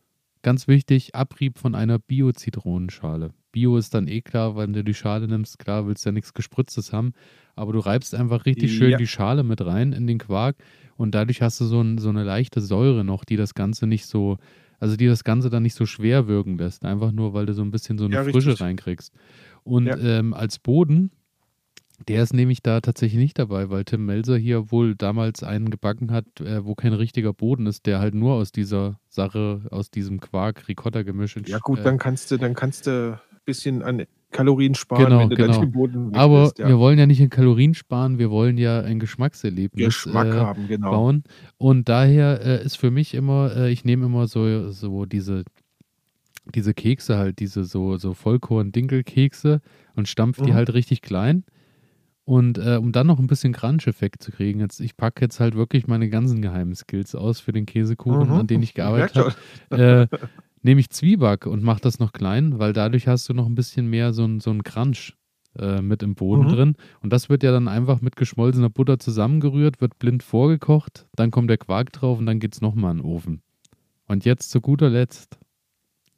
[0.42, 3.30] ganz wichtig, Abrieb von einer Bio-Zitronenschale.
[3.52, 6.34] Bio ist dann eh klar, wenn du die Schale nimmst, klar, willst du ja nichts
[6.34, 7.12] Gespritztes haben,
[7.54, 8.98] aber du reibst einfach richtig schön Ja.
[8.98, 10.56] die Schale mit rein in den Quark
[10.96, 14.06] und dadurch hast du so, ein, so eine leichte Säure noch, die das Ganze nicht
[14.06, 14.38] so,
[14.84, 17.62] also die das Ganze dann nicht so schwer wirken lässt, einfach nur, weil du so
[17.62, 18.60] ein bisschen so eine Ja, Frische richtig.
[18.60, 19.14] reinkriegst.
[19.62, 19.96] Und Ja.
[19.96, 21.10] ähm, als Boden,
[22.06, 26.10] der ist nämlich da tatsächlich nicht dabei, weil Tim Melzer hier wohl damals einen gebacken
[26.10, 30.20] hat, äh, wo kein richtiger Boden ist, der halt nur aus dieser Sache, aus diesem
[30.20, 34.04] Quark-Ricotta-Gemisch Ja gut, äh, dann kannst du, dann kannst du ein bisschen an
[34.34, 35.60] Kalorien sparen, Genau, wenn du genau.
[35.60, 36.68] den Boden Aber ja.
[36.68, 40.66] wir wollen ja nicht in Kalorien sparen, wir wollen ja ein Geschmackserlebnis Geschmack äh, haben,
[40.68, 40.90] genau.
[40.90, 41.24] bauen.
[41.56, 45.44] Und daher äh, ist für mich immer, äh, ich nehme immer so, so diese,
[46.54, 49.60] diese Kekse halt, diese so, so Vollkorn-Dinkelkekse
[49.94, 50.54] und stampf die Mhm.
[50.56, 51.44] halt richtig klein.
[52.26, 55.54] Und äh, um dann noch ein bisschen Crunch-Effekt zu kriegen, jetzt, ich packe jetzt halt
[55.54, 58.34] wirklich meine ganzen geheimen Skills aus für den Käsekuchen, Mhm.
[58.40, 59.16] an denen ich gearbeitet
[59.70, 60.08] habe
[60.64, 63.86] nehme ich Zwieback und mache das noch klein, weil dadurch hast du noch ein bisschen
[63.88, 65.14] mehr so ein, so ein Crunch
[65.58, 66.48] äh, mit im Boden Mhm.
[66.48, 66.76] drin.
[67.00, 71.50] Und das wird ja dann einfach mit geschmolzener Butter zusammengerührt, wird blind vorgekocht, dann kommt
[71.50, 73.42] der Quark drauf und dann geht es nochmal in den Ofen.
[74.06, 75.38] Und jetzt zu guter Letzt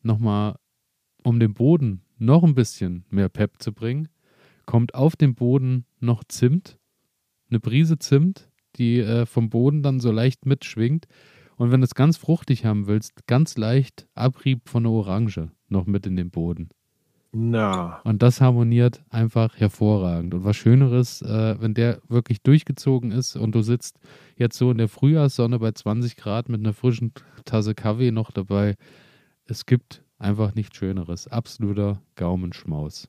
[0.02, 0.56] nochmal,
[1.22, 4.08] um den Boden noch ein bisschen mehr Pep zu bringen,
[4.64, 6.78] kommt auf den Boden noch Zimt,
[7.50, 11.06] eine Prise Zimt, die äh, vom Boden dann so leicht mitschwingt.
[11.56, 15.86] Und wenn du es ganz fruchtig haben willst, ganz leicht Abrieb von der Orange noch
[15.86, 16.68] mit in den Boden.
[17.32, 20.32] Na, Und das harmoniert einfach hervorragend.
[20.32, 23.98] Und was Schöneres, äh, wenn der wirklich durchgezogen ist und du sitzt
[24.36, 27.12] jetzt so in der Frühjahrssonne bei 20 Grad mit einer frischen
[27.44, 28.76] Tasse Kaffee noch dabei.
[29.44, 31.28] Es gibt einfach nichts Schöneres.
[31.28, 33.08] Absoluter Gaumenschmaus.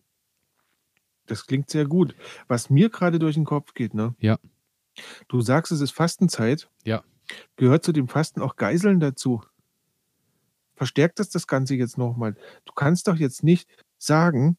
[1.27, 2.15] das klingt sehr gut.
[2.47, 4.15] Was mir gerade durch den Kopf geht, ne?
[4.19, 4.39] Ja.
[5.27, 6.69] Du sagst, es ist Fastenzeit.
[6.83, 7.03] Ja.
[7.55, 9.41] Gehört zu dem Fasten auch Geiseln dazu?
[10.75, 12.35] Verstärkt das das Ganze jetzt nochmal?
[12.65, 13.67] Du kannst doch jetzt nicht
[13.97, 14.57] sagen,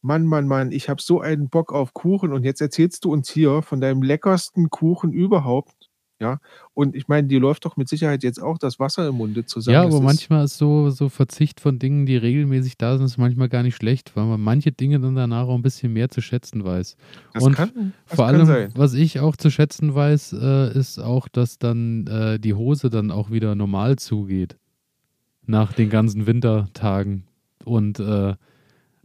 [0.00, 3.30] Mann, Mann, Mann, ich habe so einen Bock auf Kuchen und jetzt erzählst du uns
[3.30, 5.81] hier von deinem leckersten Kuchen überhaupt.
[6.22, 6.38] Ja,
[6.72, 9.74] und ich meine, dir läuft doch mit Sicherheit jetzt auch das Wasser im Munde zusammen.
[9.74, 13.18] Ja, aber ist- manchmal ist so, so Verzicht von Dingen, die regelmäßig da sind, ist
[13.18, 16.20] manchmal gar nicht schlecht, weil man manche Dinge dann danach auch ein bisschen mehr zu
[16.20, 16.96] schätzen weiß.
[17.34, 18.70] Das und kann, das Vor kann allem, sein.
[18.76, 23.10] was ich auch zu schätzen weiß, äh, ist auch, dass dann äh, die Hose dann
[23.10, 24.56] auch wieder normal zugeht.
[25.44, 27.24] Nach den ganzen Wintertagen.
[27.64, 28.34] Und äh,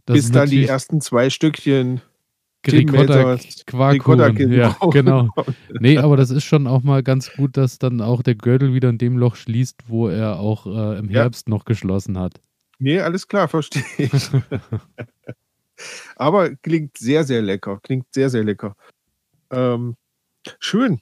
[0.06, 2.00] Bis ist dann die ersten zwei Stückchen
[2.66, 3.38] Ricotta.
[3.90, 5.28] Ricotta-Käse Ja, genau.
[5.80, 8.88] Nee, aber das ist schon auch mal ganz gut, dass dann auch der Gürtel wieder
[8.88, 11.22] in dem Loch schließt, wo er auch äh, im Ja.
[11.22, 12.40] Herbst noch geschlossen hat.
[12.78, 14.30] Nee, alles klar, verstehe ich.
[16.16, 17.78] Aber klingt sehr, sehr lecker.
[17.82, 18.74] Klingt sehr, sehr lecker.
[19.50, 19.94] Ähm,
[20.58, 21.00] schön.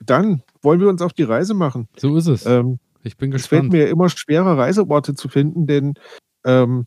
[0.00, 1.88] Dann wollen wir uns auf die Reise machen.
[1.96, 2.44] So ist es.
[2.46, 3.72] Ähm, ich bin es fällt gespannt.
[3.72, 5.94] mir immer schwerer, Reiseorte zu finden, denn
[6.44, 6.86] ähm,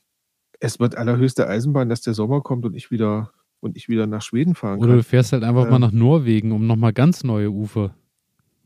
[0.59, 4.21] es wird allerhöchste Eisenbahn, dass der Sommer kommt und ich wieder und ich wieder nach
[4.21, 5.03] Schweden fahren Oder du kann.
[5.03, 5.81] fährst halt einfach mal Ähm.
[5.81, 7.95] nach Norwegen, um nochmal ganz neue Ufer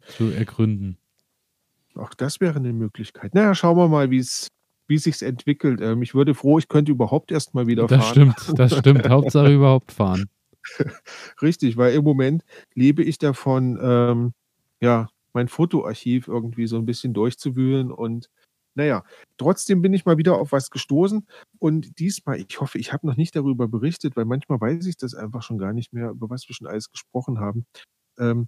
[0.01, 0.97] zu ergründen.
[1.95, 3.33] Auch das wäre eine Möglichkeit.
[3.35, 4.47] Naja, schauen wir mal, wie es
[4.87, 5.79] wie es sich entwickelt.
[5.81, 8.33] Ähm, ich würde froh, ich könnte überhaupt erst mal wieder Das fahren.
[8.35, 9.07] stimmt, das stimmt.
[9.07, 10.27] Hauptsache überhaupt fahren.
[11.41, 12.43] Richtig, weil im Moment
[12.75, 14.33] lebe ich davon, ähm,
[14.81, 18.29] ja, mein Fotoarchiv irgendwie so ein bisschen durchzuwühlen und
[18.75, 19.03] naja,
[19.37, 21.27] trotzdem bin ich mal wieder auf was gestoßen
[21.59, 25.13] und diesmal, ich hoffe, ich habe noch nicht darüber berichtet, weil manchmal weiß ich das
[25.15, 27.65] einfach schon gar nicht mehr, über was wir schon alles gesprochen haben.
[28.19, 28.47] Ähm,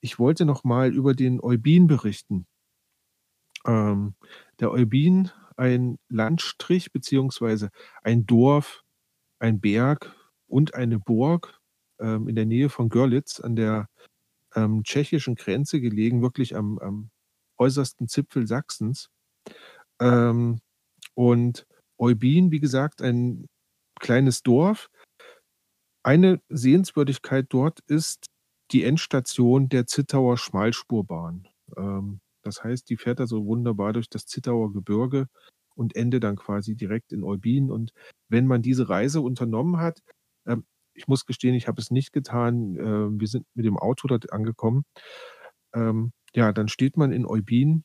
[0.00, 2.46] ich wollte noch mal über den Eubin berichten.
[3.66, 4.14] Ähm,
[4.60, 7.70] der Eubin, ein Landstrich beziehungsweise
[8.02, 8.82] ein Dorf,
[9.38, 10.14] ein Berg
[10.46, 11.60] und eine Burg
[12.00, 13.88] ähm, in der Nähe von Görlitz an der
[14.54, 17.10] ähm, tschechischen Grenze gelegen, wirklich am, am
[17.58, 19.10] äußersten Zipfel Sachsens.
[20.00, 20.60] Ähm,
[21.14, 21.66] und
[21.98, 23.46] Eubin, wie gesagt, ein
[24.00, 24.88] kleines Dorf.
[26.02, 28.26] Eine Sehenswürdigkeit dort ist
[28.72, 31.48] die Endstation der Zittauer Schmalspurbahn.
[31.76, 35.28] Ähm, das heißt, die fährt also wunderbar durch das Zittauer Gebirge
[35.74, 37.70] und ende dann quasi direkt in Eubin.
[37.70, 37.92] Und
[38.28, 40.00] wenn man diese Reise unternommen hat,
[40.46, 40.64] ähm,
[40.94, 42.76] ich muss gestehen, ich habe es nicht getan.
[42.76, 44.84] Äh, wir sind mit dem Auto dort angekommen.
[45.74, 47.84] Ähm, ja, dann steht man in Eubin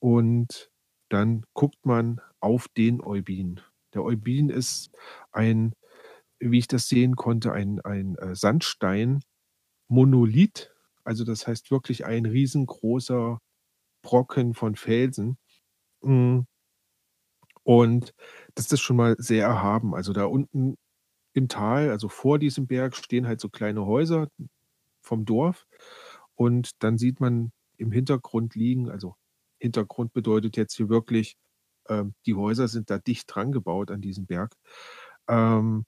[0.00, 0.70] und
[1.08, 3.60] dann guckt man auf den Eubin.
[3.94, 4.90] Der Eubin ist
[5.32, 5.72] ein,
[6.38, 10.70] wie ich das sehen konnte, ein, ein äh, Sandstein-Monolith.
[11.04, 13.40] Also das heißt wirklich ein riesengroßer
[14.02, 15.38] Brocken von Felsen.
[16.02, 16.40] Mm.
[17.62, 18.14] Und
[18.54, 19.94] das ist schon mal sehr erhaben.
[19.94, 20.76] Also da unten
[21.32, 24.28] im Tal, also vor diesem Berg, stehen halt so kleine Häuser
[25.00, 25.66] vom Dorf.
[26.34, 29.16] Und dann sieht man im Hintergrund liegen, also
[29.60, 31.36] Hintergrund bedeutet jetzt hier wirklich,
[31.88, 34.54] ähm, die Häuser sind da dicht dran gebaut an diesem Berg.
[35.28, 35.84] Ähm,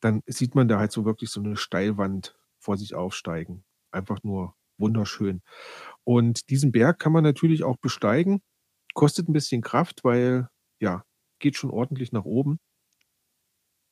[0.00, 3.64] dann sieht man da halt so wirklich so eine Steilwand vor sich aufsteigen.
[3.92, 5.42] Einfach nur wunderschön.
[6.04, 8.42] Und diesen Berg kann man natürlich auch besteigen.
[8.94, 10.48] Kostet ein bisschen Kraft, weil
[10.80, 11.04] ja,
[11.38, 12.58] geht schon ordentlich nach oben.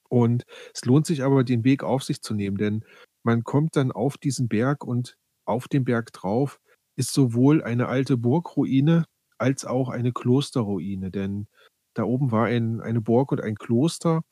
[0.08, 0.44] Und
[0.74, 2.84] es lohnt sich aber, den Weg auf sich zu nehmen, denn
[3.22, 6.60] man kommt dann auf diesen Berg und auf dem Berg drauf
[6.96, 9.04] ist sowohl eine alte Burgruine
[9.40, 11.48] als auch eine Klosterruine, denn
[11.94, 14.22] da oben war ein, eine Burg und ein Kloster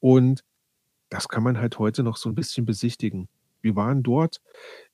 [0.00, 0.44] und
[1.10, 3.28] das kann man halt heute noch so ein bisschen besichtigen.
[3.60, 4.40] Wir waren dort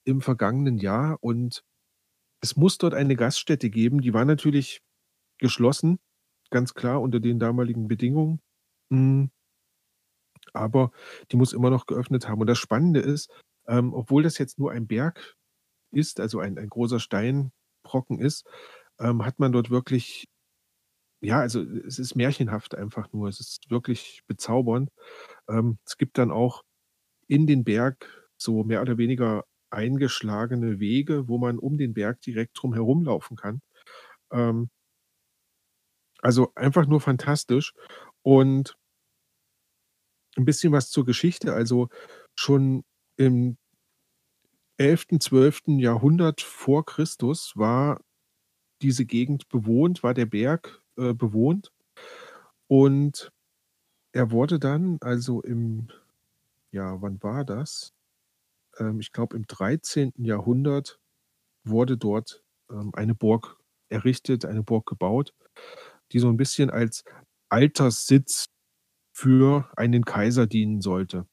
[0.05, 1.65] im vergangenen Jahr und
[2.41, 4.83] es muss dort eine Gaststätte geben, die war natürlich
[5.39, 5.99] geschlossen,
[6.51, 8.41] ganz klar unter den damaligen Bedingungen.
[8.91, 9.31] Hm.
[10.53, 10.91] Aber
[11.31, 12.41] die muss immer noch geöffnet haben.
[12.41, 13.31] Und das Spannende ist,
[13.67, 15.37] ähm, obwohl das jetzt nur ein Berg
[15.91, 18.47] ist, also ein, ein großer Steinbrocken ist,
[19.01, 20.29] ähm, hat man dort wirklich,
[21.21, 23.29] ja, also es ist märchenhaft einfach nur.
[23.29, 24.91] Es ist wirklich bezaubernd.
[25.49, 26.63] Ähm, es gibt dann auch
[27.29, 32.61] in den Berg so mehr oder weniger eingeschlagene Wege, wo man um den Berg direkt
[32.63, 33.63] drum herumlaufen kann.
[34.33, 34.71] Ähm,
[36.23, 37.73] also einfach nur fantastisch.
[38.23, 38.77] Und
[40.37, 41.53] ein bisschen was zur Geschichte.
[41.55, 41.89] Also
[42.35, 42.85] schon
[43.17, 43.57] im
[44.79, 45.79] 11., 12.
[45.81, 48.01] Jahrhundert vor Christus war
[48.83, 51.73] diese Gegend bewohnt, war der Berg äh, bewohnt.
[52.69, 53.33] Und
[54.13, 55.89] er wurde dann, also im,
[56.73, 57.93] ja, wann war das?
[58.79, 60.13] Ähm, ich glaube, im 13.
[60.19, 61.01] Jahrhundert
[61.65, 65.35] wurde dort ähm, eine Burg errichtet, eine Burg gebaut,
[66.13, 67.05] die so ein bisschen als
[67.49, 68.47] Alterssitz
[69.13, 71.27] für einen Kaiser dienen sollte.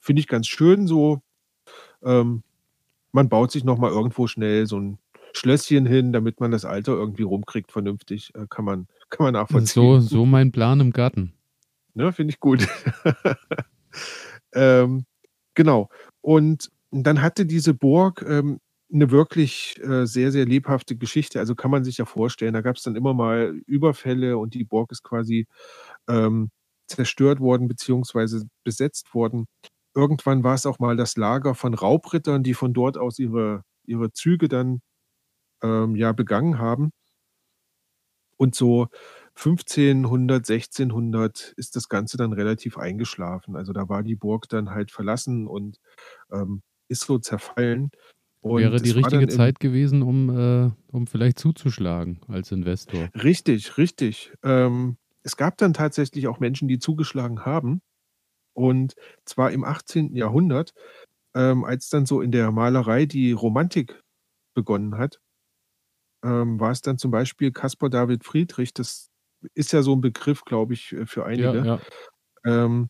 [0.00, 1.22] Finde ich ganz schön so.
[2.02, 2.42] Ähm,
[3.12, 4.98] man baut sich noch mal irgendwo schnell so ein
[5.34, 8.32] Schlösschen hin, damit man das Alter irgendwie rumkriegt vernünftig.
[8.34, 9.82] Äh, kann man kann man nachvollziehen.
[9.82, 11.32] So so mein Plan im Garten.
[11.94, 12.66] Ne, finde ich gut.
[14.52, 15.04] Ähm,
[15.54, 15.88] genau.
[16.22, 18.58] Und dann hatte diese Burg, ähm,
[18.88, 21.38] 'ne wirklich, äh, sehr, sehr lebhafte Geschichte.
[21.38, 24.64] Also, kann man sich ja vorstellen, da gab es dann immer mal Überfälle und die
[24.64, 25.46] Burg ist quasi,
[26.08, 26.50] ähm,
[26.88, 29.46] zerstört worden beziehungsweise besetzt worden.
[29.94, 34.12] Irgendwann war es auch mal das Lager von Raubrittern, die von dort aus ihre ihre
[34.12, 34.80] Züge dann,
[35.62, 36.90] ähm, ja, begangen haben.
[38.36, 38.88] Und so
[39.34, 43.56] 1500, 1600 ist das Ganze dann relativ eingeschlafen.
[43.56, 45.78] Also, da war die Burg dann halt verlassen und,
[46.32, 47.90] ähm, ist so zerfallen.
[48.40, 53.10] Und Wäre die richtige Zeit gewesen, um, äh um vielleicht zuzuschlagen als Investor.
[53.14, 54.32] Richtig, richtig.
[54.42, 57.82] Ähm, es gab dann tatsächlich auch Menschen, die zugeschlagen haben.
[58.54, 60.16] Und zwar im 18.
[60.16, 60.72] Jahrhundert,
[61.34, 64.02] ähm, als dann so in der Malerei die Romantik
[64.54, 65.20] begonnen hat,
[66.22, 69.10] ähm, war es dann zum Beispiel Caspar David Friedrich, das
[69.54, 71.58] ist ja so ein Begriff, glaube ich, äh, für einige.
[71.58, 71.80] Ja, ja.
[72.44, 72.88] Ähm,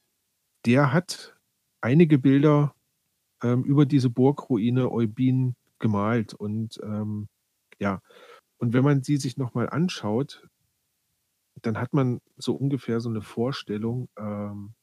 [0.67, 1.37] der hat
[1.81, 2.75] einige Bilder,
[3.43, 7.29] ähm, über diese Burgruine Eubin gemalt und, ähm,
[7.81, 8.03] ja.
[8.59, 10.49] Und wenn man sie sich noch mal anschaut
[11.63, 14.75] dann hat man so ungefähr so eine Vorstellung, ähm,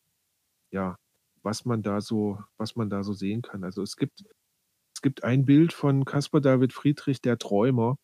[0.72, 0.98] ja,
[1.44, 3.64] was man da so was man da so sehen kann.
[3.64, 4.24] Also, es gibt
[4.96, 7.98] es gibt ein Bild von Caspar David Friedrich, der Träumer,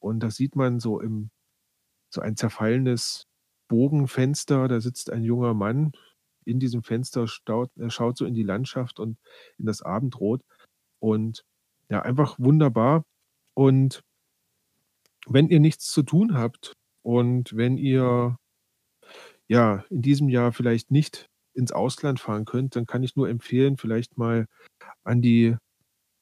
[0.00, 1.30] und da sieht man so im
[2.10, 3.24] so ein zerfallenes
[3.68, 5.92] Bogenfenster, da sitzt ein junger Mann.
[6.44, 9.18] In diesem Fenster staut er schaut so in die Landschaft und
[9.58, 10.42] in das Abendrot
[11.00, 11.44] und
[11.88, 13.04] ja, einfach wunderbar.
[13.54, 14.02] Und
[15.26, 18.36] wenn ihr nichts zu tun habt und wenn ihr
[19.50, 23.76] ja, in diesem Jahr vielleicht nicht ins Ausland fahren könnt, dann kann ich nur empfehlen,
[23.76, 24.46] vielleicht mal
[25.02, 25.56] an die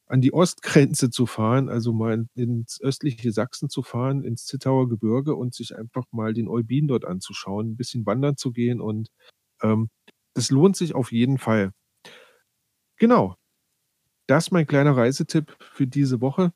[0.09, 5.35] an die Ostgrenze zu fahren, also mal ins östliche Sachsen zu fahren, ins Zittauer Gebirge
[5.36, 9.09] und sich einfach mal den Eubin dort anzuschauen, 'n bisschen wandern zu gehen und,
[9.62, 9.90] ähm,
[10.35, 11.72] das lohnt sich auf jeden Fall.
[13.01, 13.36] Genau.
[14.28, 16.52] Das mein kleiner Reisetipp für diese Woche.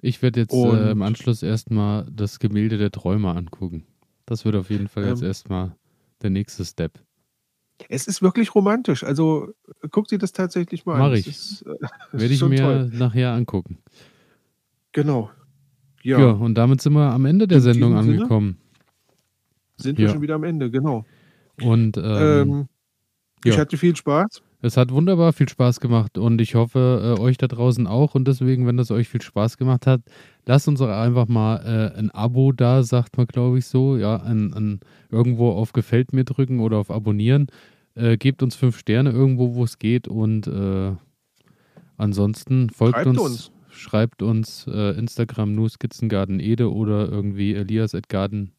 [0.00, 3.86] Ich werde jetzt, äh, im Anschluss erst mal das Gemälde der Träumer angucken.
[4.26, 5.22] Das wird auf jeden Fall jetzt Ähm.
[5.22, 5.76] erstmal
[6.22, 7.04] der nächste Step.
[7.88, 9.02] Es ist wirklich romantisch.
[9.04, 9.52] Also,
[9.90, 11.14] guck dir das tatsächlich mal Mach an.
[11.14, 11.26] ich.
[11.26, 11.74] Es ist, äh,
[12.12, 12.90] Werde ich mir toll.
[12.94, 13.78] nachher angucken.
[14.92, 15.30] Genau.
[16.02, 16.18] Ja.
[16.18, 18.14] Ja, und damit sind wir am Ende der In Sendung Sinne.
[18.14, 18.58] angekommen.
[19.76, 20.12] sind wir ja.
[20.12, 21.04] schon wieder am Ende, genau.
[21.62, 22.68] Und ähm, Ähm,
[23.44, 23.60] ich ja.
[23.60, 24.42] hatte viel Spaß.
[24.64, 28.14] Es hat wunderbar viel Spaß gemacht und ich hoffe, äh, euch da draußen auch.
[28.14, 30.02] Und deswegen, wenn das euch viel Spaß gemacht hat,
[30.46, 33.96] lasst uns doch einfach mal äh, ein Abo da, sagt man, glaube ich, so.
[33.96, 34.80] Ja, ein, ein,
[35.10, 37.48] irgendwo auf Gefällt mir drücken oder auf Abonnieren.
[37.96, 40.06] Äh, gebt uns fünf Sterne irgendwo, wo es geht.
[40.06, 40.92] Und äh,
[41.96, 43.52] ansonsten folgt Schreibt uns, uns.
[43.70, 48.52] schreibt uns äh, Instagram nur Skizzengarten Ede oder irgendwie elias.garden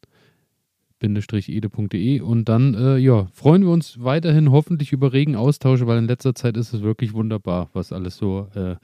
[1.04, 6.08] ede.de und dann äh, ja, freuen wir uns weiterhin hoffentlich über regen Austausche, weil in
[6.08, 8.76] letzter Zeit ist es wirklich wunderbar, was alles so äh,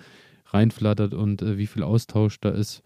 [0.48, 2.82] reinflattert und äh, wie viel Austausch da ist.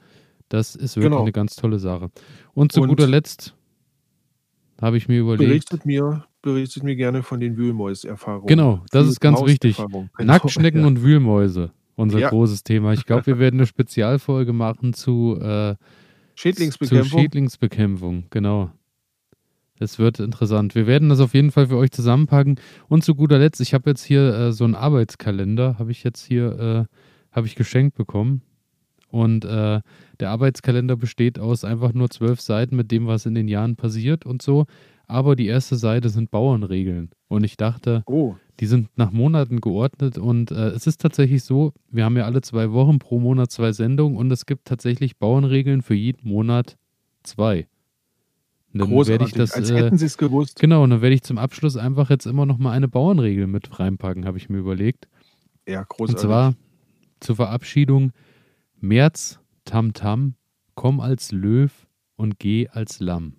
[0.50, 1.22] Das ist wirklich Genau.
[1.24, 2.10] eine ganz tolle Sache.
[2.54, 3.56] Und zu Und- guter Letzt
[4.82, 8.48] habe ich mir überlegt, Berichtet mir, berichtet mir gerne von den Wühlmäus-Erfahrungen.
[8.48, 9.78] genau, das ist ganz wichtig.
[9.78, 10.88] Genau, Nacktschnecken ja.
[10.88, 12.30] und Wühlmäuse, unser Ja.
[12.30, 12.94] großes Thema.
[12.94, 15.76] Ich glaube, wir werden eine Spezialfolge machen zu äh,
[16.36, 17.10] Schädlingsbekämpfung.
[17.10, 18.72] Zur Schädlingsbekämpfung, genau.
[19.84, 20.74] Es wird interessant.
[20.76, 22.60] Wir werden das auf jeden Fall für euch zusammenpacken.
[22.88, 26.26] Und zu guter Letzt, ich habe jetzt hier äh, so einen Arbeitskalender, habe ich jetzt
[26.26, 26.96] hier, äh,
[27.32, 28.42] habe ich geschenkt bekommen.
[29.10, 29.82] Und äh,
[30.20, 34.26] der Arbeitskalender besteht aus einfach nur zwölf Seiten mit dem, was in den Jahren passiert
[34.26, 34.66] und so.
[35.06, 37.12] Aber die erste Seite sind Bauernregeln.
[37.28, 41.74] Und ich dachte, oh, die sind nach Monaten geordnet und äh, es ist tatsächlich so,
[41.90, 45.82] wir haben ja alle zwei Wochen pro Monat zwei Sendungen und es gibt tatsächlich Bauernregeln
[45.82, 46.78] für jeden Monat
[47.24, 47.68] zwei.
[48.74, 50.60] Dann werde ich das, Als äh, hätten sie es gewusst.
[50.60, 53.80] genau, und dann werde ich zum Abschluss einfach jetzt immer noch mal eine Bauernregel mit
[53.80, 55.08] reinpacken, habe ich mir überlegt.
[55.68, 56.16] Ja, großartig.
[56.16, 56.56] Und zwar
[57.20, 58.12] zur Verabschiedung
[58.80, 60.36] März, Tamtam,
[60.76, 61.72] komm als Löw
[62.16, 63.36] und geh als Lamm.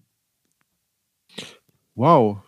[1.95, 2.39] wow.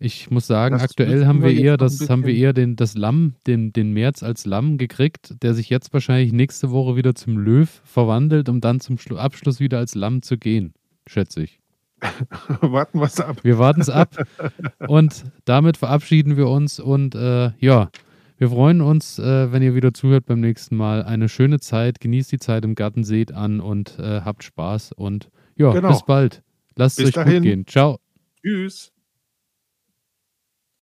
[0.00, 2.94] Ich muss sagen, Das aktuell haben wir wir eher das, haben wir eher den, das
[2.96, 7.36] Lamm, den, den März als Lamm gekriegt, der sich jetzt wahrscheinlich nächste Woche wieder zum
[7.36, 10.72] Löw verwandelt, um dann zum Schlu Abschluss wieder als Lamm zu gehen,
[11.08, 11.58] schätze ich.
[12.60, 13.36] Warten wir es ab.
[13.42, 14.16] Wir warten es ab
[14.86, 17.90] und damit verabschieden wir uns und äh, ja,
[18.38, 21.02] wir freuen uns, äh, wenn ihr wieder zuhört beim nächsten Mal.
[21.02, 25.28] Eine schöne Zeit, genießt die Zeit im Garten, seht an und äh, habt Spaß und
[25.56, 25.88] ja, Genau.
[25.88, 26.42] bis bald.
[26.76, 27.34] Lasst es euch dahin.
[27.34, 27.66] gut gehen.
[27.66, 27.98] Ciao.
[28.42, 28.92] Tschüss.